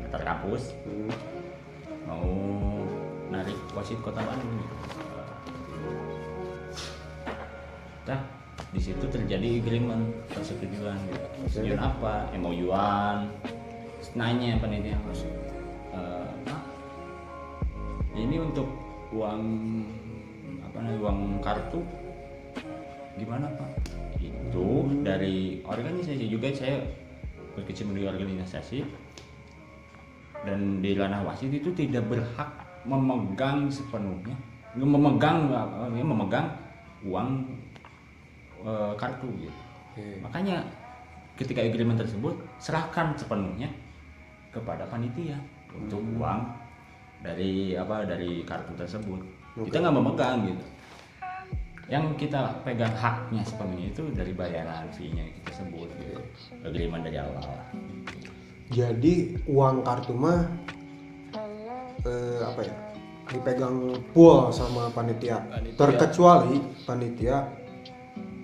[0.07, 1.11] antar kampus Hmm.
[2.07, 2.31] mau
[3.35, 4.63] narik wasit kota Bandung.
[8.03, 8.21] Nah,
[8.71, 11.27] di situ terjadi agreement persetujuan gitu.
[11.47, 12.31] Persetujuan apa?
[12.39, 13.27] MOU-an.
[14.13, 15.25] Nanya panitia harus
[18.17, 18.69] ini untuk
[19.13, 19.43] uang
[20.65, 21.81] apa namanya uang kartu.
[23.17, 23.71] Gimana Pak?
[24.21, 26.49] Itu dari organisasi juga.
[26.53, 26.81] Saya
[27.57, 28.85] berkecimpung di organisasi.
[30.43, 32.51] Dan di ranah wasit itu tidak berhak
[32.83, 34.35] memegang sepenuhnya.
[34.75, 36.49] Memegang apa, ya, memegang
[37.07, 37.47] uang
[38.65, 39.61] eh, kartu gitu.
[39.93, 40.25] Oke.
[40.25, 40.65] makanya
[41.37, 43.69] ketika agreement tersebut serahkan sepenuhnya
[44.49, 45.37] kepada panitia
[45.77, 46.49] untuk uang
[47.23, 49.21] dari apa dari kartu tersebut
[49.67, 50.67] kita nggak memegang gitu
[51.91, 56.21] yang kita pegang haknya sepenuhnya itu dari bayaran fee-nya sebut gitu
[56.65, 57.43] agreement dari awal
[58.73, 60.49] Jadi uang kartu mah
[62.09, 62.75] eh, apa ya?
[63.29, 65.45] Dipegang full sama panitia.
[65.45, 65.77] Panitia.
[65.77, 66.57] Terkecuali
[66.89, 67.45] panitia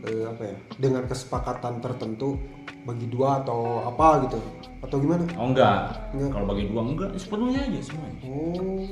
[0.05, 0.57] eh, apa ya?
[0.79, 2.39] Dengan kesepakatan tertentu
[2.87, 4.39] bagi dua atau apa gitu.
[4.79, 5.27] Atau gimana?
[5.35, 6.31] oh enggak Enggak.
[6.31, 8.87] kalau bagi dua enggak sepenuhnya aja semuanya Oh.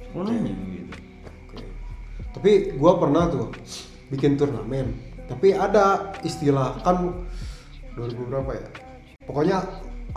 [0.00, 0.96] sepenuhnya gitu
[1.44, 1.56] Oke.
[2.38, 3.52] Tapi gua pernah tuh
[4.08, 4.96] bikin turnamen.
[5.28, 7.14] Tapi ada istilah kan
[7.94, 8.66] 2000 berapa ya?
[9.22, 9.62] Pokoknya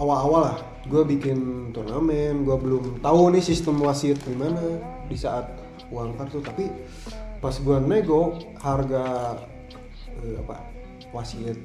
[0.02, 4.60] awal-awal lah gue bikin turnamen gue belum tahu nih sistem wasit gimana
[5.08, 5.48] di saat
[5.94, 6.68] uang kartu tapi
[7.40, 9.38] pas gue nego harga
[10.24, 10.64] eh, apa
[11.12, 11.60] wasit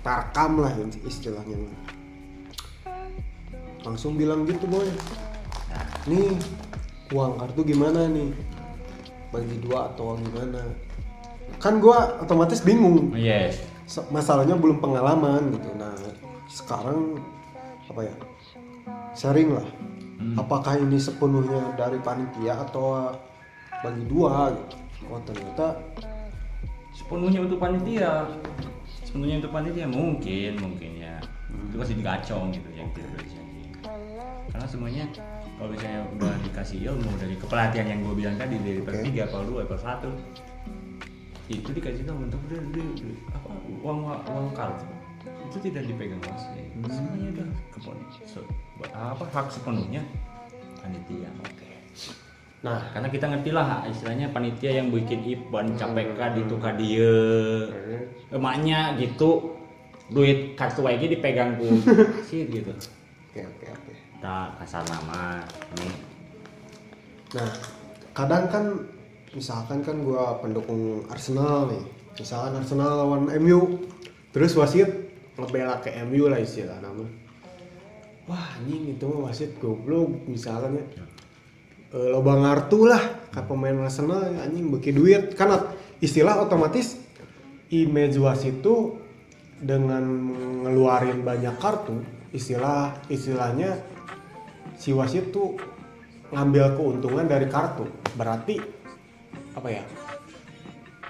[0.00, 0.72] tarkam lah
[1.04, 1.56] istilahnya.
[3.84, 4.88] Langsung bilang gitu boy.
[6.08, 6.36] Nih
[7.12, 8.32] uang kartu gimana nih?
[9.28, 10.60] Bagi dua atau gimana?
[11.60, 13.12] Kan gua otomatis bingung.
[13.12, 13.60] Yes.
[14.08, 15.68] Masalahnya belum pengalaman gitu.
[15.76, 15.92] Nah
[16.48, 17.20] sekarang
[17.88, 18.14] apa ya
[19.12, 19.68] sharing lah.
[20.40, 23.12] Apakah ini sepenuhnya dari panitia atau
[23.84, 24.76] bagi dua gitu.
[25.12, 25.76] Oh ternyata
[26.94, 28.30] sepenuhnya untuk panitia.
[29.02, 31.18] Sepenuhnya untuk panitia mungkin mungkin ya.
[31.68, 33.62] Itu pasti digacong gitu yang tidak boleh dijanji
[34.50, 35.04] karena semuanya
[35.54, 39.10] kalau misalnya udah dikasih ilmu dari kepelatihan yang gue bilang tadi dari level Oke.
[39.10, 43.48] 3 level 2 level 1 itu dikasih tahu untuk udah udah- udah- apa
[43.82, 44.86] uang uang kartu
[45.44, 48.46] itu tidak dipegang wasit semuanya udah kepon so-
[48.78, 50.06] buat apa hak sepenuhnya
[50.78, 51.30] panitia
[52.64, 57.12] nah karena kita ngerti lah istilahnya panitia yang bikin event capek ka itu ka dia.
[58.32, 59.60] Emaknya gitu
[60.08, 61.68] duit kartu lagi dipegang ku.
[62.28, 62.72] Sih gitu.
[63.28, 63.92] Oke oke oke.
[64.24, 65.44] Tak kasar nama
[65.76, 65.88] ini.
[67.36, 67.50] Nah,
[68.16, 68.64] kadang kan
[69.36, 71.84] misalkan kan gua pendukung Arsenal nih.
[72.16, 73.84] Misalkan Arsenal lawan MU,
[74.30, 74.88] terus wasit
[75.34, 77.04] ngebela ke MU lah istilah nama.
[78.24, 81.04] Wah, anjing itu mah wasit goblok misalkan ya.
[81.94, 85.22] E, loba ngartu lah ke pemain Arsenal anjing beki duit.
[85.38, 85.70] Kan ot-
[86.02, 86.98] istilah otomatis
[87.70, 88.98] image wasit itu
[89.62, 90.02] dengan
[90.66, 92.02] ngeluarin banyak kartu
[92.34, 93.78] istilah istilahnya
[94.74, 95.54] si wasit tuh
[96.34, 97.86] ngambil keuntungan dari kartu.
[98.18, 98.58] Berarti
[99.54, 99.86] apa ya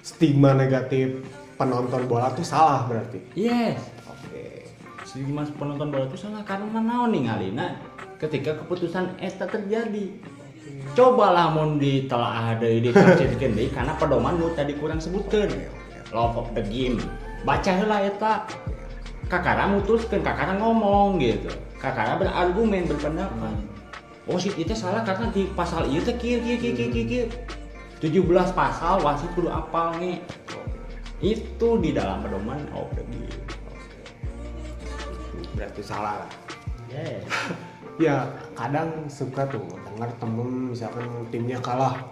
[0.04, 1.24] stigma negatif
[1.56, 3.24] penonton bola tuh salah berarti.
[3.32, 3.80] Yes.
[4.04, 4.68] Oke.
[5.08, 7.80] Si mas penonton bola itu salah karena naon nih ngalina
[8.20, 10.12] ketika keputusan eta terjadi
[10.94, 15.50] cobalah mau ditelaah ada di kasirkeun deui karena pedoman nu tadi kurang sebutkan.
[16.14, 17.00] Love of the game
[17.42, 18.46] baca heula eta.
[19.24, 21.48] Kakara mutuskan kakara ngomong gitu.
[21.80, 23.56] Kakara berargumen berpendapat.
[24.28, 27.26] Oh sih itu salah karena di pasal itu kieu kieu kieu kieu kieu kieu
[28.04, 30.20] 17 pasal wasit kudu apal nih.
[31.24, 32.60] Itu di dalam pedoman.
[32.76, 33.44] Of the game
[35.54, 36.30] berarti salah lah.
[36.90, 37.24] Yes.
[37.94, 38.26] Ya
[38.58, 39.62] kadang suka tuh
[39.94, 42.02] dengar temen misalkan timnya kalah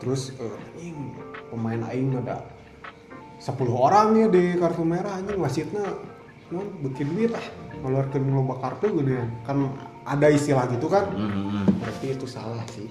[0.00, 1.12] terus eh, anjing
[1.52, 2.44] pemain aing ada
[3.38, 5.84] 10 orang ya di kartu merah anjing wasitnya
[6.48, 7.44] non bikin duit ah
[7.84, 9.68] ngeluarkan lomba kartu gitu ya kan
[10.08, 11.04] ada istilah gitu kan?
[11.12, 12.88] Hmm, berarti itu salah sih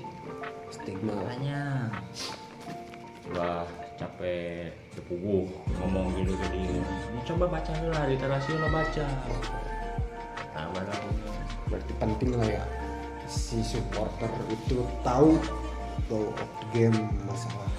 [0.70, 1.18] stigma.
[1.18, 1.90] Makanya.
[3.34, 3.66] Wah
[3.98, 5.50] capek sepuguh
[5.82, 9.06] ngomong gitu dia Ini coba baca dulu lah literasi lo baca.
[10.54, 11.12] Tambah lagi
[11.68, 12.64] berarti penting lah ya
[13.28, 15.36] si supporter itu tahu
[16.08, 16.98] flow of the game
[17.28, 17.70] masalah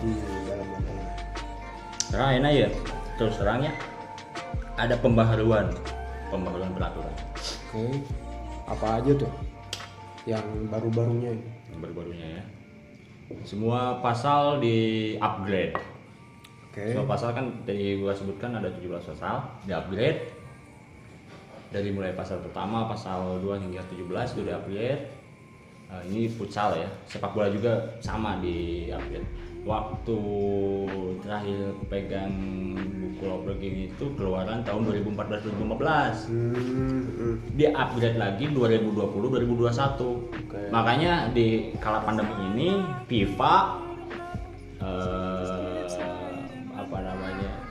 [0.00, 0.14] di
[0.46, 1.08] dalam lapangan
[2.10, 2.68] nah enak ya
[3.18, 3.74] terus terang ya
[4.80, 5.68] ada pembaharuan
[6.32, 7.14] pembaharuan peraturan.
[7.70, 8.00] Oke
[8.70, 9.32] apa aja tuh
[10.24, 11.34] yang baru-barunya?
[11.74, 12.42] Yang baru-barunya ya.
[13.42, 14.78] Semua pasal di
[15.18, 15.74] upgrade.
[16.70, 16.94] Oke.
[16.94, 20.39] Semua pasal kan dari gua sebutkan ada 17 pasal di upgrade
[21.70, 25.02] dari mulai pasal pertama pasal 2 hingga 17 itu di upgrade.
[25.90, 26.88] Eh, ini futsal ya.
[27.06, 29.26] Sepak bola juga sama di upgrade.
[29.60, 30.16] Waktu
[31.20, 32.32] terakhir pegang
[33.20, 37.34] buku Game itu keluaran tahun 2014-2015 Hmm, hmm.
[37.52, 43.56] di upgrade lagi 2020-2021 makanya di kala pandemi ini FIFA
[44.80, 45.59] eh,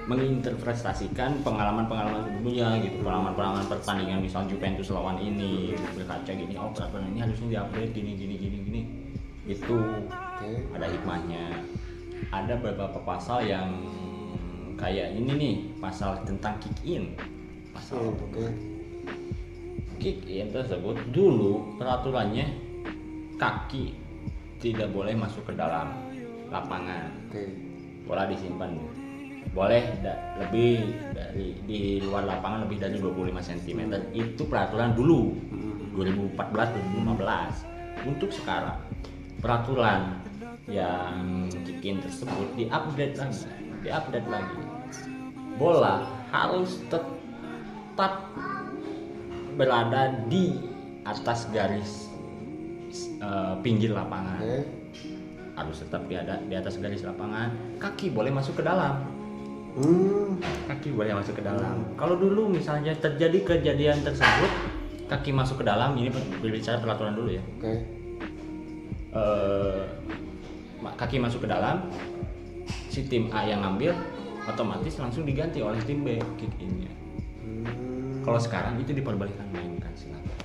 [0.10, 7.22] menginterpretasikan pengalaman-pengalaman sebelumnya gitu pengalaman-pengalaman pertandingan misalnya Juventus lawan ini berkaca gini oh peraturan ini
[7.22, 8.82] harusnya diupgrade gini gini gini gini.
[9.45, 9.78] Itu
[10.10, 10.49] oke.
[10.74, 11.62] ada hikmahnya.
[12.34, 13.70] Ada beberapa pasal yang
[14.82, 17.14] kayak ini nih pasal tentang kick in.
[17.70, 18.45] Pasal Hmm, oke.
[20.01, 22.49] kick in tersebut dulu peraturannya
[23.38, 23.93] kaki
[24.57, 25.93] tidak boleh masuk ke dalam
[26.49, 27.14] lapangan.
[27.30, 27.45] Oke.
[28.10, 28.74] Bola disimpan
[29.50, 33.82] boleh da- lebih dari di luar lapangan lebih dari 25 cm
[34.14, 35.34] itu peraturan dulu
[35.97, 38.78] 2014 2015 untuk sekarang
[39.41, 40.22] peraturan
[40.70, 44.62] yang kick in tersebut diupdate lagi diupdate lagi.
[45.60, 48.32] Bola harus tetap
[49.60, 50.56] berada di
[51.04, 52.08] atas garis
[53.20, 54.39] eh, pinggir lapangan.
[55.60, 57.52] Harus tetap di, ada, di atas garis lapangan.
[57.84, 59.18] Kaki boleh masuk ke dalam
[59.78, 60.41] hmm.
[60.70, 61.84] Kaki boleh masuk ke dalam.
[61.99, 67.43] Kalau dulu misalnya terjadi kejadian tersebut kaki masuk ke dalam ini berbicara peraturan dulu ya.
[67.57, 67.74] Oke.
[69.09, 69.82] Eh,
[70.86, 71.89] ma- kaki masuk ke dalam
[72.93, 73.97] si tim A yang ngambil
[74.45, 76.93] otomatis langsung diganti oleh tim B kick innya.
[77.41, 80.38] Hmm, kalau sekarang itu diperbolehkan mainkan silakan.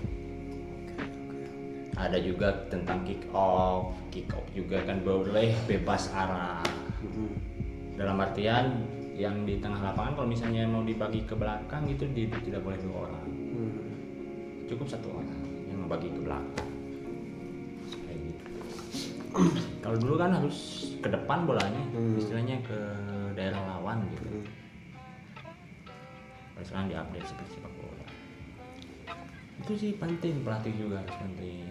[1.95, 6.65] Ada juga tentang kick off kick off juga kan boleh bebas arah.
[7.05, 7.37] Hmm.
[7.95, 8.83] dalam artian
[9.15, 12.97] yang di tengah lapangan kalau misalnya mau dibagi ke belakang itu di- tidak boleh dua
[13.05, 13.73] orang Hmm.
[14.67, 16.71] cukup satu orang yang membagi ke belakang
[18.01, 18.45] Kayak gitu.
[19.83, 20.59] kalau dulu kan harus
[20.99, 22.17] ke depan bolanya Hmm.
[22.17, 22.79] istilahnya ke
[23.33, 24.47] daerah lawan gitu Hmm.
[26.53, 28.07] Kalau sekarang diupdate seperti sepak bola
[29.57, 31.67] itu sih penting pelatih juga harus penting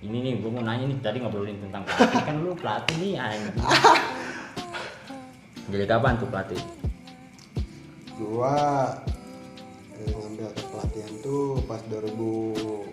[0.00, 3.52] ini nih gue mau nanya nih tadi ngobrolin tentang pelatih kan lu pelatih nih anjing
[5.72, 6.60] jadi kapan tuh pelatih?
[8.20, 8.52] Gua
[9.96, 12.92] eh, ngambil pelatihan tuh pas 2018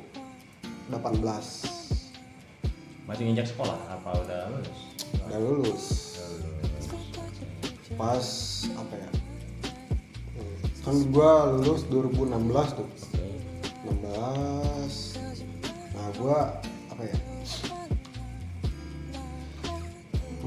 [3.03, 3.75] masih nginjak sekolah?
[3.91, 4.79] Apa udah lulus?
[5.27, 5.83] Udah lulus.
[7.99, 8.23] Pas
[8.71, 9.11] apa ya?
[10.39, 12.87] Eh, kan gua lulus 2016 tuh.
[12.87, 13.27] oke
[13.91, 15.19] 16
[15.99, 16.63] nah gua
[16.95, 17.17] apa ya?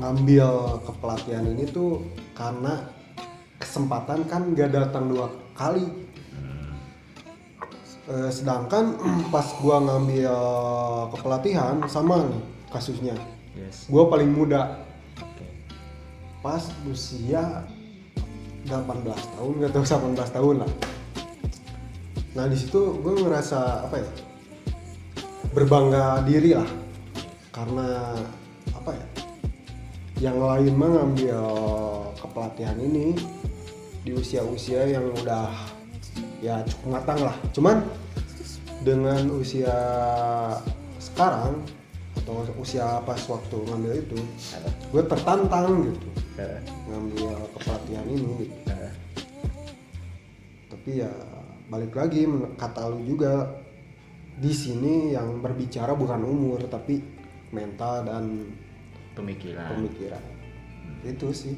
[0.00, 2.74] Ngambil kepelatihan ini tuh karena
[3.62, 5.86] kesempatan kan gak datang dua kali.
[8.11, 8.99] Eh, sedangkan
[9.34, 10.34] pas gua ngambil
[11.14, 12.43] kepelatihan sama nih
[12.74, 13.14] kasusnya.
[13.55, 13.86] Yes.
[13.86, 14.82] Gua paling muda.
[16.43, 17.62] Pas usia
[18.66, 18.74] 18
[19.38, 20.70] tahun gak tahu 18 tahun lah.
[22.34, 24.11] Nah di situ gue ngerasa apa ya
[25.55, 26.66] berbangga diri lah.
[27.55, 28.18] Karena
[28.74, 29.21] apa ya
[30.22, 31.42] yang lain mah ngambil
[32.14, 33.18] kepelatihan ini
[34.06, 35.50] di usia-usia yang udah
[36.38, 37.34] ya cukup matang lah.
[37.50, 37.82] Cuman
[38.86, 39.74] dengan usia
[41.02, 41.58] sekarang
[42.22, 44.18] atau usia pas waktu ngambil itu
[44.94, 46.08] gue tertantang gitu.
[46.86, 48.56] Ngambil kepelatihan ini gitu.
[50.70, 51.14] tapi ya
[51.70, 52.26] balik lagi
[52.58, 53.46] kata lu juga
[54.34, 56.98] di sini yang berbicara bukan umur tapi
[57.54, 58.50] mental dan
[59.14, 59.68] pemikiran.
[59.76, 60.22] Pemikiran.
[61.04, 61.54] Itu sih.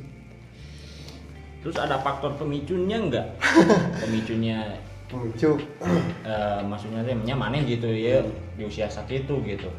[1.64, 3.26] Terus ada faktor pemicunya enggak
[4.04, 4.78] pemicunya
[5.08, 5.56] pemicu.
[6.28, 8.20] eh, maksudnya temanya maneh gitu ya
[8.56, 9.70] di usia sakit itu gitu.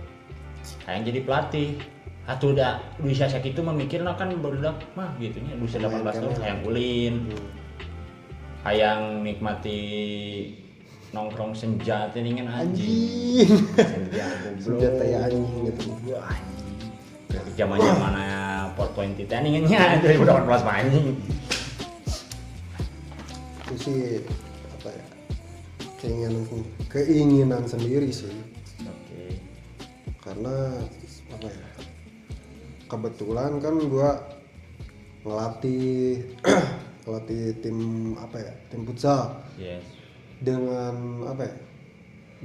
[0.86, 1.78] Sayang jadi pelatih.
[2.26, 6.02] Atau udah di usia sakit itu memikirnya kan baru mah gitu nya di usia 18
[6.10, 7.16] tahun hayang ulin
[8.66, 9.78] hayang nikmati
[11.14, 13.46] nongkrong senja teh dengan anjing.
[13.46, 13.50] Anjing.
[13.78, 15.06] Senja goblok.
[15.06, 15.94] ya anjing gitu.
[16.10, 16.55] Wah, anjing
[17.56, 21.08] zaman zamannya 420 teh ningannya 2018 mah anjing
[23.66, 24.02] itu sih
[24.80, 25.06] apa ya
[26.00, 26.46] keinginan
[26.88, 28.32] keinginan sendiri sih.
[28.86, 29.42] Oke.
[30.22, 30.80] Karena
[31.34, 31.68] apa ya
[32.88, 34.22] kebetulan kan gua
[35.26, 36.22] ngelatih
[37.04, 37.78] ngelatih tim
[38.22, 39.44] apa ya tim futsal.
[39.58, 39.84] Yes.
[40.40, 41.56] Dengan apa ya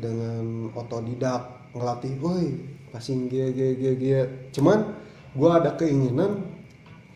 [0.00, 2.48] dengan otodidak ngelatih woi
[2.90, 4.04] passing g g g g
[4.50, 4.98] cuman
[5.34, 6.42] gua ada keinginan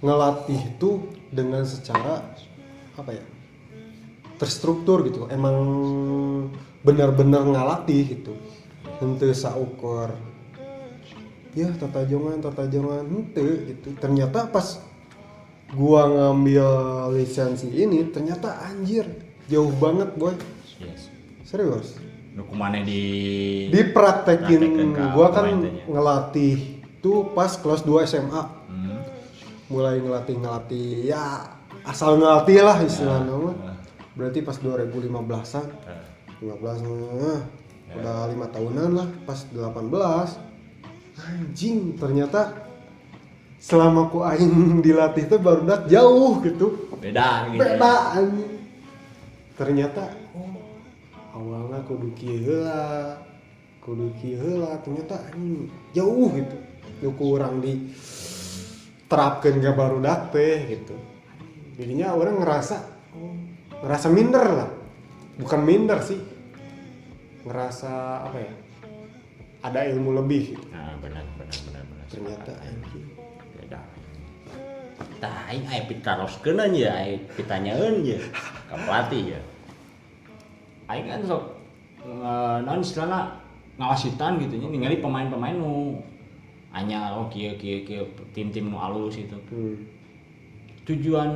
[0.04, 2.22] ngelatih itu dengan secara
[2.94, 3.24] apa ya
[4.38, 5.26] terstruktur gitu.
[5.30, 5.56] Emang
[6.84, 8.34] benar-benar ngelatih gitu.
[9.00, 10.14] Ente saukur.
[11.54, 13.94] Ya tata jongan tata jongan ente gitu.
[13.96, 14.82] Ternyata pas
[15.72, 16.68] gua ngambil
[17.16, 19.08] lisensi ini ternyata anjir
[19.48, 20.34] jauh banget boy.
[20.78, 21.08] Yes.
[21.46, 22.03] Serius
[22.34, 23.02] nu kumane di
[23.70, 24.90] dipraktekin.
[25.14, 25.46] gua kan
[25.86, 26.58] ngelatih
[26.98, 28.98] tuh pas kelas 2 SMA Hmm.
[29.68, 31.46] mulai ngelatih ngelatih ya
[31.84, 33.74] asal ngelatih lah istilahnya Ya, ya.
[34.12, 36.04] berarti pas 2015an Eh,
[36.42, 37.40] 15 nah,
[37.94, 40.34] udah lima tahunan lah pas 18
[41.16, 42.66] anjing ternyata
[43.56, 44.50] selama ku aing
[44.84, 46.90] dilatih tuh baru dak jauh gitu.
[46.98, 47.78] Beda gitu ya.
[47.78, 48.52] beda anjing.
[49.54, 50.04] Ternyata
[51.84, 53.20] kudu kieu heula
[53.84, 56.56] kudu kieu heula ternyata anjing jauh gitu.
[57.04, 57.92] Nu kurang di
[59.08, 60.00] terapkan ke baru
[60.32, 60.96] teh gitu.
[61.76, 62.76] Jadinya orang ngerasa
[63.84, 64.70] ngerasa minder lah.
[65.34, 66.20] Bukan minder sih
[67.44, 67.92] ngerasa
[68.24, 68.54] apa ya
[69.64, 70.64] ada ilmu lebih gitu.
[70.72, 72.06] nah benar benar benar benar.
[72.08, 73.06] Ternyata anjing.
[73.56, 73.80] beda.
[75.20, 78.20] Tah aing aya pitaroskeun aja aing pitanyaeun ya
[78.68, 79.40] ka pelatih ya.
[80.88, 81.53] Aing kan sok
[82.04, 83.44] eh, naon istilahna
[83.74, 85.98] ngawasitan gitu nya ningali pemain-pemain nu
[86.70, 89.38] anyar oh kieu kieu kieu tim-tim nu alus itu.
[89.50, 89.78] Hmm.
[90.84, 91.30] tujuan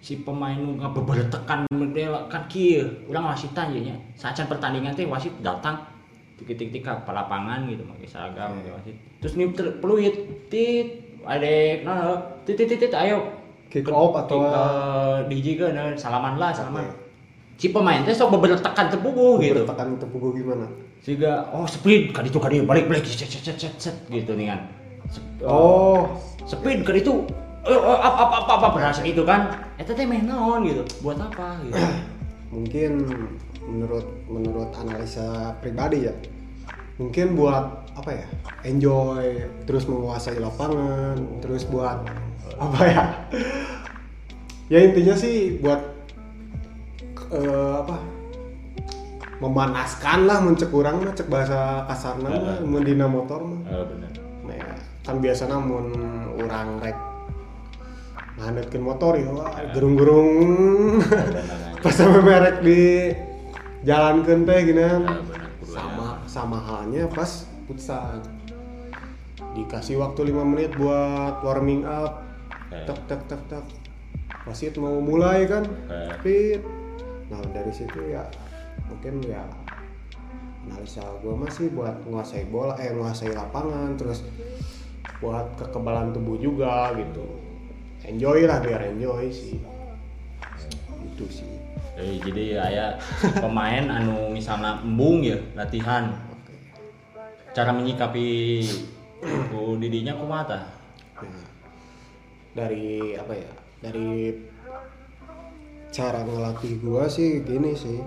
[0.00, 4.96] si pemain nu nggak beber tekan model kan kieu urang wasit tanya nya saat pertandingan
[4.96, 5.78] teh wasit datang
[6.36, 8.96] tik-tik ke lapangan gitu pakai seragam gitu wasit.
[9.24, 9.48] Terus nih
[9.80, 10.14] peluit
[10.52, 10.88] tit
[11.24, 13.30] adek nah tit tit tit ayo.
[13.66, 14.46] Kick off atau
[15.26, 16.86] Kick, eh, jiga nah, salaman lah salaman
[17.56, 19.64] si pemain teh sok beber tekan tepuguh gitu.
[19.64, 20.68] Bertekan tepuk gue gimana?
[21.00, 24.52] Sehingga oh speed kan itu kan dia balik balik set set set, set gitu nih
[24.52, 24.60] kan.
[25.08, 27.24] Sep- oh speed kan itu
[27.64, 29.56] eh, eh, apa apa apa apa berasa itu kan.
[29.80, 30.84] Eta teh meh naon gitu.
[31.00, 31.76] Buat apa gitu.
[32.54, 32.92] Mungkin
[33.64, 36.14] menurut menurut analisa pribadi ya.
[37.00, 38.26] Mungkin buat apa ya
[38.68, 42.04] enjoy terus menguasai lapangan terus buat
[42.64, 43.04] apa ya
[44.68, 45.95] ya intinya sih buat
[47.32, 47.96] eh, apa
[49.36, 53.60] memanaskan lah mencek kurang mah cek bahasa kasarna mah mendina motor mah.
[53.68, 54.10] Oh, benar
[54.46, 55.92] Nah, kan biasa namun
[56.40, 56.98] orang rek
[58.36, 59.32] nganeutkeun motor ya
[59.76, 60.30] gerung-gerung.
[61.84, 63.12] Pas sampai merek di
[63.84, 68.18] jalankeun teh gini benar sama sama halnya pas futsal
[69.54, 72.24] dikasih waktu 5 menit buat warming up.
[72.72, 72.82] Eh.
[72.82, 73.64] tek tek tek tek.
[74.48, 75.64] Wasit mau mulai kan.
[75.88, 76.12] Eh.
[76.24, 76.60] fit
[77.26, 78.22] nah dari situ ya
[78.86, 79.42] mungkin ya
[80.66, 84.26] analisa gue masih buat menguasai bola eh menguasai lapangan terus
[85.22, 87.24] buat kekebalan tubuh juga gitu.
[88.04, 89.58] Enjoy lah biar enjoy sih.
[91.02, 91.48] Itu sih.
[91.96, 92.86] Eh, jadi aya
[93.40, 96.12] pemain anu misalnya embung ya latihan.
[97.56, 98.60] Cara menyikapi
[99.48, 100.64] ku didinya kumaha tah?
[101.24, 101.46] Nah,
[102.52, 104.36] dari apa ya dari
[105.94, 108.00] cara ngelatih gua sih gini sih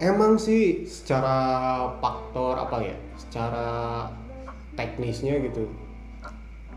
[0.00, 1.36] emang sih secara
[2.00, 3.68] faktor apa ya secara
[4.78, 5.68] teknisnya gitu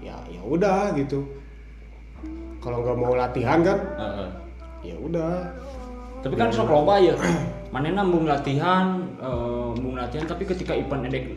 [0.03, 1.23] ya ya udah gitu
[2.59, 4.29] kalau nggak mau latihan kan Heeh.
[4.91, 5.51] ya udah
[6.23, 7.11] Tapi kan sok loba ya.
[7.75, 9.03] Manena embung latihan,
[9.75, 11.35] embung latihan tapi ketika event edek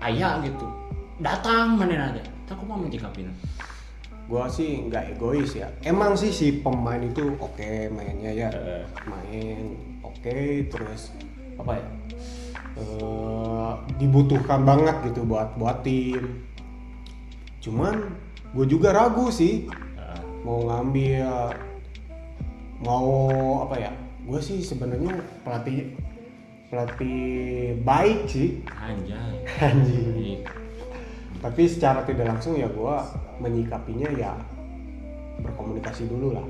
[0.00, 0.64] aya gitu.
[1.20, 2.24] Datang manena aja.
[2.48, 3.28] Tak mau menyikapina.
[4.24, 5.68] Gua sih nggak egois ya.
[5.84, 8.48] Emang sih si pemain itu oke mainnya ya.
[8.52, 8.84] Heeh.
[9.04, 9.64] main
[10.00, 10.38] oke
[10.72, 11.12] terus
[11.60, 11.86] apa ya?
[12.74, 13.72] Eh,
[14.02, 16.42] dibutuhkan banget gitu buat buat tim.
[17.62, 18.18] Cuman
[18.50, 20.20] gue juga ragu sih Heeh.
[20.42, 21.54] mau ngambil
[22.82, 23.12] mau
[23.68, 23.92] apa ya?
[24.24, 25.94] Gue sih sebenarnya pelatih
[26.72, 28.64] pelatih baik sih.
[28.74, 29.34] Anjay.
[29.70, 30.10] anjing.
[30.18, 30.40] Ih,
[31.38, 32.96] tapi secara tidak langsung ya gue
[33.38, 34.32] menyikapinya ya
[35.42, 36.46] berkomunikasi dulu lah.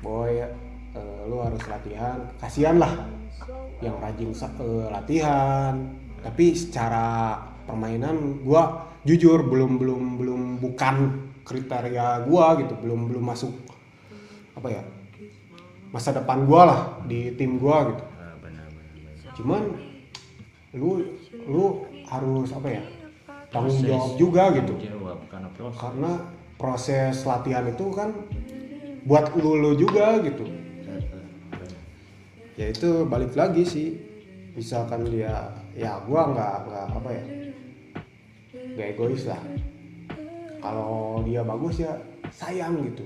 [0.00, 2.18] Boy eh, lu harus latihan.
[2.40, 2.92] Kasihan lah
[3.84, 5.74] yang rajin eh, latihan.
[6.22, 8.62] Tapi secara permainan gue
[9.02, 10.96] jujur belum belum belum bukan
[11.42, 12.74] kriteria gue gitu.
[12.80, 13.52] Belum belum masuk
[14.52, 14.82] apa ya
[15.92, 18.04] masa depan gue lah di tim gue gitu.
[18.40, 18.68] Benar.
[19.36, 19.62] cuman
[20.72, 21.04] lu
[21.48, 21.64] lu
[22.08, 22.82] harus apa ya
[23.52, 23.88] tanggung Proses.
[23.92, 24.74] jawab juga gitu.
[24.80, 25.78] Jawab karena proses.
[25.78, 26.12] karena
[26.56, 28.10] proses latihan itu kan
[29.04, 30.48] buat lu, lu juga gitu.
[32.56, 33.88] Ya itu balik lagi sih.
[34.52, 37.24] Misalkan dia ya gua nggak nggak apa ya
[38.76, 39.40] nggak egois lah.
[40.60, 41.92] Kalau dia bagus ya
[42.32, 43.04] sayang gitu.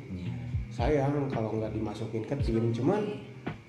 [0.70, 2.70] Sayang kalau nggak dimasukin ke tim.
[2.74, 3.02] Cuman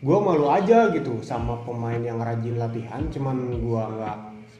[0.02, 3.06] gua malu aja gitu sama pemain yang rajin latihan.
[3.10, 4.18] Cuman gua nggak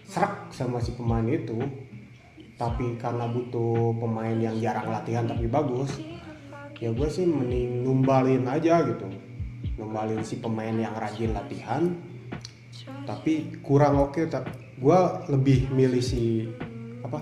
[0.08, 1.58] serak sama si pemain itu
[2.58, 6.02] tapi karena butuh pemain yang jarang latihan tapi bagus
[6.82, 9.06] ya gue sih mending numbalin aja gitu.
[9.78, 11.94] Numbalin si pemain yang rajin latihan
[13.06, 15.00] tapi kurang oke tapi gue
[15.30, 16.50] lebih milih si
[17.02, 17.22] apa?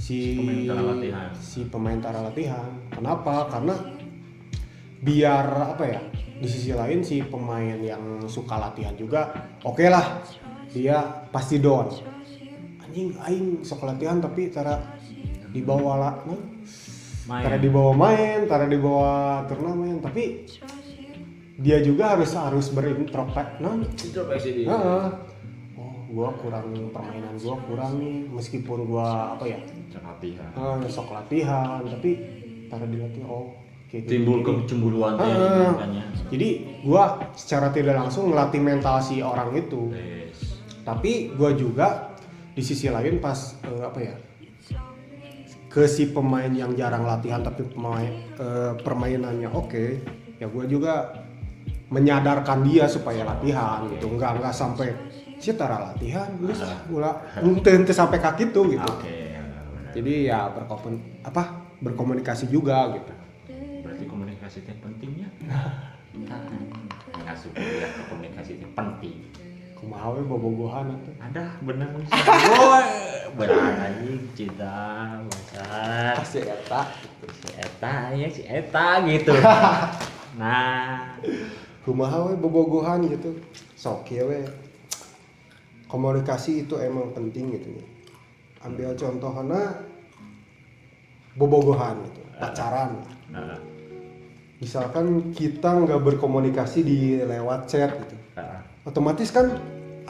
[0.00, 1.28] Si Pemain tara latihan.
[1.36, 2.68] si pemain tara latihan.
[2.88, 3.52] Kenapa?
[3.52, 3.76] Karena
[5.00, 6.00] biar apa ya
[6.40, 9.28] di sisi lain si pemain yang suka latihan juga
[9.64, 10.24] oke lah.
[10.70, 11.90] Dia pasti down
[12.90, 14.82] anjing aing sok latihan tapi tara
[15.48, 16.34] dibawa lah nah,
[17.30, 17.42] Main.
[17.46, 19.12] tara dibawa main tara dibawa
[19.46, 20.42] turnamen tapi
[21.54, 24.62] dia juga harus harus berintrospek nah Introspeksi di.
[24.66, 25.04] Heeh.
[25.76, 29.62] oh gua kurang permainan gua kurang nih meskipun gua apa ya
[29.94, 30.50] Latihan.
[30.52, 32.10] ah, sok latihan tapi
[32.66, 33.54] tara dilatih oh
[33.86, 34.10] kayak.
[34.10, 35.78] Timbul kecemburuan Ah.
[35.78, 36.10] makanya.
[36.26, 36.48] jadi
[36.82, 40.58] gua secara tidak langsung melatih mental si orang itu Yes.
[40.82, 42.09] tapi gua juga
[42.60, 44.14] di sisi lain pas eh, apa ya
[45.72, 49.84] ke si pemain yang jarang latihan tapi pemain eh, permainannya oke
[50.36, 50.94] ya gua juga
[51.90, 54.06] menyadarkan dia supaya latihan gitu.
[54.14, 54.94] Nggak nggak sampai
[55.40, 56.52] si tara latihan lu
[56.86, 58.84] gula mungkin sampai kaki tuh gitu.
[58.84, 59.08] Oke.
[59.08, 59.90] benar.
[59.96, 63.12] jadi ya berkomun apa berkomunikasi juga gitu.
[63.82, 65.28] Berarti komunikasi itu pentingnya?
[67.20, 69.29] Nggak suka bilang komunikasi itu penting
[69.80, 71.14] kumaha we bobogohan atuh?
[71.16, 71.88] Ada bener.
[72.60, 72.88] Boy
[73.30, 74.76] benar anjing cinta
[75.24, 76.82] besar pasti eta.
[77.32, 79.32] Si eta ya si eta gitu.
[80.38, 81.18] Nah.
[81.82, 83.34] Kumaha we bobogohan gitu.
[83.74, 84.44] Sok ya we.
[85.90, 87.84] Komunikasi itu emang penting gitu ya.
[88.62, 89.80] Ambil contohnya
[91.34, 92.90] bobogohan gitu pacaran.
[93.28, 93.60] Nah,
[94.58, 98.16] misalkan kita nggak berkomunikasi di lewat chat gitu.
[98.36, 98.64] Nah.
[98.88, 99.60] otomatis kan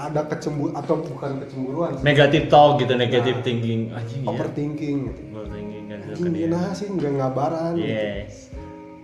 [0.08, 3.44] ada kecembur atau bukan kecemburuan sih, negatif talk gitu negatif Nah.
[3.44, 3.80] thinking.
[3.92, 5.20] Anjing ya overthinking gitu.
[5.36, 6.88] Overthinking kan anjing dia nah sih?
[6.88, 7.74] Nggak ngabaran.
[7.76, 8.48] Yes.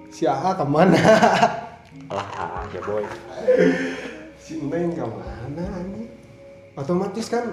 [0.08, 0.96] Si AA ke mana?
[2.16, 3.04] Lah ya boy.
[4.40, 6.08] Si Neng ke mana anjing?
[6.76, 7.52] Otomatis kan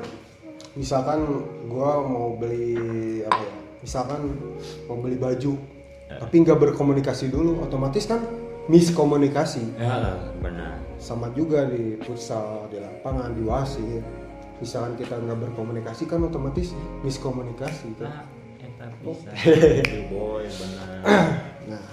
[0.74, 4.22] misalkan gua mau beli apa ya misalkan
[4.88, 5.54] mau beli baju
[6.08, 8.22] tapi nggak berkomunikasi dulu otomatis kan
[8.68, 9.76] miskomunikasi.
[9.76, 10.80] Ya benar.
[10.99, 14.03] Sama juga di futsal di lapangan di wasit.
[14.61, 16.72] Misalkan kita nggak berkomunikasi kan otomatis
[17.03, 18.24] miskomunikasi kan
[18.84, 19.32] nah bisa.
[20.11, 20.88] Boy benar.
[21.72, 21.86] Nah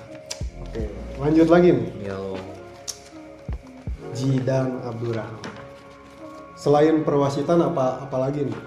[0.67, 0.83] oke.
[1.23, 2.11] Lanjut lagi nih.
[2.11, 2.35] Yo.
[4.11, 5.55] Jidan Abdurrahman.
[6.59, 8.61] Selain perwasitan apa apa lagi nih?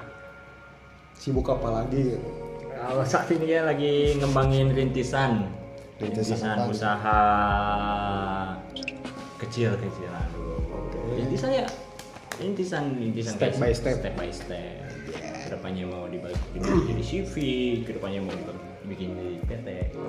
[1.20, 2.16] Sibuk apa lagi?
[2.72, 5.52] Kalau saat ini ya lagi ngembangin rintisan,
[6.02, 7.22] Rintisan usaha
[9.38, 10.58] kecil-kecilan dulu.
[11.14, 11.68] Rintisan ya,
[12.42, 13.96] rintisan, rintisan Step kayak by step.
[14.02, 14.82] step by step.
[15.14, 17.36] Ke depannya mau dibagi dibikin jadi CV,
[17.86, 19.68] ke depannya mau dibikin jadi PT,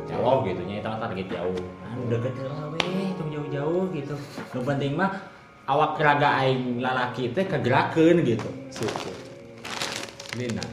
[0.09, 1.64] jauh gitu, nyata target jauh.
[1.85, 4.14] Anu deket lah weh, tong jauh-jauh gitu.
[4.57, 5.11] Nu penting mah
[5.68, 8.49] awak raga aing lalaki teh kegerakeun gitu.
[8.72, 9.16] Sip, sip.
[10.32, 10.64] Dina.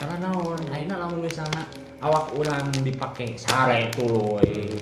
[0.00, 1.62] Karena naon, akhirnya lamun misalnya
[2.02, 4.74] awak ulang dipakai sare tuh we.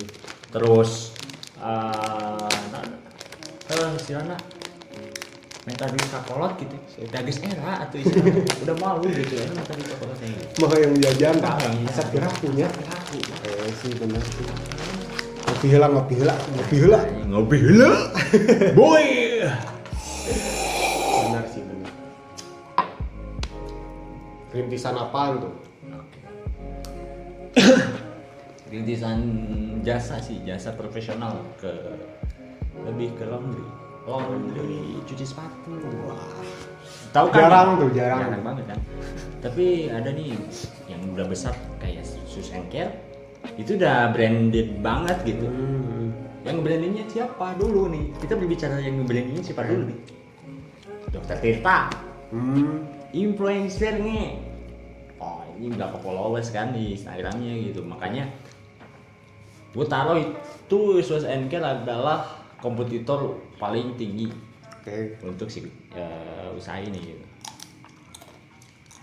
[0.49, 1.13] terus
[1.61, 2.83] eh nah,
[3.69, 4.41] eh istilahnya
[5.69, 6.73] minta duit kakolot gitu.
[7.05, 8.01] Udah geus era atau
[8.65, 11.73] udah malu gitu ya minta duit kayak gitu mah yang jajan jajan.
[11.93, 12.67] asap gerak punya.
[12.73, 14.45] Laku eh sih benar sih.
[15.45, 17.91] Ngopi heula ngopi heula ngopi heula ngopi heula
[18.73, 19.07] boy.
[21.29, 21.93] Benar sih benar.
[24.57, 25.53] Rintisan apaan tuh
[28.73, 29.19] rintisan
[29.83, 31.71] jasa sih jasa profesional ke
[32.87, 33.67] lebih ke laundry.
[34.09, 35.77] Laundry cuci sepatu.
[36.07, 36.25] Wah.
[37.11, 37.51] Tahu kan?
[37.51, 38.21] Jarang tuh, jarang.
[38.23, 38.79] jarang banget kan?
[39.43, 40.39] Tapi ada nih
[40.87, 41.53] yang udah besar
[41.83, 42.95] kayak sus and care
[43.57, 45.49] itu udah branded banget gitu.
[45.49, 46.13] Hmm.
[46.41, 48.17] yang brandingnya siapa dulu nih?
[48.17, 49.99] Kita berbicara yang brandingnya siapa dulu nih?
[51.13, 51.93] Dokter Tirta.
[52.31, 52.87] Hmm.
[53.11, 54.50] influencernya
[55.61, 58.25] ini berapa followers kan di Instagramnya gitu makanya
[59.71, 60.81] gue taruh itu
[61.29, 62.27] and Care adalah
[62.59, 64.33] kompetitor paling tinggi
[64.81, 65.15] Oke.
[65.23, 65.63] untuk si
[65.95, 67.25] eh, usaha ini gitu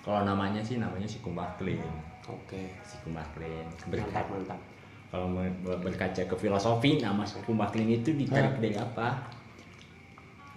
[0.02, 1.80] kalau namanya sih namanya si Kumbah Clean
[2.28, 2.74] Oke.
[2.84, 4.60] si Kumbah Clean Mantap, berkat mantap.
[5.08, 8.60] kalau me- berkaca ke filosofi nama si Kumbah Clean itu ditarik Hah?
[8.60, 9.08] dari apa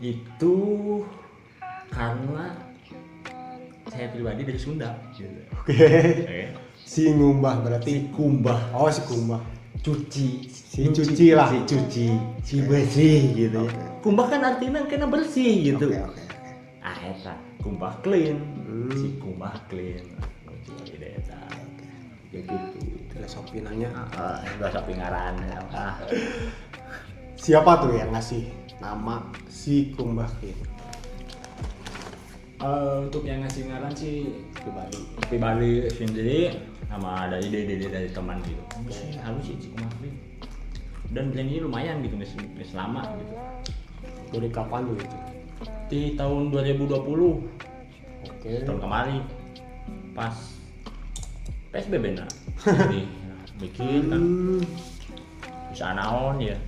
[0.00, 0.54] itu
[1.92, 2.69] karena
[3.90, 5.28] saya pribadi dari Sunda gitu.
[5.52, 5.76] Oke.
[6.80, 9.42] Si ngumbah berarti kumbah oh si kumbah.
[9.80, 11.48] cuci Si cuci lah.
[11.48, 12.06] si cuci
[12.44, 14.04] si bersih gitu ya Oke.
[14.04, 16.22] kumbah kan artinya kena bersih gitu Oke oke oke.
[16.84, 18.36] ah eta kumbah clean
[18.68, 18.92] Hmm.
[18.92, 20.04] si kumbah clean
[20.84, 21.40] Jadi eta
[22.28, 22.76] ya gitu
[23.08, 23.88] Filosofi nanya.
[24.60, 25.40] udah sapi ngaran
[25.72, 25.96] ah
[27.40, 30.60] Siapa tuh yang ngasih nama si kumbah ini?
[32.60, 35.00] Eh, untuk yang ngasih ngaran sih Pribadi.
[35.24, 36.52] pribadi sendiri
[36.84, 40.12] sama dari ide-ide dari teman gitu sih halus sih clean
[41.08, 43.34] dan brand ini lumayan gitu se- nggak selama gitu
[44.30, 45.16] Dari kapan tuh itu?
[45.88, 47.00] di tahun 2020
[48.28, 48.52] Oke.
[48.60, 49.24] tahun kemarin
[50.12, 50.36] pas
[51.70, 52.28] PSBB nah
[52.76, 53.00] jadi
[53.56, 54.60] bikin kan Hmm.
[55.72, 56.58] bisa naon ya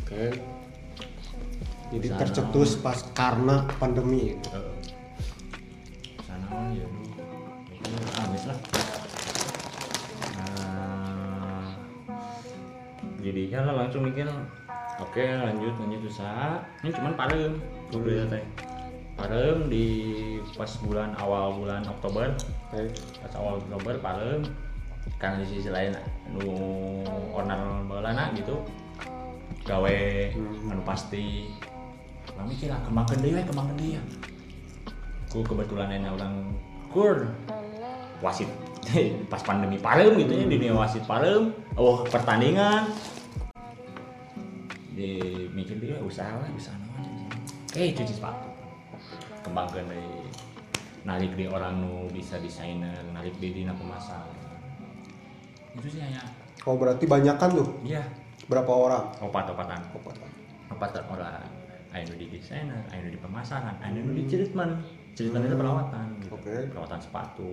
[0.00, 0.32] Oke.
[1.88, 2.18] Jadi Sana.
[2.18, 4.32] tercetus pas karena pandemi.
[4.32, 4.60] Eh, bisa
[6.48, 6.86] ya
[8.48, 8.58] lah
[10.38, 11.64] Nah,
[13.20, 14.24] jadi ya lah langsung mikir
[14.98, 16.64] oke lanjut lanjut usaha.
[16.80, 17.52] Ini cuman parem.
[17.92, 18.44] Dulu ya teh.
[19.18, 19.86] Parem di
[20.56, 22.32] pas bulan awal bulan Oktober.
[23.20, 24.40] Pas awal Oktober parem.
[25.20, 25.92] Karena di sisi lain
[26.32, 26.48] nu
[27.36, 28.64] owner balana gitu.
[29.68, 29.98] Gawe
[30.32, 30.72] Hmm.
[30.72, 31.52] anu pasti.
[32.32, 34.00] Kami kira kembangkan dia kembangkan dia
[35.28, 36.34] ku kebetulan enak orang
[36.92, 37.28] kur
[38.24, 38.48] wasit.
[39.32, 41.52] Pas pandemi parem gitu ya dunia wasit parem.
[41.76, 42.88] Oh pertandingan.
[44.96, 47.28] Di mikir dia usaha lah usaha naon
[47.76, 48.48] eh cuci sepatu
[49.44, 50.24] kembangkan dari
[51.06, 54.34] narik di orang nu bisa desainer narik di dina pemasaran
[55.78, 56.24] itu sih hanya
[56.66, 57.80] Oh berarti banyak kan tuh?
[57.86, 58.02] iya.
[58.50, 59.14] Berapa orang?
[59.24, 59.78] opat-opatan.
[59.94, 60.20] Opat.
[60.68, 61.40] opatan orang
[61.94, 64.84] anu di desainer anu di pemasaran anu di treatment
[65.18, 66.30] treatment itu perawatan gitu.
[66.32, 66.54] Oke.
[66.70, 67.50] perawatan sepatu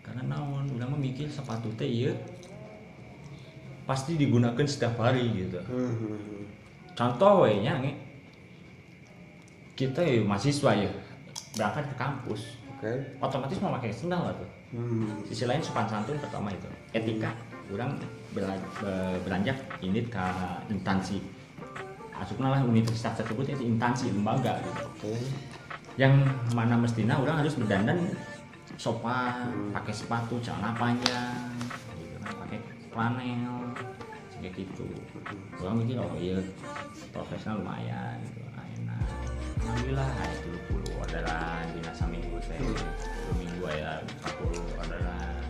[0.00, 2.12] karena naon udah memikir sepatu teh iya
[3.82, 6.42] pasti digunakan setiap hari gitu Hmm, hmm, hmm.
[6.92, 7.92] contoh we nya nge.
[9.74, 10.90] kita ya mahasiswa ya
[11.50, 12.92] berangkat ke kampus Oke.
[13.18, 15.02] otomatis mau pakai sendal lah tuh Hmm.
[15.26, 17.34] sisi lain sopan santun pertama itu etika
[17.68, 17.98] orang
[18.30, 20.24] bela- be- beranjak unit ke
[20.68, 21.18] instansi
[22.12, 25.12] masuknya lah universitas tersebut itu instansi lembaga gitu Oke.
[25.98, 26.22] Yang
[26.54, 27.98] mana mestinya orang harus berdandan
[28.78, 31.50] sopan pakai sepatu celana panjang
[31.98, 32.58] gitu kan pakai
[32.94, 33.74] flanel
[34.40, 34.88] kayak gitu.
[35.60, 36.40] Orang mikir oh iya
[37.12, 39.04] profesional lumayan gitu ah, enak.
[39.60, 42.56] Alhamdulillah itu dulu orderan di nasa minggu teh.
[42.56, 45.44] Dua minggu ya 40 orderan.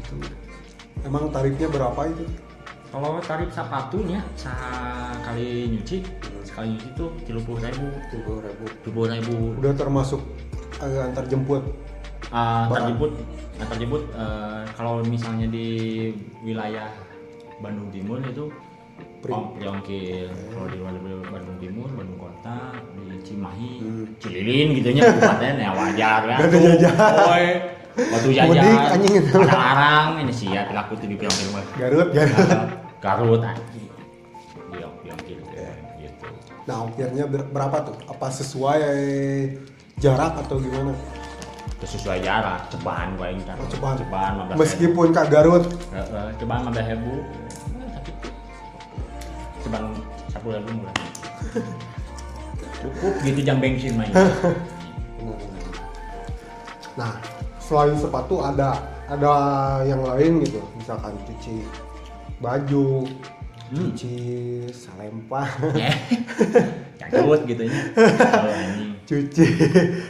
[0.00, 0.16] Gitu.
[1.04, 2.24] Emang tarifnya berapa itu?
[2.88, 5.96] Kalau tarif sepatunya sekali nyuci
[6.42, 8.64] sekali nyuci tuh tiga puluh ribu Tujuh ribu.
[9.06, 10.20] ribu Udah termasuk
[10.80, 11.62] eh, antar jemput.
[12.26, 12.90] Uh, Barang.
[12.90, 13.10] terjemput,
[13.54, 15.68] nah, terjemput uh, kalau misalnya di
[16.42, 16.90] wilayah
[17.62, 18.50] Bandung Timur itu
[19.22, 20.96] Pri- oh, ongkir kalau di luar
[21.30, 24.04] Bandung Timur, Bandung Kota, di Cimahi, Hmm.
[24.18, 26.36] Cililin gitu nya kabupaten ya wajar ya.
[26.36, 26.94] Gak ada jajan.
[27.30, 27.46] Oi,
[27.96, 28.52] waktu jajan.
[28.52, 29.14] Mudik, anjing.
[29.24, 31.64] Ada larang ini sih ya pelaku tuh di ongkir mah.
[31.80, 32.68] Garut, Garut.
[33.00, 33.88] Garut anjing.
[34.68, 34.78] Di
[35.08, 35.72] ongkir Iya.
[36.00, 36.26] gitu.
[36.68, 37.96] Nah, ongkirnya ber- berapa tuh?
[38.06, 38.80] Apa sesuai
[39.96, 40.92] jarak atau gimana?
[41.76, 43.56] Sesuai jarak, ceban gue kan.
[43.60, 43.94] Oh, ceban.
[43.96, 47.14] Ceban 15 Meskipun Kak Garut, Heeh, coba ngambil hebu.
[49.62, 49.76] Coba
[50.28, 50.94] sepuluh ribu murah.
[52.76, 54.12] Cukup gitu jam bensin main.
[56.96, 57.12] nah
[57.66, 59.32] selain sepatu ada ada
[59.82, 61.62] yang lain gitu, misalkan cuci
[62.38, 63.06] baju,
[63.66, 63.90] Hmm.
[63.90, 64.14] cuci
[64.70, 65.42] salempa,
[65.74, 65.90] Ya.
[67.02, 67.82] Cakut gitu anjing.
[69.02, 69.44] cuci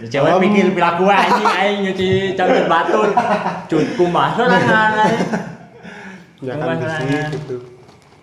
[0.08, 0.42] Cewek helm.
[0.44, 3.08] pikir pilaku anjing aing nyuci cawet batul.
[3.64, 4.92] Cut kumaha sorangan.
[6.44, 7.56] ya kan bisi gitu.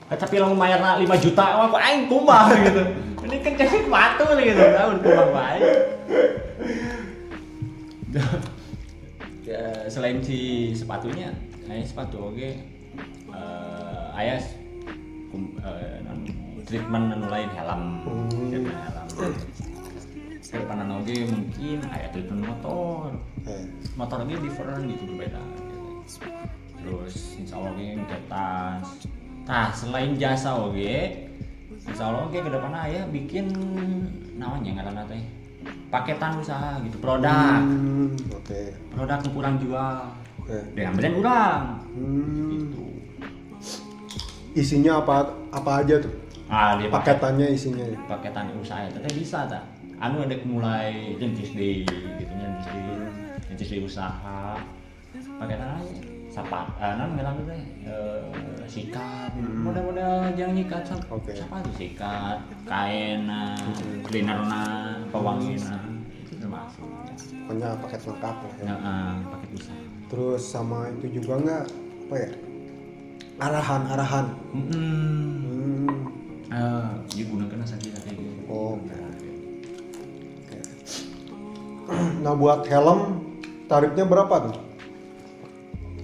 [0.10, 2.82] Eh, tapi lo bayar 5 juta, wah kok aing kumaha gitu.
[3.26, 5.60] Ini kan cewek batul gitu, tahu kumaha wae.
[9.44, 11.36] Ya, selain si sepatunya,
[11.68, 12.50] ayah sepatu oke,
[13.28, 14.40] eh, ayah
[15.28, 16.32] kum- eh, non-
[16.64, 18.28] treatment anu lain helm, Hmm.
[18.48, 19.06] treatment helm.
[20.40, 23.12] Treatment anu oge mungkin ayah treatment motor,
[23.44, 23.68] Eh,
[24.00, 25.44] motor ini different gitu berbeda.
[26.80, 28.88] Terus insya Allah oge ngecek tas.
[29.44, 31.28] Nah selain jasa oge,
[31.84, 33.52] insya Allah oge ke depannya ayah bikin
[34.40, 35.20] namanya ngaranna teh
[35.94, 37.62] paketan usaha gitu produk.
[37.62, 39.98] Hmm, Oke, produk yang kurang jual.
[40.42, 40.58] Oke.
[40.74, 41.62] dengan brand kurang.
[41.94, 42.84] Hmm, gitu.
[44.58, 46.14] Isinya apa apa aja tuh?
[46.52, 47.86] ah dia Paketannya isinya.
[48.10, 48.98] paketan usaha itu.
[48.98, 49.64] Teh bisa tak?
[50.02, 52.82] Anu ada mulai rintis di gitu rintis di
[53.54, 54.58] rintis di usaha.
[55.14, 58.22] Paketan aja sapat ah non nggak tahu teh eh,
[58.66, 61.30] sikat model-model yang nyikat sap- Oke.
[61.30, 63.54] siapa tuh sikat kain nah,
[64.02, 65.78] cleaner nah pewangi nah
[66.18, 66.90] itu termasuk
[67.44, 68.66] Pokoknya paket lengkap lah ya.
[68.66, 69.78] ya, ah, paket usaha
[70.08, 71.64] Terus sama itu juga nggak
[72.04, 72.30] apa ya?
[73.36, 74.26] Arahan-arahan.
[74.50, 75.34] hmm.
[75.44, 75.90] Hmm,
[76.50, 78.96] ah dia gunakan saja kayak gitu Oh, oke.
[80.40, 80.58] Oke.
[82.24, 83.00] Nah buat helm
[83.66, 84.56] tarifnya berapa tuh?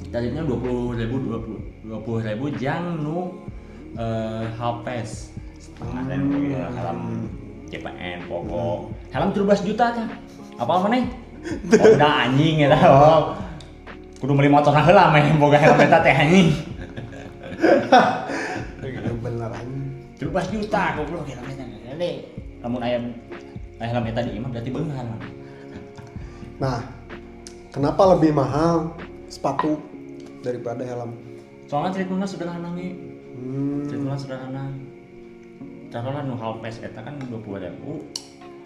[0.10, 3.46] Tarifnya dua puluh ribu dua puluh dua puluh ribu jang nu
[3.94, 7.02] eh, halpes setengah dan ya, helm
[7.70, 8.80] CPN pokok.
[9.14, 10.08] Helm 13 juta kan
[10.60, 11.00] apa mana
[11.80, 13.32] oh, udah anjing ya tau
[14.20, 16.50] kudu beli motor nah heula meh boga helm eta teh anjing.
[18.84, 19.68] Yang beneran.
[20.20, 22.12] 13 juta goblok helm eta gede
[22.60, 22.98] lamun aya
[23.80, 25.06] aya helm eta di imah berarti beunghar
[26.60, 26.84] Nah,
[27.72, 28.92] kenapa lebih mahal
[29.32, 29.80] sepatu
[30.40, 31.12] daripada helm?
[31.66, 32.92] soalnya treatmentnya sederhana nih
[33.40, 34.64] Hmm, Jadwalnya sederhana.
[35.88, 38.04] Taruhlah nu halpes eta kan dua puluh ribu.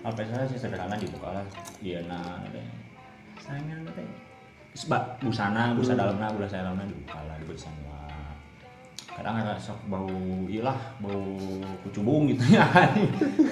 [0.02, 1.46] Halpesnya sih sederhana dibuka lah.
[1.78, 2.42] Dia na.
[3.38, 4.08] Sayangan teh.
[4.74, 8.34] Terus ba- busana, busa dalamnya, busa dalamnya dibuka lah, dibuka lah.
[9.14, 10.10] Kadang ada sok bau
[10.50, 11.22] ilah, bau
[11.86, 12.66] kucubung gitu ya.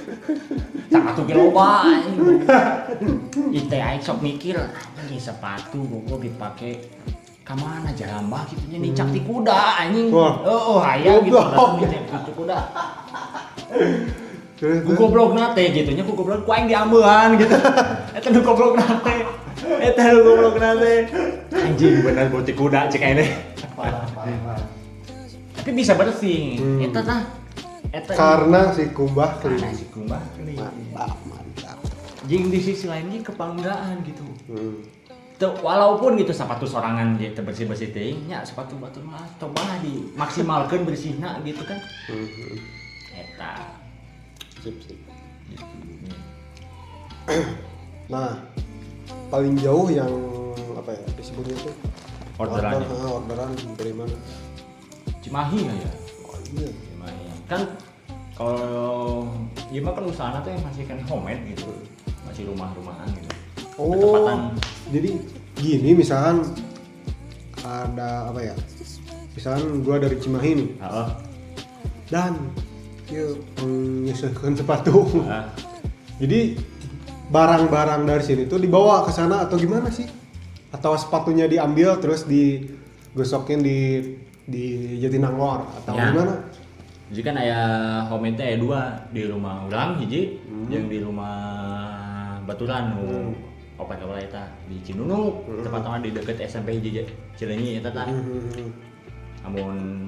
[0.91, 1.85] Satu kilo ba.
[3.61, 4.57] Ite aing sok mikir,
[4.97, 6.81] anjing sepatu kok dipakai
[7.41, 10.13] kamana jarambah gitu nya nicak ti kuda anjing.
[10.13, 11.81] Oh, oh aya gitu Goblok.
[11.83, 12.57] nicak ti kuda
[14.61, 17.57] ku goblok nate gitu nya ku goblok ku aing diambehan gitu
[18.17, 19.15] eta nu goblok nate
[19.81, 21.09] eta nu goblok nate
[21.49, 23.01] anjing bener boti kuda cek
[23.73, 24.05] parah.
[25.57, 26.77] tapi bisa bersih Hmm.
[26.85, 27.21] eta tah
[27.89, 29.75] eta Karena si kumbah karena kering.
[29.75, 30.57] si kumbah kering.
[30.61, 31.77] Mantap, mantap.
[32.29, 34.77] jing di sisi lain ge kebanggaan gitu Hmm.
[35.41, 40.13] Tuh, walaupun gitu sepatu sorangan gitu bersih bersih teh nya sepatu batu mah coba di
[40.13, 42.57] maksimalkan bersihna gitu kan Hmm, hmm.
[43.17, 43.73] eta
[44.61, 44.93] Sip, sip.
[45.49, 45.65] gitu.
[48.05, 48.37] Nah,
[49.33, 50.13] paling jauh yang
[50.77, 51.71] apa ya disebutnya itu
[52.37, 52.85] Orderannya.
[52.85, 54.13] Order, ah, orderan dari mana?
[55.25, 55.91] Cimahi nggak ya
[56.21, 56.69] Oh iya.
[56.69, 57.61] Cimahi kan
[58.37, 59.25] kalau
[59.73, 61.65] ya mah kan usaha tuh yang masih kan homemade gitu
[62.29, 63.29] masih rumah-rumahan gitu
[63.81, 64.39] Oh, Ketepatan.
[64.91, 65.09] Jadi
[65.55, 66.43] gini misalkan
[67.61, 68.55] ada apa ya?
[69.31, 71.07] Misalkan gua dari Cimahi nih Heeh.
[72.09, 72.35] dan
[73.07, 75.07] yuk menyesuaikan sepatu.
[75.25, 75.47] Ah,
[76.15, 76.55] Jadi
[77.27, 80.05] barang-barang dari sini tuh dibawa ke sana atau gimana sih?
[80.69, 83.79] Atau sepatunya diambil terus digosokin di
[84.41, 84.65] di
[84.97, 86.11] Jatinangor atau Ya.
[86.11, 86.35] gimana?
[87.11, 87.59] jadi kan aya
[88.07, 88.81] homemade teh aya dua
[89.11, 90.39] di rumah urang hiji
[90.71, 91.35] yang di rumah
[92.47, 93.35] baturan nu
[93.81, 96.77] opat opat eta di Cinunuk tepatnya di deket SMP
[97.35, 98.69] Cileunyi eta tah Hmm.
[99.41, 100.05] namun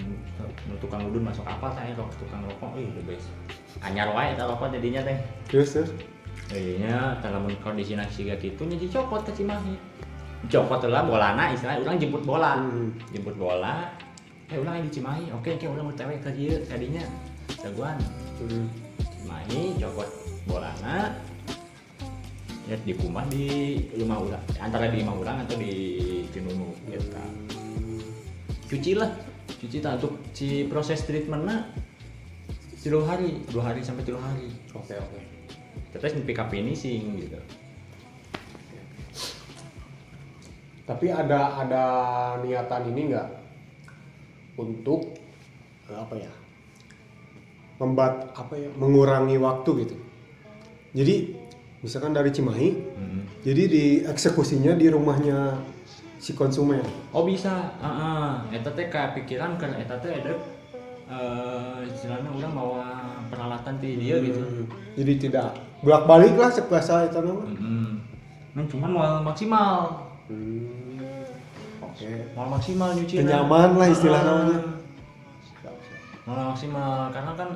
[0.69, 3.33] nu tukang udun masuk apa saya rok tukang rokok ih the best
[3.81, 5.17] anyar wae eta rokok jadinya teh
[5.49, 5.91] Terus terus.
[6.53, 9.73] Iya, kalau kondisi nasi kayak gitu jadi copot ke Cimahi.
[10.49, 12.61] Copot lah bolana istilah orang jemput bola.
[12.61, 12.93] Hmm.
[13.09, 13.89] Jemput bola.
[14.51, 15.33] Eh ulang di Cimahi.
[15.33, 17.01] Oke, oke ulang bertewe ke dieu tadinya.
[17.57, 17.97] Jagoan.
[18.37, 18.65] Hmm.
[19.01, 20.09] Cimahi copot
[20.45, 21.15] bolana.
[22.67, 24.43] Ya di kumah di rumah urang.
[24.59, 25.73] Antara di rumah urang atau di
[26.31, 27.07] Cinunu gitu.
[28.71, 29.11] Cuci lah.
[29.59, 31.67] Cuci tak untuk si proses treatmentnya
[32.83, 35.19] tiga hari, dua hari sampai tiga hari Oke oke.
[35.95, 37.39] terus di pick up finishing gitu
[40.83, 41.83] Tapi ada ada
[42.43, 43.29] niatan ini nggak
[44.59, 45.15] untuk
[45.87, 46.31] eh, apa ya?
[47.79, 48.67] Membat apa ya?
[48.75, 49.95] Mengurangi waktu gitu.
[50.91, 51.15] Jadi
[51.83, 52.69] misalkan dari Cimahi,
[53.41, 55.59] jadi dieksekusinya di rumahnya
[56.15, 56.79] si konsumen.
[57.11, 60.31] oh bisa ah eta teh kayak pikiran kan eta teh ada
[61.03, 62.85] eh istilahnya orang bawa
[63.27, 64.65] peralatan ti dia gitu Hmm.
[64.95, 67.43] Jadi tidak bolak balik lah sepuasa itu nama.
[67.43, 67.91] mm
[68.53, 71.27] Nah, cuman mau maksimal Hmm.
[71.83, 72.31] Oke.
[72.31, 74.59] mau maksimal nyuci Kenyaman lah istilah namanya.
[76.23, 77.49] mau maksimal karena kan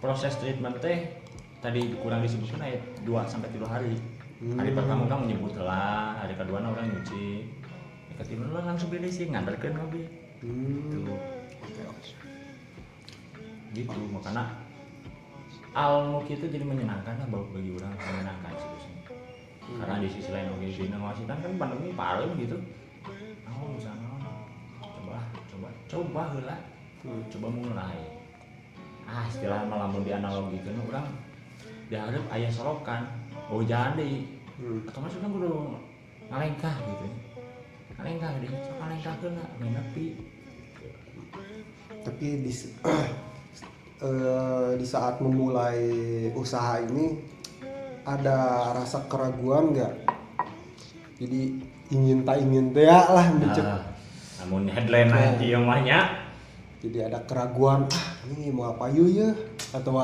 [0.00, 1.19] proses treatment teh
[1.60, 3.94] tadi kurang disebutkan ya 2 sampai 3 hari.
[4.40, 7.44] Hari pertama kan menyebut lah hari kedua orang nyuci.
[8.08, 10.08] Hari ketiga lah langsung beresin ngantarkan mobil
[10.40, 10.88] Hmm.
[10.88, 11.12] gitu.
[13.76, 14.56] Gitu makanya
[15.76, 19.02] almu itu jadi menyenangkan lah bagi bagi orang menyenangkan sih biasanya.
[19.70, 22.56] karena di sisi lain oke sih ngawasitan kan pandemi parah gitu.
[23.46, 24.08] Oh misalnya
[24.80, 26.60] coba coba coba lah.
[27.30, 28.00] Coba mulai.
[29.06, 31.06] Ah istilah malah mau dianalogikan orang
[31.90, 33.02] diharap ayah sorokan
[33.50, 34.84] oh jadi Hmm.
[34.84, 35.52] atau masuk kan kudu
[36.28, 37.06] ngalengkah gitu.
[37.96, 40.06] Ngalengkah deh sok ngalengkah ke lah main nepi
[42.04, 42.52] tapi di
[44.04, 45.80] eh, di saat memulai
[46.36, 47.24] usaha ini
[48.04, 49.94] ada rasa keraguan nggak?
[51.24, 51.40] Jadi
[51.96, 53.84] ingin tak ingin teh ya lah mencep Nah,
[54.44, 56.04] namun headline aja yang banyak
[56.80, 59.30] jadi ada keraguan ah ini mau apa yuk ya
[59.76, 60.00] atau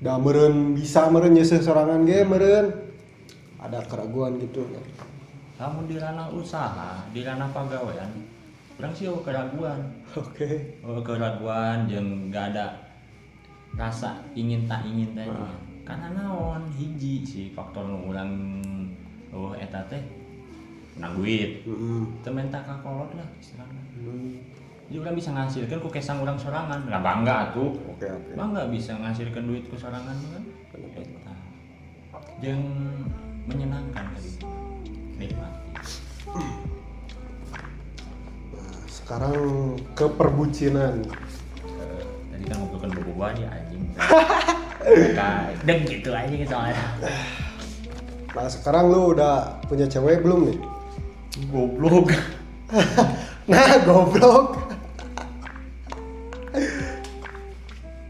[0.00, 2.66] ah dah meren bisa meren ya sesorangan ge meren.
[3.60, 4.64] Ada keraguan gitu.
[4.64, 4.80] Ya
[5.60, 8.08] namun di ranah usaha di ranah pegawaian
[8.80, 9.92] orang sih oh, keraguan.
[10.16, 10.80] Oke.
[10.80, 12.80] Oh, keraguan yang nggak ada
[13.76, 15.28] rasa ingin tak ingin teh
[15.84, 18.32] karena naon hiji si faktor nu urang
[19.36, 20.00] oh eta teh
[20.96, 21.60] menang duit.
[21.68, 22.24] Mm-mm.
[22.24, 23.84] temen tak kakolot lah istilahnya.
[24.00, 24.40] Hmm.
[24.90, 26.82] Jadi orang bisa ngasilkan ku kesang orang sorangan.
[26.82, 27.78] Nggak bangga tuh.
[27.94, 28.34] Oke oke.
[28.34, 30.42] Bangga bisa ngasilkan duit ku sorangan kan?
[30.74, 31.34] Eta.
[32.42, 32.58] yang
[33.46, 34.32] menyenangkan tadi
[35.20, 35.70] nikmati
[38.56, 39.36] nah sekarang
[39.94, 41.04] ke perbucinan.
[41.04, 42.02] Eh,
[42.34, 43.84] tadi kan ngobrolkan bobo di anjing.
[45.68, 46.86] Deng gitu aja soalnya.
[48.34, 50.58] Nah sekarang lu udah punya cewek belum nih?
[51.46, 52.10] Goblok.
[53.50, 54.59] Nah goblok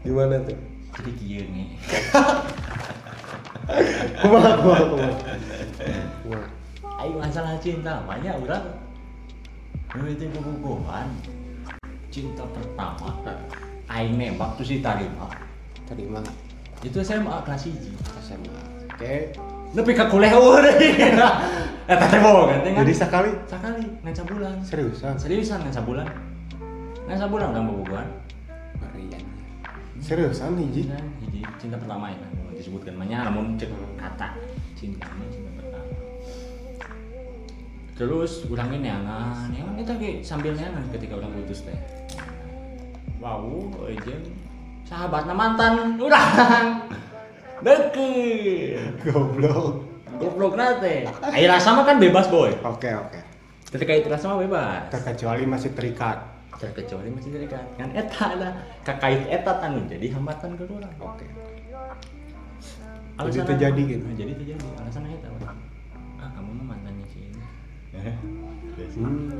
[0.01, 0.57] gimana tuh?
[0.97, 1.67] Jadi kieu nih.
[4.21, 6.47] Kumaha kumaha kumaha
[7.01, 8.05] ayo masalah cinta.
[8.05, 8.65] Banyak orang.
[10.07, 11.07] Itu bobogohan
[12.13, 13.09] cinta pertama.
[13.91, 15.27] Aing nembak tuh si tarima.
[15.89, 16.23] Terima
[16.81, 17.93] itu SMA kelas 1
[18.25, 18.57] SMA
[18.89, 19.13] oke.
[19.71, 20.73] Nepi ka kuliah urang.
[21.91, 23.31] Eta teh boga teh jadi sekali?
[23.45, 24.55] Sakali ngan sabulan.
[24.65, 25.13] seriusan?
[25.19, 26.07] Seriusan ngan sabulan.
[27.05, 28.07] Ngan sabulan urang bobogohan.
[28.81, 29.21] Marian
[30.01, 34.37] seriusan hiji Kan hiji cinta pertama ya kan disebutkan manya namun cek kata
[34.73, 35.93] cinta cinta pertama.
[37.95, 41.77] Terus urang ini neangan, neangan eta ge sambil neangan ketika urang putus teh.
[43.21, 44.33] Wow, ejen
[44.89, 46.89] sahabatna mantan urang.
[47.61, 49.05] Deket.
[49.05, 49.85] goblok
[50.17, 51.05] Goblok nate.
[51.33, 52.53] Air rasa mah kan bebas boy.
[52.61, 53.19] oke oke
[53.71, 54.89] Ketika itu rasa mah bebas.
[54.89, 56.30] terkecuali masih terikat
[56.61, 57.65] Terkecuali masih terikat.
[57.73, 58.49] Kan eta ada
[58.85, 60.93] kakait eta anu jadi hambatan ke orang.
[61.01, 61.25] oke
[63.17, 64.03] Alasan Jadi terjadi gitu?
[64.05, 64.65] Nah, jadi terjadi.
[64.77, 65.27] Alasan eta.
[66.21, 67.41] Ah, kamu mah mantannya si ini.
[68.91, 69.35] Hmm.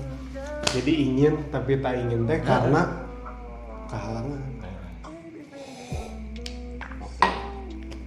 [0.75, 3.07] jadi ingin tapi tak ingin teh karena
[3.87, 4.43] kehalangan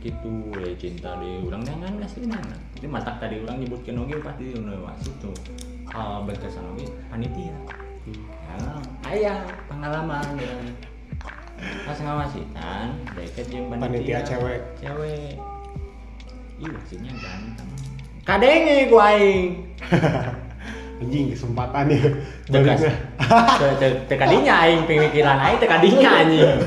[0.04, 4.52] gitu ya cinta di orang jangan kasih mana itu matak tadi orang nyebutkan oke pasti
[4.52, 5.32] di universitas itu
[5.88, 7.56] hal berkesan oke panitia
[8.12, 8.56] ya,
[9.08, 9.36] ayah
[9.68, 10.54] pengalaman ya.
[11.88, 14.60] Pas ngawasitan deket yang panitia, Panitia cewek.
[14.76, 15.38] cewek.
[16.60, 17.68] Iya maksudnya ganteng.
[18.24, 19.48] Kadenge gua aing.
[21.02, 22.02] Anjing kesempatan ya.
[22.52, 22.92] Baliknya
[23.58, 26.58] Te- te- tekadinya aing pemikiran aing tekadinya anjing.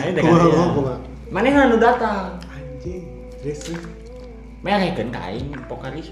[0.00, 0.96] Aing tekadinya.
[1.30, 2.40] Manehna nu datang.
[2.48, 3.04] Anjing
[3.44, 3.70] terus.
[4.60, 5.46] Mereka kan kain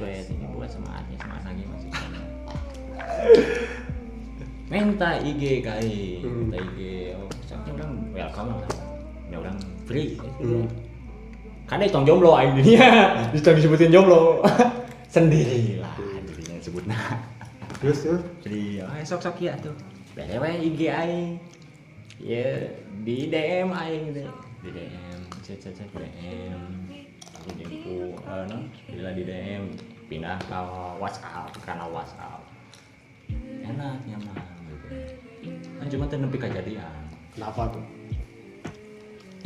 [0.00, 1.90] we ini buat semangatnya semangat lagi masih.
[4.68, 6.52] Minta IG kain, Hmm.
[6.52, 6.78] minta IG.
[7.16, 8.70] Oh, soalnya orang welcome lah.
[9.32, 9.56] Ya orang
[9.88, 10.20] free.
[10.20, 10.68] Hmm.
[11.64, 12.88] Kan itu jomblo aing dunia.
[13.32, 14.44] Bisa disebutin jomblo.
[15.14, 15.96] Sendiri lah
[16.28, 16.96] dirinya sebutna.
[17.80, 19.72] terus terus Jadi, ah sok sok ya tuh.
[20.12, 21.40] BTW IG aing.
[22.20, 22.68] Ya
[23.06, 24.20] di DM aing gitu.
[24.60, 26.60] Di DM, chat chat chat DM.
[27.38, 29.70] Aku jempu, eh, non, bila di DM
[30.10, 30.60] pindah ke
[31.00, 32.42] WhatsApp karena WhatsApp.
[33.64, 34.57] Enak nyaman.
[35.78, 37.02] Kan cuma nepi kejadian.
[37.38, 37.84] kenapa tuh?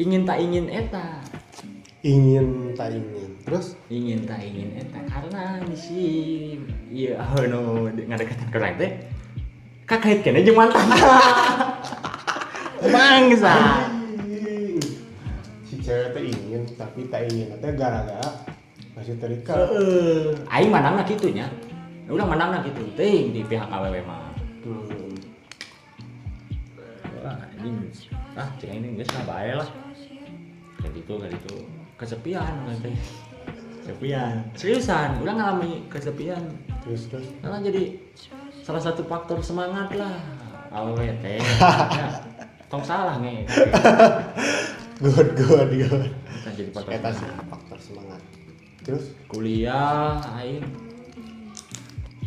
[0.01, 1.21] Ingin tak ingin eta.
[2.03, 3.31] ingin tak ingin.
[3.45, 3.77] Terus?
[3.93, 6.01] Ingin tak ingin eta karena si
[6.89, 7.21] iya
[7.53, 8.93] no ngadeketan ke orang teh
[9.85, 10.89] kakait kene jeung mantan
[12.81, 13.55] bangsa
[15.69, 17.53] si cewek teh ingin tapi tak ingin.
[17.61, 18.29] Teh gara-gara
[18.97, 19.57] masih terikat.
[19.57, 20.33] Heeh.
[20.49, 21.53] aing manangna kitu nya
[22.09, 24.32] udah manangna kitu teuing di pihak awewe mah
[28.39, 29.69] ah cek ini geus lah bae lah
[30.81, 31.55] kayak gitu kayak gitu
[32.01, 32.91] kesepian nanti
[33.83, 36.43] kesepian seriusan udah ngalami kesepian
[36.83, 37.95] terus terus Karena jadi
[38.63, 40.15] salah satu faktor semangat lah.
[40.73, 41.39] Awewe teh.
[41.39, 42.09] Ya,
[42.71, 43.45] Tong salah nge.
[45.03, 47.47] good good good Kita jadi faktor eta semangat.
[47.51, 48.21] faktor semangat
[48.83, 50.63] terus Kuliah aing.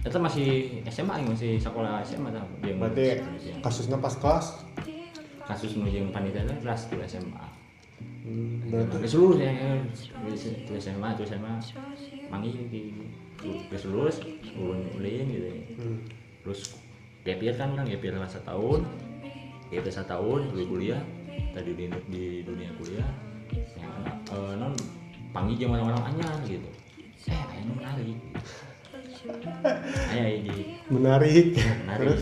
[0.05, 2.45] Eta masih SMA aing masih sekolah SMA tah.
[2.63, 3.19] Jeung berarti
[3.59, 4.61] kasusnya pas kelas
[5.45, 7.45] kasus nu jeung panitia teh kelas di SMA.
[8.25, 9.53] hmm, berarti seluruh ya,
[10.25, 11.53] di SMA, itu SMA,
[12.27, 12.81] mangi di
[13.69, 14.09] ke seluruh,
[14.57, 15.47] ulun ulin gitu.
[15.47, 15.57] ya.
[15.77, 15.97] hmm.
[16.41, 16.81] terus
[17.21, 18.81] gap year kan orang gap year lah setahun.
[19.69, 21.01] Gap year setahun dulu kuliah
[21.53, 23.09] tadi di, di dunia kuliah.
[23.77, 23.89] Ya,
[24.33, 24.73] eh, non
[25.29, 26.69] panggil jeung orang-orang anyar gitu.
[27.29, 28.17] Eh ayah menarik.
[30.13, 30.57] Ayah ini.
[30.89, 31.57] Menarik.
[31.57, 32.05] Menarik.
[32.05, 32.21] Terus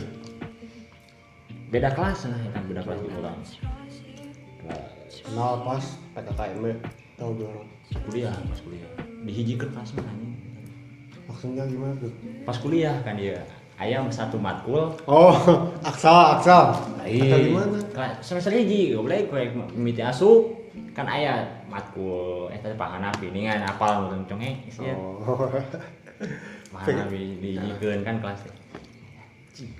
[1.74, 3.42] beda kelas lah ya kan beda kelas gitu orang
[5.26, 5.84] kenal pas
[6.14, 6.64] PKKM
[7.18, 7.68] tahu gue orang
[8.10, 8.90] kuliah pas kuliah.
[9.24, 10.34] Dihijikan kelas mana anjing.
[11.24, 12.12] maksudnya gimana tuh?
[12.44, 13.42] Pas kuliah kan dia
[13.80, 14.94] ayam satu matkul.
[15.10, 15.34] Oh
[15.90, 17.50] aksal aksal aksal Lain.
[17.50, 17.78] gimana?
[18.22, 19.44] Semester hiji goblok kowe
[19.74, 20.54] mimiti asup
[20.94, 22.52] kan aya matkul.
[22.54, 24.94] Eta teh pahanapi ningan apal nu congeng sia.
[24.94, 25.50] oh.
[26.74, 28.56] Pahanapi dijikeun kan kelas teh.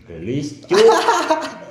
[0.08, 0.78] Gelis cu.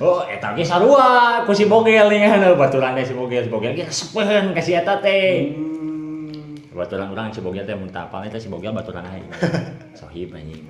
[0.00, 3.84] Oh, eta ge sarua ku si Bogel ningan baturan teh si Bogel si Bogel ge
[3.84, 5.52] resepkeun ka si eta teh.
[5.52, 6.56] Hmm.
[6.72, 9.28] Baturan urang si Bogel teh mun teu apal eta si Bogel baturan aing.
[10.00, 10.64] Sohib anjing.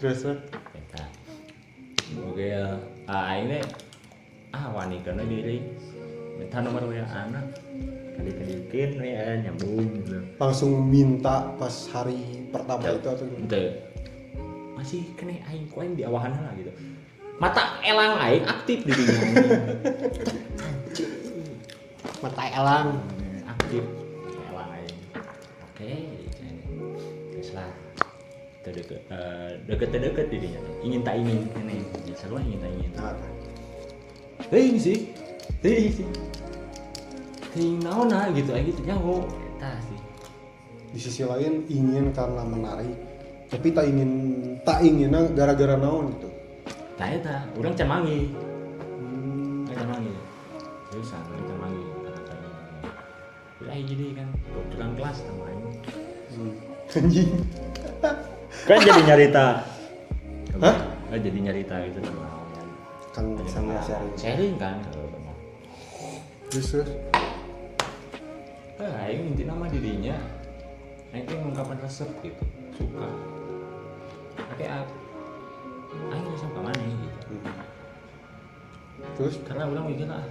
[0.00, 0.24] terus
[0.72, 1.04] Eta.
[2.16, 3.60] Bogel ah ini
[4.56, 5.60] ah wani kana diri.
[6.40, 7.60] Minta nomor WA anak.
[8.16, 10.16] Kali-kalikin WA nyambung gitu.
[10.36, 13.48] langsung minta pas hari pertama itu atau gimana?
[14.80, 16.72] Masih kena aing ku aing di awahan lah gitu.
[17.36, 19.48] Mata elang aing aktif di dunia ini.
[22.24, 22.88] mata elang
[23.44, 23.84] aktif
[24.48, 24.96] elang aing.
[25.68, 25.92] Oke,
[27.36, 27.68] geus lah.
[28.64, 29.04] Teu deket
[29.92, 30.60] eh, deket di dinya.
[30.80, 31.76] Ingin tak ingin kene.
[32.16, 32.90] Sarua ingin tak ingin.
[32.96, 33.12] nah,
[34.48, 35.12] Ting sih.
[35.60, 36.08] Ting sih.
[37.52, 39.28] Ting naon nah gitu aja gitu nyaho.
[39.60, 40.00] Eta sih.
[40.90, 43.09] di sisi lain ingin karena menarik
[43.50, 44.10] tapi tak ingin
[44.62, 46.28] tak ingin gara-gara naon gitu
[47.00, 48.28] Tah eta, urang can mangi.
[48.28, 49.64] hmm.
[49.72, 50.12] Can mangi.
[50.92, 51.82] Seriusan, urang can mangi.
[52.04, 52.76] Karena can mangi.
[53.64, 55.64] Udah jadi kan dokteran kelas sama aing.
[56.28, 56.52] Hmm.
[57.00, 57.30] anjing
[58.68, 59.46] Kan jadi nyarita.
[60.60, 60.76] Hah?
[61.08, 62.30] Oh, jadi nyarita gitu sama
[63.10, 64.78] kan sama sharing sharing kan
[66.50, 66.88] terus terus
[68.80, 70.16] Eh, aing inti nama dirinya
[71.12, 72.44] aing teh mengungkapkan resep gitu
[72.78, 73.04] suka
[74.60, 74.84] oke ah
[76.12, 77.56] aing bisa ke mana gitu Hmm.
[79.16, 79.40] terus?
[79.48, 80.28] Karena orang mikir ah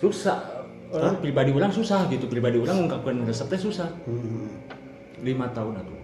[0.00, 0.64] susah.
[0.94, 2.24] Orang pribadi orang susah gitu.
[2.30, 3.88] Pribadi orang mengungkapkan resepnya susah.
[4.08, 4.48] Hmm.
[5.20, 5.98] lima tahun atuh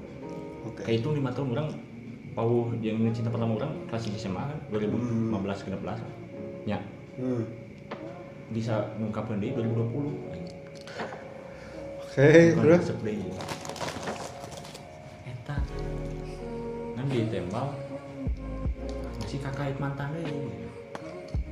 [0.68, 0.80] oke.
[0.84, 1.68] Kayak itu lima tahun orang
[2.36, 6.00] pau yang cinta pertama orang kelas di SMA kan 2015 ke 16
[6.68, 6.78] ya.
[7.20, 7.44] Hmm.
[8.50, 10.10] bisa mengungkapkan di 2020
[12.02, 12.28] oke
[12.58, 12.86] terus
[17.10, 17.66] ditembal
[19.18, 20.26] masih kakak mantan deh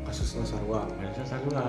[0.09, 1.69] kasus Nasarwa Masa sakula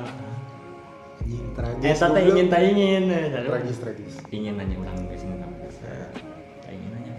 [1.19, 2.25] anjing tragis goblok.
[2.31, 3.03] ingin tak ingin.
[3.11, 4.15] Tragis tragis.
[4.31, 5.51] Ingin nanya orang guys nggak
[6.63, 7.13] Tak ingin nanya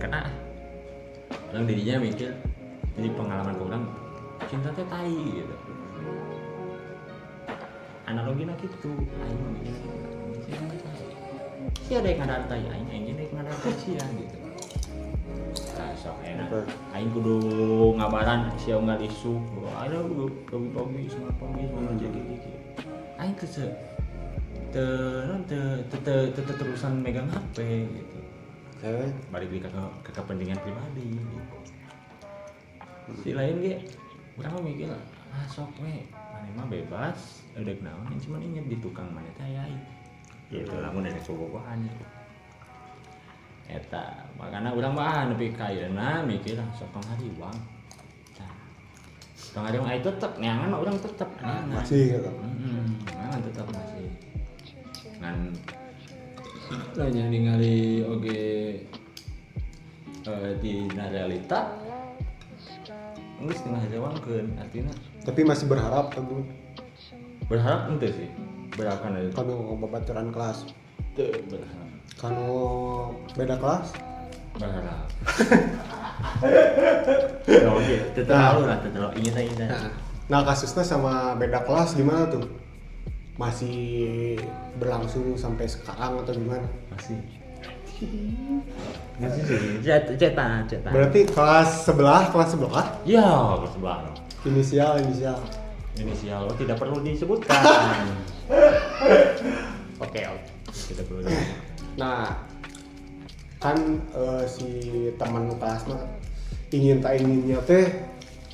[0.00, 0.20] Karena
[1.52, 2.32] Orang dirinya mikir
[2.96, 3.84] Jadi pengalaman ke orang
[4.48, 5.54] Cinta teh tai gitu.
[8.08, 9.98] Analoginya gitu Aing mah mikir gitu
[10.48, 11.06] Cinta teh tai.
[11.84, 14.39] Si ada yang ngadar tai Aing Aing ada yang ngadar tai sih gitu
[16.94, 17.36] Aing kudu
[17.96, 19.40] ngabaran si unggal isu.
[19.74, 22.48] Ada kudu pagi-pagi semangat pagi semangat jadi gitu
[23.20, 23.64] Aing tuh se
[24.70, 24.86] te
[25.50, 25.58] te
[25.90, 27.56] te te te- te- terusan megang HP
[27.90, 28.18] gitu.
[28.80, 29.70] Oke balik lagi ke,
[30.06, 31.56] ke kepentingan pribadi gitu.
[33.26, 33.74] si lain ge
[34.38, 34.86] mah mikir
[35.34, 37.42] ah sok we mana mah bebas.
[37.58, 39.50] Ada kenalan cuma inget di tukang mana teh
[40.50, 42.19] gitu lamun dari cobogohan gitu
[43.70, 44.26] eta.
[44.34, 46.98] Makanya orang mah ah, nepi ka ayeuna mikir ah, sok
[47.38, 47.56] uang.
[48.38, 48.54] Nah.
[49.54, 51.28] Tong hari uang tetep neangan mah urang tetep.
[51.38, 51.70] Neangan.
[51.70, 52.30] masih gitu.
[52.30, 54.06] Hmm, memang tetap masih.
[55.20, 55.38] Ngan
[56.94, 58.42] nanya ningali oge
[60.22, 61.74] eh, di realita
[63.40, 64.94] nggak setengah jawabkan artinya.
[65.24, 66.44] Tapi masih berharap teguh
[67.50, 68.30] berharap ente sih
[68.78, 70.70] berharap kan itu kanu babaturan kelas.
[71.18, 73.92] Teu berharap kanu beda kelas?
[74.60, 74.66] Ya
[78.60, 78.76] lah
[79.56, 79.90] nah,
[80.28, 82.44] nah kasusnya sama beda kelas gimana tuh?
[83.40, 84.36] Masih
[84.76, 86.68] berlangsung sampai sekarang atau gimana?
[86.92, 87.20] Masih.
[89.16, 89.80] Masih sih.
[90.16, 92.86] Cetak cetak berarti kelas sebelah kelas sebelah?
[93.04, 94.10] Ya bersebelah
[94.44, 95.40] inisial inisial.
[96.00, 97.60] Inisial oh, tidak perlu disebutkan.
[100.00, 100.48] Oke oke.
[100.72, 101.69] Tidak perlu disebutkan.
[102.00, 102.32] Nah
[103.60, 103.76] kan
[104.16, 104.68] eh, si
[105.20, 106.00] teman kelas mah
[106.72, 107.92] ingin tak inginnya teh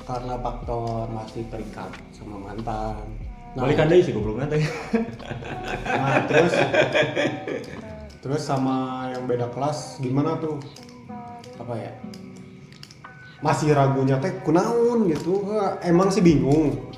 [0.03, 3.07] karena faktor masih terikat sama mantan.
[3.55, 4.61] Nah, balikan deh sih goblok nanti
[5.99, 6.53] nah terus
[8.19, 10.59] terus sama yang beda kelas gimana tuh?
[11.55, 11.91] Apa ya?
[13.39, 15.47] Masih ragunya teh kunaun gitu.
[15.79, 16.91] Emang sih bingung.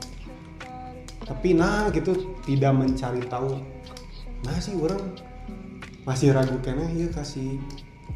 [1.29, 3.61] Tapi nah gitu tidak mencari tahu.
[4.45, 5.28] Nah sih orang
[6.09, 7.61] masih ragu kena ya kasih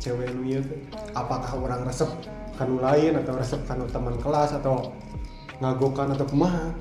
[0.02, 0.82] cewek nu teh
[1.14, 2.10] apakah orang resep
[2.58, 4.90] kanu lain atau resep kanu teman kelas atau
[5.62, 6.74] ngagokan atau kumaha?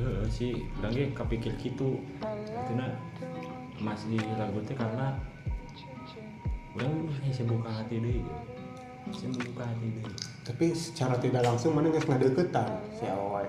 [0.00, 2.00] Eh, sih orang ge kepikir gitu.
[2.48, 2.88] Karena
[3.84, 5.12] masih ragu teh karena
[6.72, 8.24] orang bisa buka hati deh
[9.12, 10.06] bisa buka hati deh
[10.46, 12.68] tapi secara tidak langsung mana nggak ngadeketan?
[12.96, 13.44] Si awal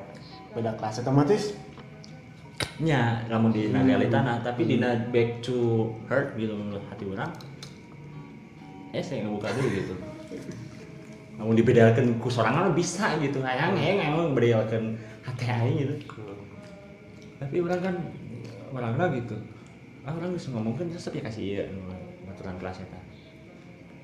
[0.51, 1.55] beda kelas otomatis
[2.79, 7.31] nya namun di realita nah tapi di back to hurt gitu menurut hati orang.
[8.95, 9.93] Eh saya nggak buka dulu gitu.
[11.35, 13.43] Namun dibedakan ku sorangan bisa gitu.
[13.43, 14.95] Hayang hayang emang bedakan
[15.25, 15.95] hati aing gitu.
[17.41, 17.95] Tapi orang kan
[18.71, 19.35] orang lah gitu.
[20.07, 21.63] Ah orang bisa ngomong kan resep ya kasih ya
[22.31, 22.99] aturan kelas eta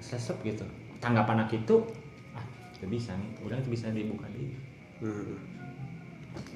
[0.03, 0.65] resep gitu.
[0.99, 1.87] Tanggapan anak itu
[2.35, 2.45] ah
[2.75, 3.31] itu bisa nih.
[3.45, 4.67] Orang itu bisa dibuka deh
[5.01, 5.56] hmm.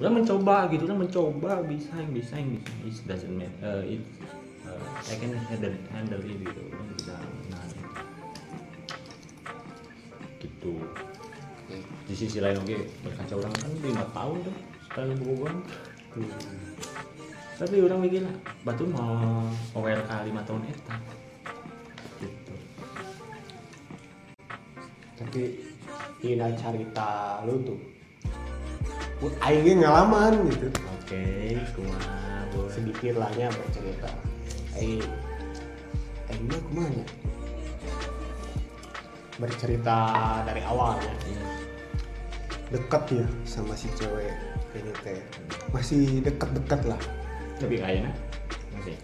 [0.00, 2.70] Orang mencoba gitu orang mencoba bisa yang bisa bisa.
[2.86, 3.60] It doesn't matter.
[3.62, 4.02] Uh, it
[4.66, 6.62] uh, I can handle handle it gitu.
[6.72, 7.14] Orang bisa
[7.50, 7.64] nah.
[10.40, 10.72] Gitu.
[12.08, 12.76] Di sisi lain oke
[13.06, 14.56] berkaca orang kan lima tahun tuh
[14.88, 15.56] sekali berhubungan
[17.62, 18.26] tapi orang mikir
[18.66, 20.96] batu mau kali lima tahun eta
[22.20, 22.54] gitu.
[25.22, 25.42] Tapi
[26.22, 27.80] Ina cerita lu tuh
[29.42, 30.66] aing ge ngalaman gitu
[30.98, 31.22] Oke,
[31.76, 32.66] kumaha boy.
[32.72, 34.10] sedikit lah nya bercerita
[34.78, 35.04] aing
[36.30, 37.04] aing mah kumaha
[39.38, 39.96] bercerita
[40.44, 41.12] dari awalnya
[42.72, 44.32] dekat ya sama si cewek
[44.72, 45.18] ini teh
[45.70, 47.00] masih dekat-dekat lah
[47.60, 48.10] Tapi kayaknya
[48.72, 48.96] masih.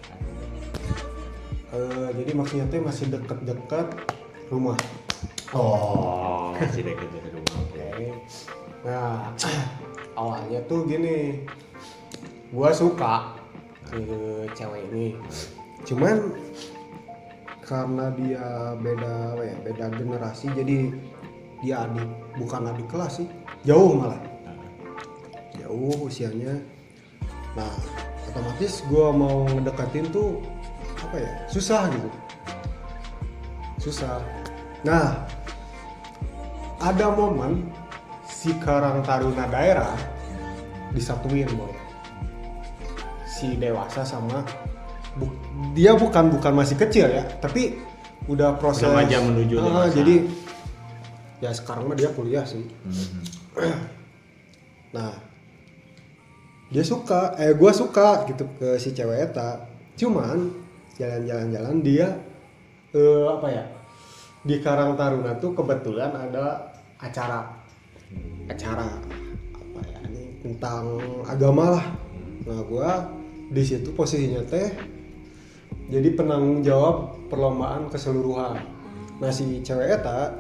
[1.69, 3.87] Eh, jadi maksudnya teh masih dekat-dekat
[4.49, 4.79] rumah
[5.53, 7.57] Oh, masih deket dari rumah.
[7.65, 7.81] Oke.
[7.81, 8.09] Oke.
[8.85, 9.33] Nah,
[10.19, 11.47] awalnya tuh gini.
[12.51, 13.39] Gua suka
[13.87, 14.03] ke
[14.59, 15.15] cewek ini.
[15.87, 16.35] Cuman
[17.63, 20.91] karena dia beda apa ya, beda generasi jadi
[21.63, 22.09] dia adik
[22.41, 23.29] bukan adik kelas sih.
[23.63, 24.19] Jauh malah.
[25.55, 26.59] Jauh usianya.
[27.55, 27.75] Nah,
[28.33, 30.43] otomatis gua mau ngedekatin tuh
[30.99, 31.33] apa ya?
[31.47, 32.09] Susah gitu.
[33.79, 34.19] Susah.
[34.83, 35.27] Nah,
[36.79, 37.67] ada momen
[38.39, 39.99] si Karang Taruna daerah
[40.91, 41.75] disatuin boy
[43.27, 44.47] si dewasa sama
[45.13, 45.35] bu-
[45.73, 47.75] dia bukan bukan masih kecil ya tapi
[48.27, 49.91] udah proses Remaja menuju dewasa.
[49.93, 50.15] jadi
[51.39, 52.63] ya sekarang mah dia kuliah sih
[53.59, 53.75] Hmm.
[54.89, 55.11] nah
[56.69, 60.47] dia suka eh gue suka gitu ke si cewek eta cuman
[60.95, 62.07] jalan-jalan-jalan dia
[62.93, 63.65] eh, apa ya
[64.41, 67.58] di Karang Taruna tuh kebetulan ada acara
[68.49, 69.01] acara
[69.55, 70.99] apa ya ini tentang
[71.29, 71.87] agama lah.
[72.49, 72.91] Nah gue
[73.53, 74.73] di situ posisinya teh
[75.89, 78.61] jadi penanggung jawab perlombaan keseluruhan.
[79.19, 80.37] Nah si cewek eta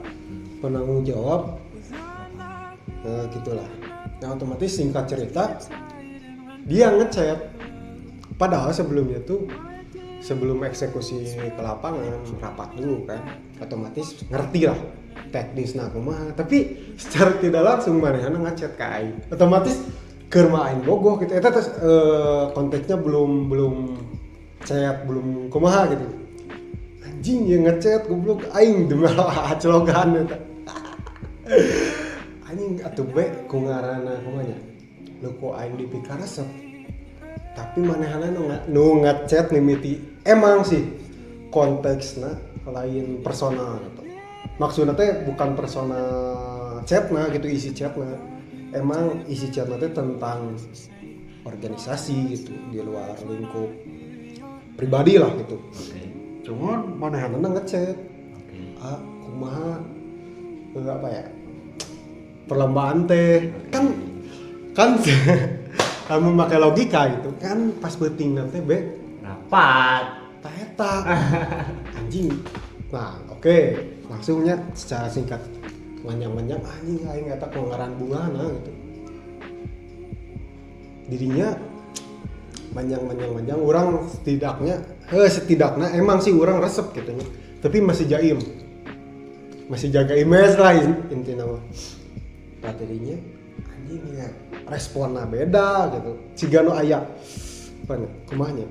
[0.60, 1.60] penanggung jawab
[3.04, 3.68] nah gitulah.
[4.18, 5.56] Nah otomatis singkat cerita
[6.68, 7.56] dia ngechat.
[8.38, 9.50] Padahal sebelumnya tuh
[10.22, 13.22] sebelum eksekusi ke lapangan rapat dulu kan
[13.58, 14.78] otomatis ngerti lah
[15.30, 16.32] teknis nah kumaha.
[16.32, 19.16] Tapi secara tidak langsung mana ngechat ke aing.
[19.32, 19.76] Otomatis
[20.28, 21.32] keur mah aing bogoh gitu.
[21.36, 23.74] Eta tes eh, konteksnya belum belum
[24.64, 26.06] chat belum kumaha gitu.
[27.04, 30.38] Anjing yang ngechat goblok aing demi Allah celogan eta.
[32.48, 34.58] Anjing atuh be ku ngaranna kumanya.
[35.20, 36.46] Lu ku aing dipikar resep?
[37.58, 40.86] Tapi manehana nu nu ngechat mimiti emang sih
[41.50, 42.38] konteksnya
[42.68, 43.80] lain personal.
[44.58, 48.18] Maksudnya teh bukan personal chatnya gitu isi chatnya.
[48.74, 50.58] Emang isi chatnya teh tentang
[51.46, 53.70] organisasi gitu di luar lingkup
[54.76, 55.56] pribadi lah gitu.
[55.58, 56.02] Oke.
[56.48, 57.96] cuman manehana ngechat?
[58.36, 58.58] Oke.
[58.80, 59.72] ah kumaha?
[60.76, 61.24] Eh, apa ya?
[62.48, 63.52] Perlombaan teh.
[63.72, 63.84] Kan
[64.72, 64.96] kan
[66.08, 67.30] kamu pakai logika gitu.
[67.40, 68.78] Kan pas beting nanti be.
[69.22, 70.30] Rapat.
[70.38, 70.94] tak eta
[71.98, 72.30] anjing.
[72.94, 75.40] Nah oke langsungnya secara singkat
[76.02, 78.72] panjang-panjang anjing aing eta kelonggaran bunga nah gitu.
[81.08, 81.48] Dirinya
[82.72, 84.76] panjang-panjang panjang orang setidaknya
[85.12, 87.26] eh setidaknya emang sih orang resep gitu nya.
[87.60, 88.38] tapi masih jaim.
[89.68, 91.62] Masih jaga image lah in- intinya mah
[92.76, 93.16] dirinya
[93.68, 94.28] anjing ya
[94.68, 96.10] responnya beda gitu.
[96.36, 97.04] Cigano aya
[97.88, 98.68] apa nih kumanya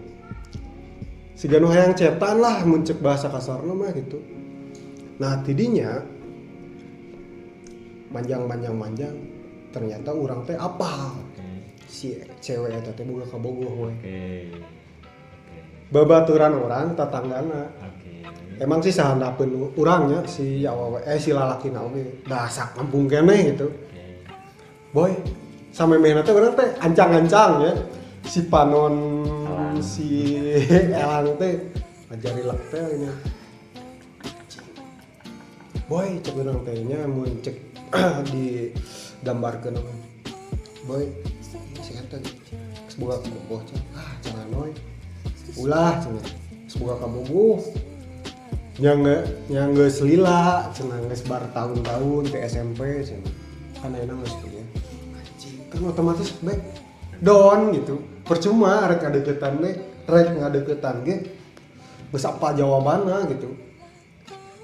[1.34, 4.22] Sigano hayang cetan lah muncul bahasa kasarnya mah gitu
[5.18, 5.98] nah tidinya
[8.14, 9.15] manjang manjang manjang
[9.73, 11.18] ternyata orang teh apa
[11.88, 12.14] si
[12.44, 14.19] cewek eta teh boga kabogoh we Oke.
[15.88, 17.64] babaturan orang tatanggana.
[17.80, 18.27] Oke.
[18.60, 23.68] emang sih sahandapeun urangnya si awewe eh si lalaki oge dasak kampung kene gitu.
[23.72, 24.06] Oke.
[24.91, 25.11] boy
[25.72, 27.73] sampai main teh orang teh ancang-ancang ya.
[28.27, 29.80] Si panon Elang.
[29.80, 30.35] si
[30.91, 31.56] elang teh
[32.11, 33.10] ngajari lek teh ini
[35.88, 37.55] boy cek orang tehnya mun cek
[38.35, 38.76] di
[39.23, 39.91] gambarkeun apa?
[40.84, 41.07] Boy
[41.80, 41.95] si
[42.91, 44.72] sebuah kabogoh cek ah jangan noy
[45.55, 46.27] ulah cenah
[46.68, 47.64] sebuah kabogoh
[48.84, 53.34] yang nge selila cenah geus bar tahun-tahun ke SMP cenah
[53.80, 56.59] kan enak geus anjing kan otomatis baik
[57.23, 58.03] down gitu.
[58.27, 61.15] Percuma rek ngadeukeutan deh rek ngadeukeutan ge.
[62.11, 63.66] Geus apa jawabanna gitu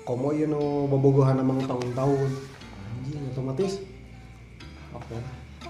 [0.03, 2.29] komo ieu nu bobogohan emang tahun-tahun
[2.99, 3.79] anjing otomatis.
[4.93, 5.17] Oke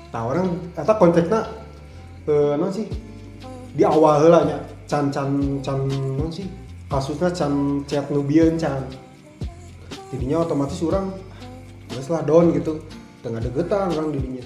[0.09, 1.39] tah orang eta konteksna
[2.29, 2.89] eh non sih?
[3.73, 6.45] Di awal heula nya can can can non sih?
[6.89, 8.85] Kasusnya can chat nu bieun can.
[10.13, 11.09] Jadinya otomatis orang
[11.89, 12.77] geus lah down gitu.
[13.25, 14.45] Tengah degetan orang dirinya.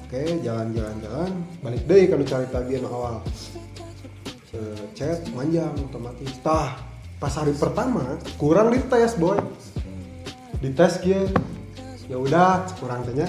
[0.00, 1.30] Oke jalan-jalan-jalan
[1.60, 3.20] balik deh kalau cari tagihan awal.
[4.96, 6.32] Chat panjang otomatis.
[6.40, 6.80] Tah
[7.18, 9.38] pas hari pertama kurang dites boy.
[10.62, 11.26] Dites kia
[12.06, 13.26] ya udah kurang tanya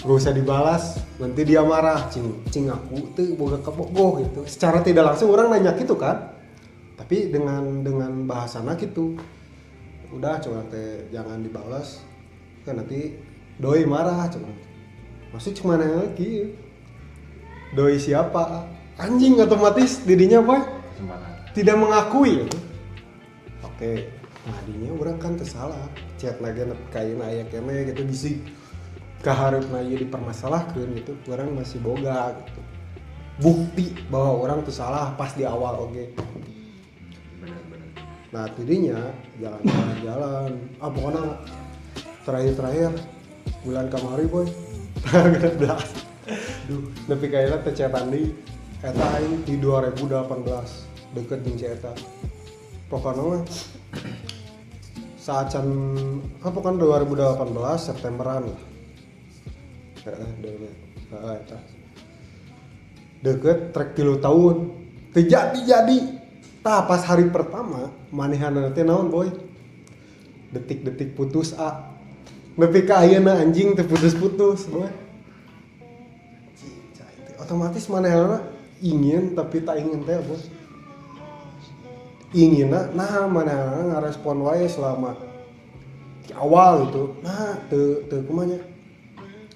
[0.00, 1.04] gak usah dibalas.
[1.20, 2.08] Nanti dia marah.
[2.08, 4.40] Cing cing aku tuh boga kebogoh gitu.
[4.48, 6.32] Secara tidak langsung orang nanya gitu kan.
[6.96, 9.20] Tapi dengan dengan bahasana gitu.
[10.08, 12.00] Udah coba teh jangan dibalas.
[12.64, 13.20] Kan nanti
[13.60, 14.48] doi marah coba
[15.28, 16.56] masih cuma nanya lagi.
[17.76, 18.64] Doi siapa?
[18.96, 20.56] Anjing otomatis didinya apa
[21.52, 22.46] tidak mengakui.
[22.46, 22.67] ya.
[23.78, 23.94] Oke.
[24.48, 25.78] Nadinya orang kan tersalah
[26.18, 28.42] chat lagi kain ayah kene gitu bisik
[29.22, 32.60] keharap naya dipermasalahkan gitu orang masih boga gitu.
[33.38, 36.10] Bukti bahwa orang tuh salah pas di awal oke
[37.38, 37.86] benar-benar
[38.34, 38.98] nah tidinya
[39.38, 40.50] jalan-jalan
[40.82, 41.24] ah pokoknya
[42.26, 42.92] terakhir-terakhir
[43.62, 44.46] bulan kamari boy.
[45.06, 46.08] Tanggal 11
[46.66, 48.34] duh tapi kayaknya tecetan di
[48.82, 51.94] eta aing di 2018 deket jeung si eta
[52.88, 53.42] pokoknya mah
[55.20, 55.68] saat can
[56.40, 58.62] apa kan 2018 Septemberan lah.
[63.20, 64.72] Deket trek tilu tahun.
[65.12, 65.98] Terjadi jadi
[66.64, 69.28] tah pas hari pertama manehan nanti naon boy?
[70.48, 71.92] Detik-detik putus a.
[72.56, 74.88] Nepi ka ayeuna anjing teu putus-putus boy.
[74.88, 75.08] Teh.
[77.36, 78.48] otomatis manehana
[78.80, 80.48] ingin tapi tak ingin teh bos
[82.36, 85.16] ingin nah manehana ngarespon wae selama
[86.28, 88.60] di awal gitu nah teu teu kumanya.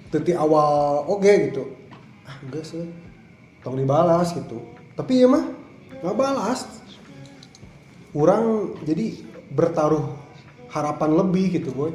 [0.09, 1.69] Teu ti awal oke gitu.
[2.25, 2.89] Ah enggak sih.
[3.61, 4.57] Tong dibalas gitu.
[4.97, 5.45] Tapi ya mah
[6.01, 6.65] nggak balas.
[8.13, 9.21] Orang jadi
[9.53, 10.17] bertaruh
[10.73, 11.93] harapan lebih gitu boy.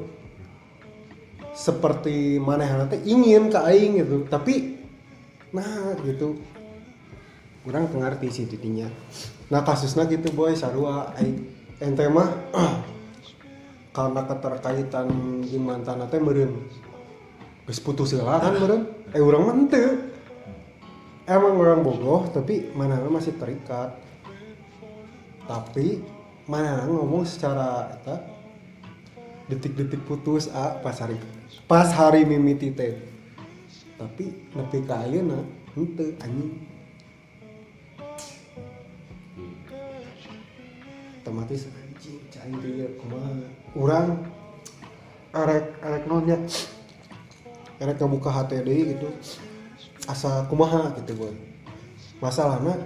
[1.58, 4.30] Seperti mana teh ingin ke aing gitu.
[4.30, 4.78] Tapi
[5.50, 6.38] nah gitu.
[7.66, 8.86] Orang pengerti sih tidinya
[9.48, 11.12] nah kasusnya gitu boy sarua.
[11.78, 12.28] Ente mah
[13.96, 15.06] karena keterkaitan
[15.44, 16.52] di mantan teh meureun.
[17.64, 18.82] Geus putus heula kan meureun.
[19.16, 19.56] Eh urang mah
[21.28, 23.96] emang orang bogoh tapi mana masih terikat.
[25.48, 26.04] Tapi
[26.48, 28.20] mana ngomong secara eta
[29.48, 31.16] detik-detik putus ah pas hari
[31.64, 33.00] pas hari mimiti teh.
[33.96, 35.40] Tapi nepi ka ayeuna
[35.72, 36.67] henteu anjing
[41.28, 43.36] otomatis anjing cai dia kumaha
[43.76, 44.16] urang
[45.36, 46.40] arek arek nonnya
[47.84, 49.12] arek ngebuka HTD gitu.
[50.08, 51.36] Asa kumaha gitu boy
[52.24, 52.80] masalahnya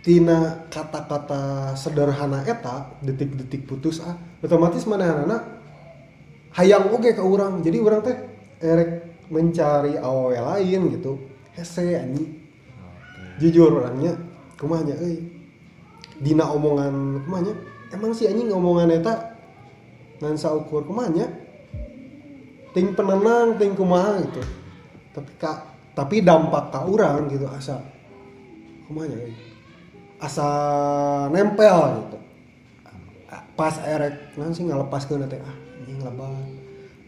[0.00, 5.44] tina kata-kata sederhana eta detik-detik putus ah otomatis mana anak
[6.56, 8.16] hayang oge ke orang jadi orang teh
[8.64, 11.20] erek mencari awewe lain gitu.
[11.52, 12.32] Hese anjing.
[13.36, 14.16] Jujur orangnya
[14.56, 15.37] kumanya euy
[16.18, 17.54] dina omongan kumanya
[17.94, 19.38] emang si anjing omongan eta
[20.18, 21.30] ngan saukur kumanya
[22.74, 24.42] ting penenang ting kumaha gitu.
[25.14, 25.58] Tapi kak
[25.94, 27.82] tapi dampak ke orang gitu asa
[28.86, 29.34] kumanya euy
[30.18, 30.48] asa
[31.30, 32.18] nempel gitu.
[33.58, 36.30] Pas erek nanti ngalepas ke nanti ah ini lebar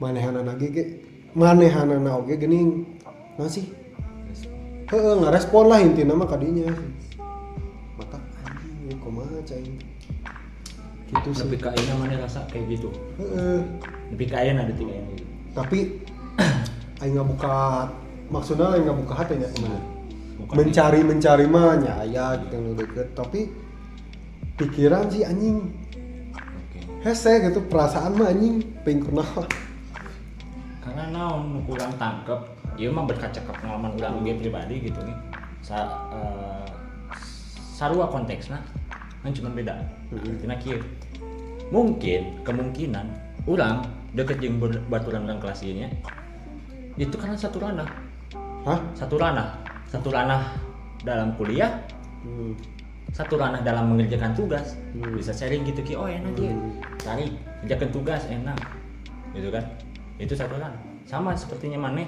[0.03, 1.03] manehanana ge
[1.37, 2.83] manehanana oge gening
[3.39, 3.71] nasi
[4.91, 6.75] heeh ngarespon lah intinya mah kadinya
[8.91, 9.63] anjing kumaha cai
[11.11, 11.47] gitu sih.
[11.47, 12.91] Lebih kayaknya mana rasa kayak gitu?
[13.23, 13.63] Heeh.
[14.11, 15.25] Lebih kaya ada tiga yang gitu.
[15.55, 15.79] Tapi
[17.07, 17.87] aing nggak buka
[18.35, 19.13] maksudnya aing nggak buka.
[19.15, 19.51] Hati ya
[20.51, 23.41] mencari mencari mah nyaya gitu yang deket tapi
[24.59, 25.71] pikiran sih anjing.
[26.35, 26.81] Oke.
[27.07, 29.47] Hese gitu perasaan mah anjing pengen kenal
[30.81, 32.41] karena naon kurang tangkep
[32.81, 35.15] ieu mah berkaca ke pengalaman urang ge pribadi gitu nih.
[35.63, 36.67] Sa eh,
[37.81, 38.61] sarua konteksna
[39.21, 39.75] kan cuma beda.
[40.13, 40.81] Artinya kieu
[41.71, 43.07] mungkin kemungkinan
[43.47, 45.89] urang deket ber- baturan urang kelas nya
[46.99, 47.89] itu karena satu ranah.
[48.67, 48.81] Hah?
[48.93, 49.57] Satu ranah.
[49.89, 50.53] Satu ranah
[51.07, 51.81] dalam kuliah.
[52.21, 52.53] Hmm.
[53.11, 54.79] satu ranah dalam mengerjakan tugas.
[54.95, 55.19] Hmm.
[55.19, 56.79] bisa sharing gitu ki oh enak dia Hmm.
[57.01, 57.27] cari
[57.65, 58.59] kerjakan tugas enak.
[59.35, 59.65] Gitu kan?
[60.21, 60.79] Itu satu ranah.
[61.09, 62.07] Sama sepertinya maneh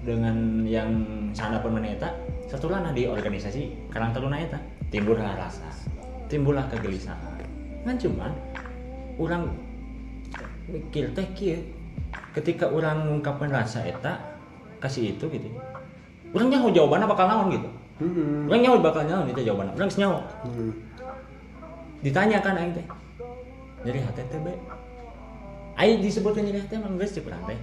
[0.00, 0.90] dengan yang
[1.36, 2.08] sana pemeneta
[2.48, 4.56] satu ranah di organisasi karang taruna eta
[4.88, 5.68] timbullah rasa
[6.30, 7.42] timbullah kegelisahan.
[7.82, 8.30] Kan cuman
[9.18, 9.50] orang
[10.70, 11.58] mikir teh kieu.
[12.30, 14.38] Ketika orang mengungkapkan rasa eta
[14.78, 15.50] kasih itu gitu.
[16.30, 17.68] Orang nyaho jawabannya bakal naon gitu.
[18.00, 18.48] Hmm.
[18.48, 19.74] orang nyaho bakal naon itu jawabannya.
[19.74, 20.18] Orang nyaho.
[20.46, 20.72] Hmm.
[22.00, 22.86] ditanyakan aing teh
[23.84, 24.46] jadi HTTB
[25.76, 27.60] aing disebutkan jadi HTTB emang geus cepetan teh?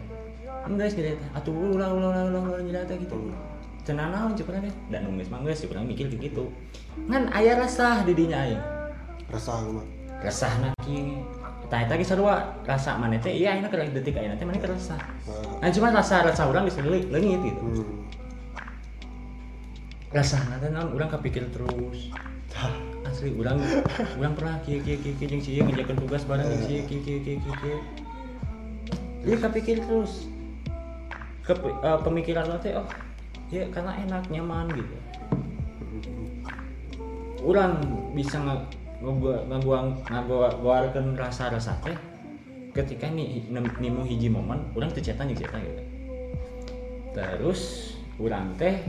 [0.67, 1.17] Enggak sih teh.
[1.33, 3.17] Atuh ulah ulah ulah ulah jadi teh gitu
[3.87, 6.51] cenah naon cepetan teh dan geus mah geus cepetan mikir gitu.
[7.07, 8.59] Ngan aya resah di dinya aing
[9.31, 9.87] rasa mah
[10.19, 11.23] resah na kieu
[11.71, 13.31] tah eta geus sarua rasa maneh teh?
[13.31, 15.63] Iya ayeuna keur detik ayeuna teh maneh kerasa Ah.
[15.63, 17.63] nah cuma rasa rasa urang geus leungit leungit gitu.
[17.63, 18.03] Hmm.
[20.11, 22.11] rasa nanti naon urang kepikir terus.
[23.07, 23.63] Asli urang
[24.19, 27.79] urang pernah kieu kieu jeung si ieu ngerjakeun tugas bareng si kieu kieu kieu kieu
[29.23, 30.27] Jadi kepikir terus.
[31.43, 32.87] Ke eh, pemikiran lo teh oh
[33.47, 34.95] ya karena enak nyaman gitu.
[37.47, 37.79] Orang
[38.11, 38.55] bisa nge
[39.47, 41.95] ngaguang ngaguarkeun rasa-rasa teh
[42.73, 45.83] ketika nih nemu hiji momen orang teu cetan jeung cetan gitu.
[47.15, 48.81] Terus orang teh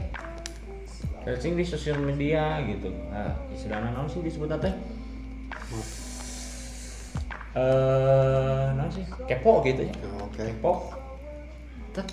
[1.23, 2.89] searching di sosial media gitu.
[3.13, 4.73] Nah istilahnya naon sih disebut teh?
[7.53, 9.05] Eh naon sih?
[9.29, 9.93] Kepo gitu ya.
[10.25, 10.41] Oke.
[10.51, 10.93] kepo.
[11.93, 12.09] Tet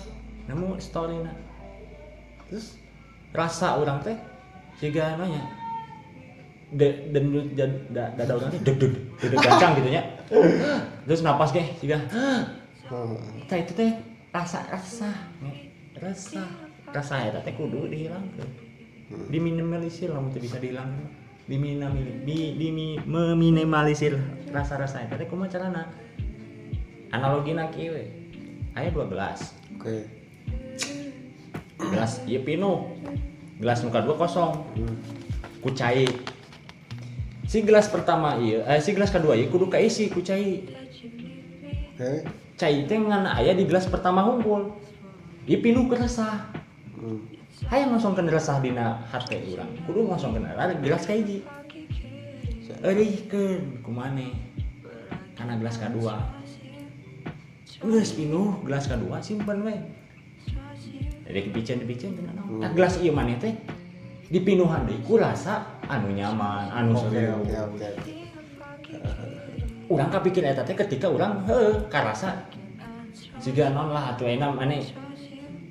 [0.47, 1.33] nemu story na
[2.49, 2.79] terus?
[3.35, 4.17] Rasa orang teh
[4.79, 5.43] jika nanya
[6.67, 10.03] de dan da, dada orang teh deg deg deg deg gancang gitu nya.
[11.07, 12.43] Terus napas ge jika Ah.
[13.47, 13.91] tah itu teh
[14.31, 15.11] rasa rasa
[15.99, 16.43] rasa.
[16.87, 18.49] Rasa eta teh kudu dihilangkeun.
[19.31, 22.67] Diminimalisir lah teu bisa dihilangkeun diminami di, di
[23.07, 24.19] meminimalisir
[24.51, 25.87] rasa-rasa eta teh kumaha carana?
[27.11, 28.03] Analogina kieu we.
[28.75, 30.16] Aya dua gelas Oke.
[31.77, 32.97] Gelas ieu pinu
[33.61, 34.65] gelas nu kadua kosong.
[35.61, 36.05] Ku cai
[37.47, 40.65] si gelas pertama ieu eh, si gelas kedua ieu kudu kaisi ku cai
[41.97, 42.11] Oke.
[42.57, 44.73] cai teh ngan aya di gelas pertama hungkul
[45.45, 46.53] ieu pinu kerasa.
[46.97, 47.21] Hmm.
[47.69, 49.69] hayang ngosongkeun resah dina hate urang.
[49.85, 51.45] Kudu ngosongkeun ada gelas kahiji
[52.81, 54.33] eureuhkeun kumane.
[55.37, 56.37] Kana gelas kadua
[57.77, 59.75] geus pinuh gelas kadua simpen we
[61.27, 63.53] jadi kepicen kepicen teh naon nah gelas ieu maneh teh
[64.27, 68.11] dipinuhan deui ku rasa anu nyaman anu Oke seru oke oke.
[69.93, 72.35] urang kapikir eta teh ketika urang heuh karasa
[73.39, 74.83] siga non lah atuh enak maneh.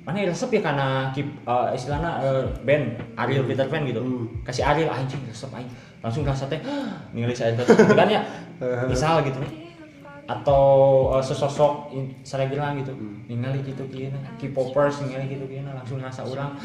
[0.07, 3.99] Maneh resep ya karena kip uh, istilahna uh, band Ariel Peter Pan gitu.
[3.99, 4.25] Hmm.
[4.47, 5.67] kasih Ariel anjing resep aing
[5.99, 6.63] langsung rasa teh
[7.11, 8.23] ningali saya gitu kan ya.
[8.91, 9.37] Misal gitu
[10.27, 10.63] atau
[11.15, 12.11] uh, sesosok in-
[12.51, 12.91] bilang gitu
[13.31, 16.59] ningali gitu kieu K-popers ningali gitu kieu langsung rasa urang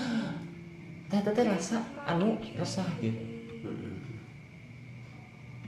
[1.06, 3.22] teh teh teh rasa anu resah gitu.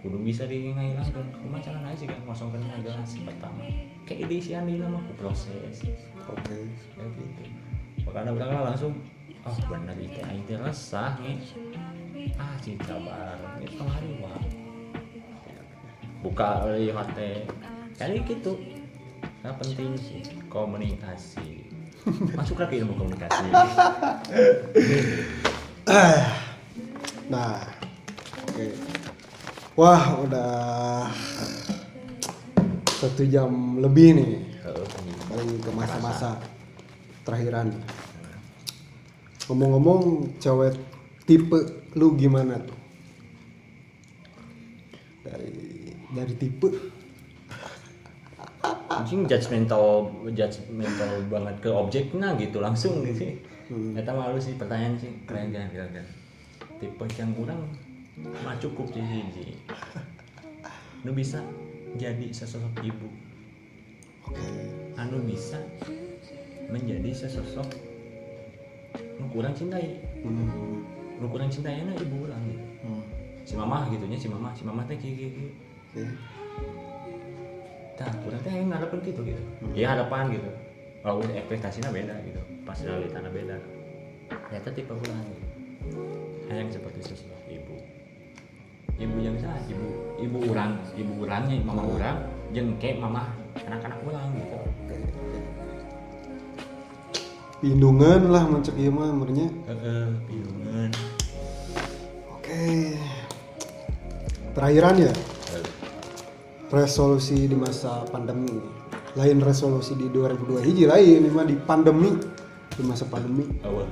[0.04, 1.00] Kudu bisa dihilangkan
[1.40, 3.64] cuma cara naik sih kan ngosongkan adalah si pertama.
[4.04, 5.80] Kayak ide si Andi mah ku proses.
[6.28, 6.68] Oke.
[6.92, 7.42] kayak gitu.
[8.04, 8.92] Makanya udah kan langsung
[9.48, 11.40] oh benar itu teh resah nih
[12.36, 12.52] ah
[12.84, 14.42] sabar ini setengah hari wah.
[16.20, 17.48] Buka oleh hati
[17.96, 18.58] kali gitu
[19.44, 21.64] nah penting sih komunikasi
[22.38, 23.44] masuk lagi ilmu komunikasi
[27.28, 27.56] Nah.
[28.44, 28.66] Oke.
[29.74, 30.50] Wah, udah
[33.00, 34.32] satu jam lebih nih.
[35.28, 36.38] Paling ke masa-masa
[37.26, 37.72] terakhiran.
[39.48, 40.76] Ngomong-ngomong, cewek
[41.24, 42.78] tipe lu gimana tuh?
[45.24, 45.52] Dari
[46.14, 46.68] dari tipe
[48.92, 53.96] anjing judgmental judgmental banget ke objeknya gitu langsung sih Hmm.
[53.96, 55.08] Eta malu sih pertanyaan sih.
[55.24, 56.06] Keren kan keren kan
[56.76, 57.64] tipe yang kurang
[58.44, 59.56] mah cukup sih hiji
[61.00, 61.40] nu bisa
[61.96, 63.08] jadi sesosok ibu.
[64.28, 64.44] Oke.
[65.00, 65.56] anu bisa
[66.68, 67.68] menjadi sesosok
[69.16, 69.96] nu kurang cintai.
[70.20, 70.84] Hmm.
[71.16, 72.44] nu kurang cintai na ibu orang.
[72.44, 72.64] Gitu
[73.44, 75.48] si mama gitunya si mama si mama teh kieu
[77.94, 79.42] Tah, kurang teh yang ngarepin gitu gitu.
[79.74, 80.50] Ya harapan gitu.
[81.04, 82.42] Kalau udah ekspektasinya beda gitu.
[82.66, 83.56] Pas realitanya beda.
[84.50, 85.46] Ternyata tipe kurang gitu.
[86.50, 87.76] Yang seperti sosok ibu.
[88.94, 92.18] Ibu yang sah, ibu ibu urang, ibu urangnya mama urang,
[92.54, 93.30] jeung kayak mama
[93.62, 94.58] anak-anak urang gitu.
[97.58, 99.48] Pindungan lah mencek ieu mah amarnya.
[99.70, 100.90] Heeh, bingungan.
[102.38, 102.94] Oke.
[104.54, 105.12] Terakhiran ya,
[106.74, 108.58] resolusi di masa pandemi.
[109.14, 112.10] Lain resolusi di 2002 hiji lain, ini mah di pandemi.
[112.74, 113.46] Di masa pandemi.
[113.62, 113.86] Eueuh.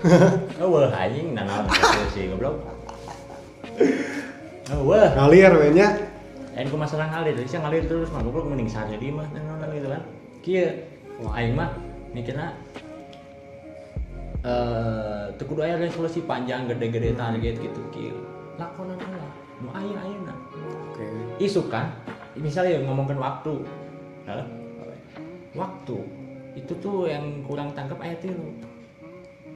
[0.62, 1.64] Eueuh anjing nanaon
[2.12, 2.60] sih goblok.
[4.68, 5.08] Eueuh.
[5.16, 5.88] Ngalir we nya.
[6.52, 9.88] Aing ku masalah ngalir, bisa ngalir terus mah goblok mending sare di mah nanaon gitu
[9.88, 10.02] kan.
[10.44, 10.68] Kieu,
[11.24, 11.72] wah aing mah
[12.12, 12.52] mikirna
[14.40, 18.16] eh teu kudu aya resolusi panjang gede-gede target gitu kieu.
[18.56, 19.28] Lakonan heula,
[19.60, 20.34] nu ayeuna.
[20.92, 21.04] Oke.
[21.40, 21.92] Isu kan,
[22.38, 23.54] misalnya ngomongin waktu.
[24.28, 24.44] Hah?
[25.56, 25.96] Waktu
[26.54, 28.34] itu tuh yang kurang tangkap ayat itu.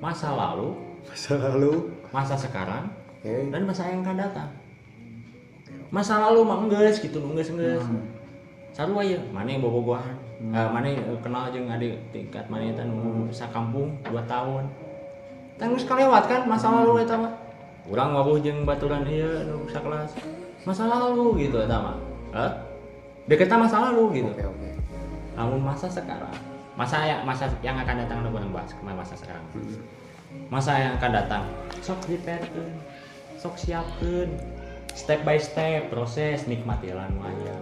[0.03, 0.75] Masa lalu,
[1.07, 1.73] Masa lalu.
[2.11, 2.91] masa sekarang,
[3.23, 3.51] Oke.
[3.51, 4.51] dan masa yang akan datang.
[5.95, 7.87] Masa lalu mah enggeus gitu enggeus enggeus
[8.75, 13.31] sarua ya mana yang bobogohan Eh, mana yang kenal jeung adik tingkat mana eta nu
[13.31, 14.67] sakampung 2 tahun.
[15.57, 17.33] Tang geus kalewat kan masa lalu eta mah
[17.87, 20.13] urang wabuh jeung baturan ieu nu sakelas
[20.67, 21.97] masa lalu gitu eta mah
[22.35, 22.53] Hah?
[23.31, 24.29] deketna masa lalu gitu.
[24.35, 24.71] Oke oke.
[25.35, 26.35] namun masa sekarang.
[26.75, 29.45] Masa yang masa yang akan datang udah kurang bahas kemarin masa sekarang.
[30.51, 31.45] Masa yang akan datang.
[31.81, 32.75] Sok diperkeun
[33.39, 34.31] sok siapkeun.
[34.95, 37.57] Step by step proses nikmati lah nu aya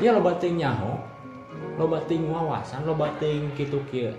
[0.00, 0.96] ya lo bating nyaho
[1.76, 4.16] lo bating wawasan lo bating kitu kieu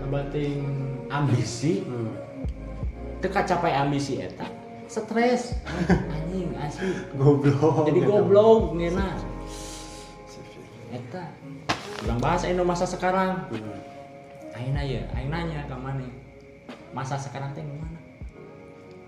[0.00, 0.64] lo bating
[1.12, 1.84] ambisi.
[1.84, 2.10] Hmm.
[3.20, 4.48] teu capai ambisi eta
[4.94, 5.58] stres
[6.08, 7.84] anjing asli Goblok.
[7.84, 9.08] jadi goblok ngena
[10.90, 11.24] eta
[12.04, 13.50] ulang bahasa Indo masa sekarang.
[14.54, 16.06] Aina ya, Aing nanya ke mana?
[16.92, 17.98] Masa sekarang teh mana?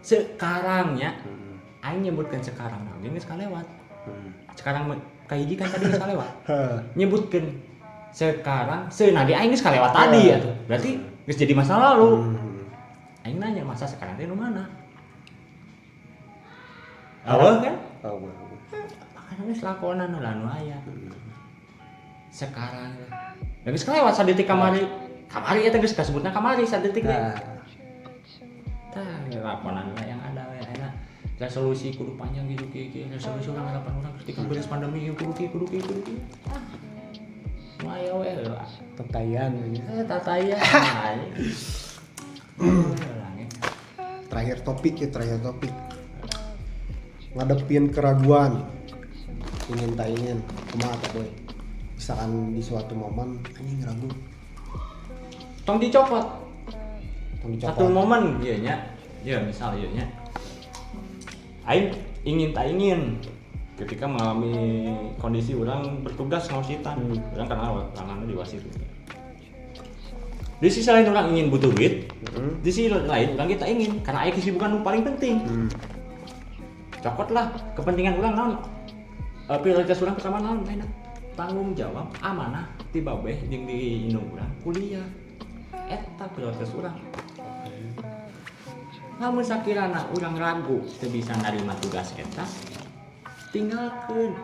[0.03, 1.63] Sekarangnya, Hmm.
[1.79, 3.67] Aing nyebutkan sekarang, nah, ini sekali lewat.
[4.03, 4.35] Hmm.
[4.55, 6.31] Sekarang me- kayak hiji kan tadi sekali lewat.
[6.99, 7.45] Nyebutkan
[8.11, 10.55] sekarang, se nah di Aing geus kalewat tadi ya tuh.
[10.67, 10.91] Berarti
[11.23, 12.11] geus jadi masa lalu.
[12.27, 12.67] Hmm.
[13.23, 14.67] Aing nanya masa sekarang teh nu mana?
[17.27, 17.75] Awal kan?
[18.07, 18.33] Tahu gue.
[19.19, 20.79] Makanya geus lakonan lah nu aya.
[22.31, 22.95] Sekarang.
[23.67, 24.87] Ya geus kalewat sadetik kamari.
[25.27, 27.11] Kamari eta geus kasebutna kamari sadetik deh.
[27.11, 27.35] Nah.
[28.95, 30.95] Tah, ya laporan lah yang ada we enak.
[31.37, 33.11] Resolusi kudu panjang gitu kieu.
[33.11, 36.23] Resolusi orang harapan orang ketika beres pandemi kudu kudu kieu kudu kieu.
[36.47, 36.63] Ah.
[37.83, 38.71] We lah.
[38.95, 39.53] Tetayan.
[39.75, 40.57] Eh tataya.
[44.31, 45.86] Terakhir topik ya terakhir topik.
[47.37, 48.65] Ngadepin keraguan.
[49.69, 50.39] Ingin tak ingin.
[50.73, 51.29] Kumaha tak boy.
[51.97, 54.09] Misalkan di suatu momen anjing ragu.
[55.69, 56.25] Tong dicopot.
[57.45, 57.77] Tong dicopot.
[57.77, 58.81] Satu momen ieu nya.
[59.21, 60.09] Ya misal ieu nya.
[61.69, 61.93] Aing
[62.25, 63.21] ingin tak ingin
[63.77, 64.89] ketika mengalami
[65.21, 67.37] kondisi orang bertugas ngawasitan Hmm.
[67.37, 68.65] orang kenal tangannya di wasit
[70.57, 72.57] di sisi lain orang ingin butuh duit Hmm.
[72.65, 75.69] di sisi lain orang kita ingin karena ayah kesibukan paling penting Hmm.
[77.07, 77.47] Cokot lah
[77.79, 78.55] kepentingan orang naon
[79.47, 80.91] Eh, prioritas orang pertama naon enak
[81.39, 85.07] tanggung jawab amanah di babeh jeung di urang kuliah.
[85.87, 86.99] Eta prioritas orang.
[89.23, 92.43] Namun sakirana orang ragu teu bisa narima tugas eta.
[93.55, 94.35] Tinggalkan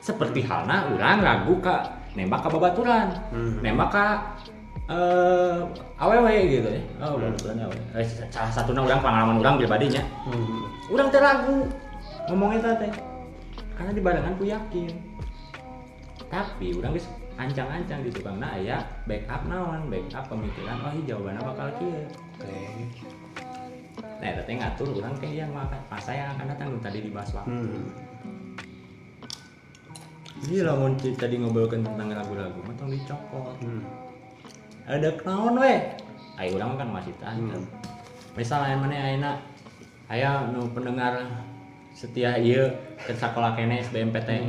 [0.00, 3.60] seperti halnya orang ragu ka nembak ke babaturan Hmm.
[3.60, 4.06] nembak ka
[4.86, 5.58] eh
[5.96, 10.62] awewe gitu ya oh babaturan awewe Eh, salah satunya orang pengalaman orang pribadinya Hmm.
[10.88, 11.66] orang teh ragu
[12.26, 12.92] ngomongnya teh
[13.74, 14.90] karena di barengan ku yakin
[16.26, 17.06] tapi orang geus
[17.36, 22.02] ancang-ancang di tukangna aya backup naon backup pemikiran oh iya jawabannya bakal kieu
[22.36, 22.62] Oke.
[24.16, 27.84] nah eta teh ngatur orang teh yang masa yang akan datang tadi dibahas waktu Hmm.
[30.36, 33.56] Jadi lamun ci- tadi ngobrolkan tentang ragu-ragu, mah tong dicopot.
[33.56, 33.80] Hmm.
[34.86, 35.74] Ada kenaon we?
[36.38, 37.58] Ayo urang kan masih tanya.
[37.58, 37.66] Hmm.
[38.38, 39.32] Misalnya mana ayeuna
[40.06, 41.26] aya nu pendengar
[41.90, 42.70] setia ieu
[43.02, 44.46] ke sakola kene SBMPTN,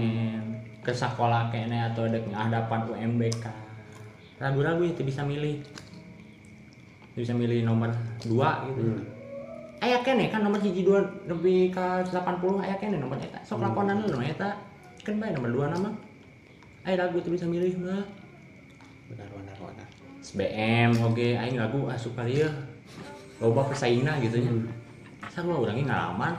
[0.85, 3.45] ke sakola kene atau dek ngahadapan UMBK.
[4.37, 5.65] Ragu-ragu itu bisa milih.
[7.17, 7.89] Bisa milih nomor
[8.21, 8.81] 2 gitu.
[8.93, 9.01] Hmm.
[9.81, 13.41] Aya kene kan nomor hiji dua lebih ke 80 aya kene nomor eta.
[13.41, 14.53] Sok lakonan nu eta.
[15.01, 15.89] Kan bae nomor 2 nama.
[16.85, 18.05] Aya ragu tuh bisa milih mah.
[20.27, 22.51] SBM oke aing ragu asup kali ya.
[23.39, 24.51] Loba pesaingna gitu nya.
[25.31, 26.33] Sarua urangnya ngalaman.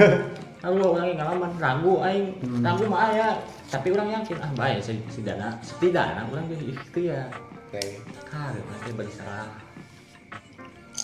[0.64, 2.26] Sarua urangnya ngalaman ragu aing.
[2.64, 3.28] Ragu mah aya,
[3.68, 7.28] tapi urang yakin ah bae setidaknya setidaknya urang geus ikhtiar.
[7.68, 8.00] Oke.
[8.24, 9.52] Karena teh berserah.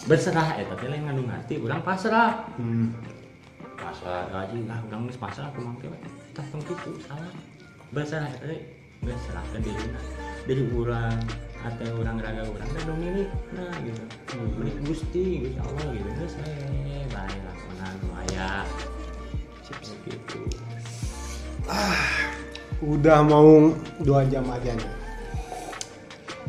[0.08, 2.48] Berserah eta teh lain ngandung hati, urang pasrah.
[2.56, 2.96] Hmm.
[3.82, 5.90] pasar gaji lah udah geus pasar aku mangke
[6.38, 7.34] tong kitu salah
[7.90, 8.62] berserah teh
[9.02, 9.86] berserah ke diri
[10.46, 11.18] dari urang
[11.62, 14.02] atau urang raga urang dan dong milik nah gitu.
[14.58, 16.08] Milik gusti gusti allah gitu.
[16.18, 16.58] Terus saya
[17.14, 18.50] baik lakonan aya
[20.02, 20.40] gitu.
[22.82, 23.70] Udah mau
[24.02, 24.92] dua jam aja nih.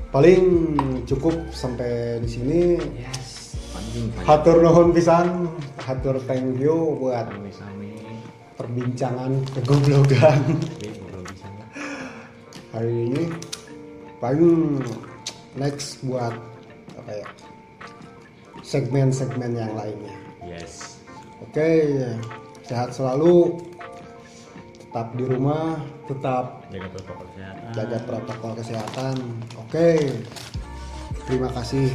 [0.09, 0.43] Paling
[1.09, 2.61] cukup sampai di sini.
[2.97, 5.49] yes anjing Hatur nuhun pisan,
[5.81, 7.29] hatur thank you buat
[8.57, 10.41] perbincangan kegoblogan.
[12.73, 13.23] Hari ini.
[14.23, 14.79] Paling
[15.59, 16.31] next buat
[16.95, 17.27] apa ya?
[18.63, 20.15] Segmen-segmen yang lainnya.
[20.47, 21.03] yes
[21.43, 21.91] Oke,
[22.63, 23.59] sehat selalu.
[24.79, 25.75] Tetap di rumah,
[26.07, 29.15] tetap jaga protokol kesehatan jaga protokol kesehatan.
[29.59, 29.89] Oke.
[31.27, 31.91] Terima kasih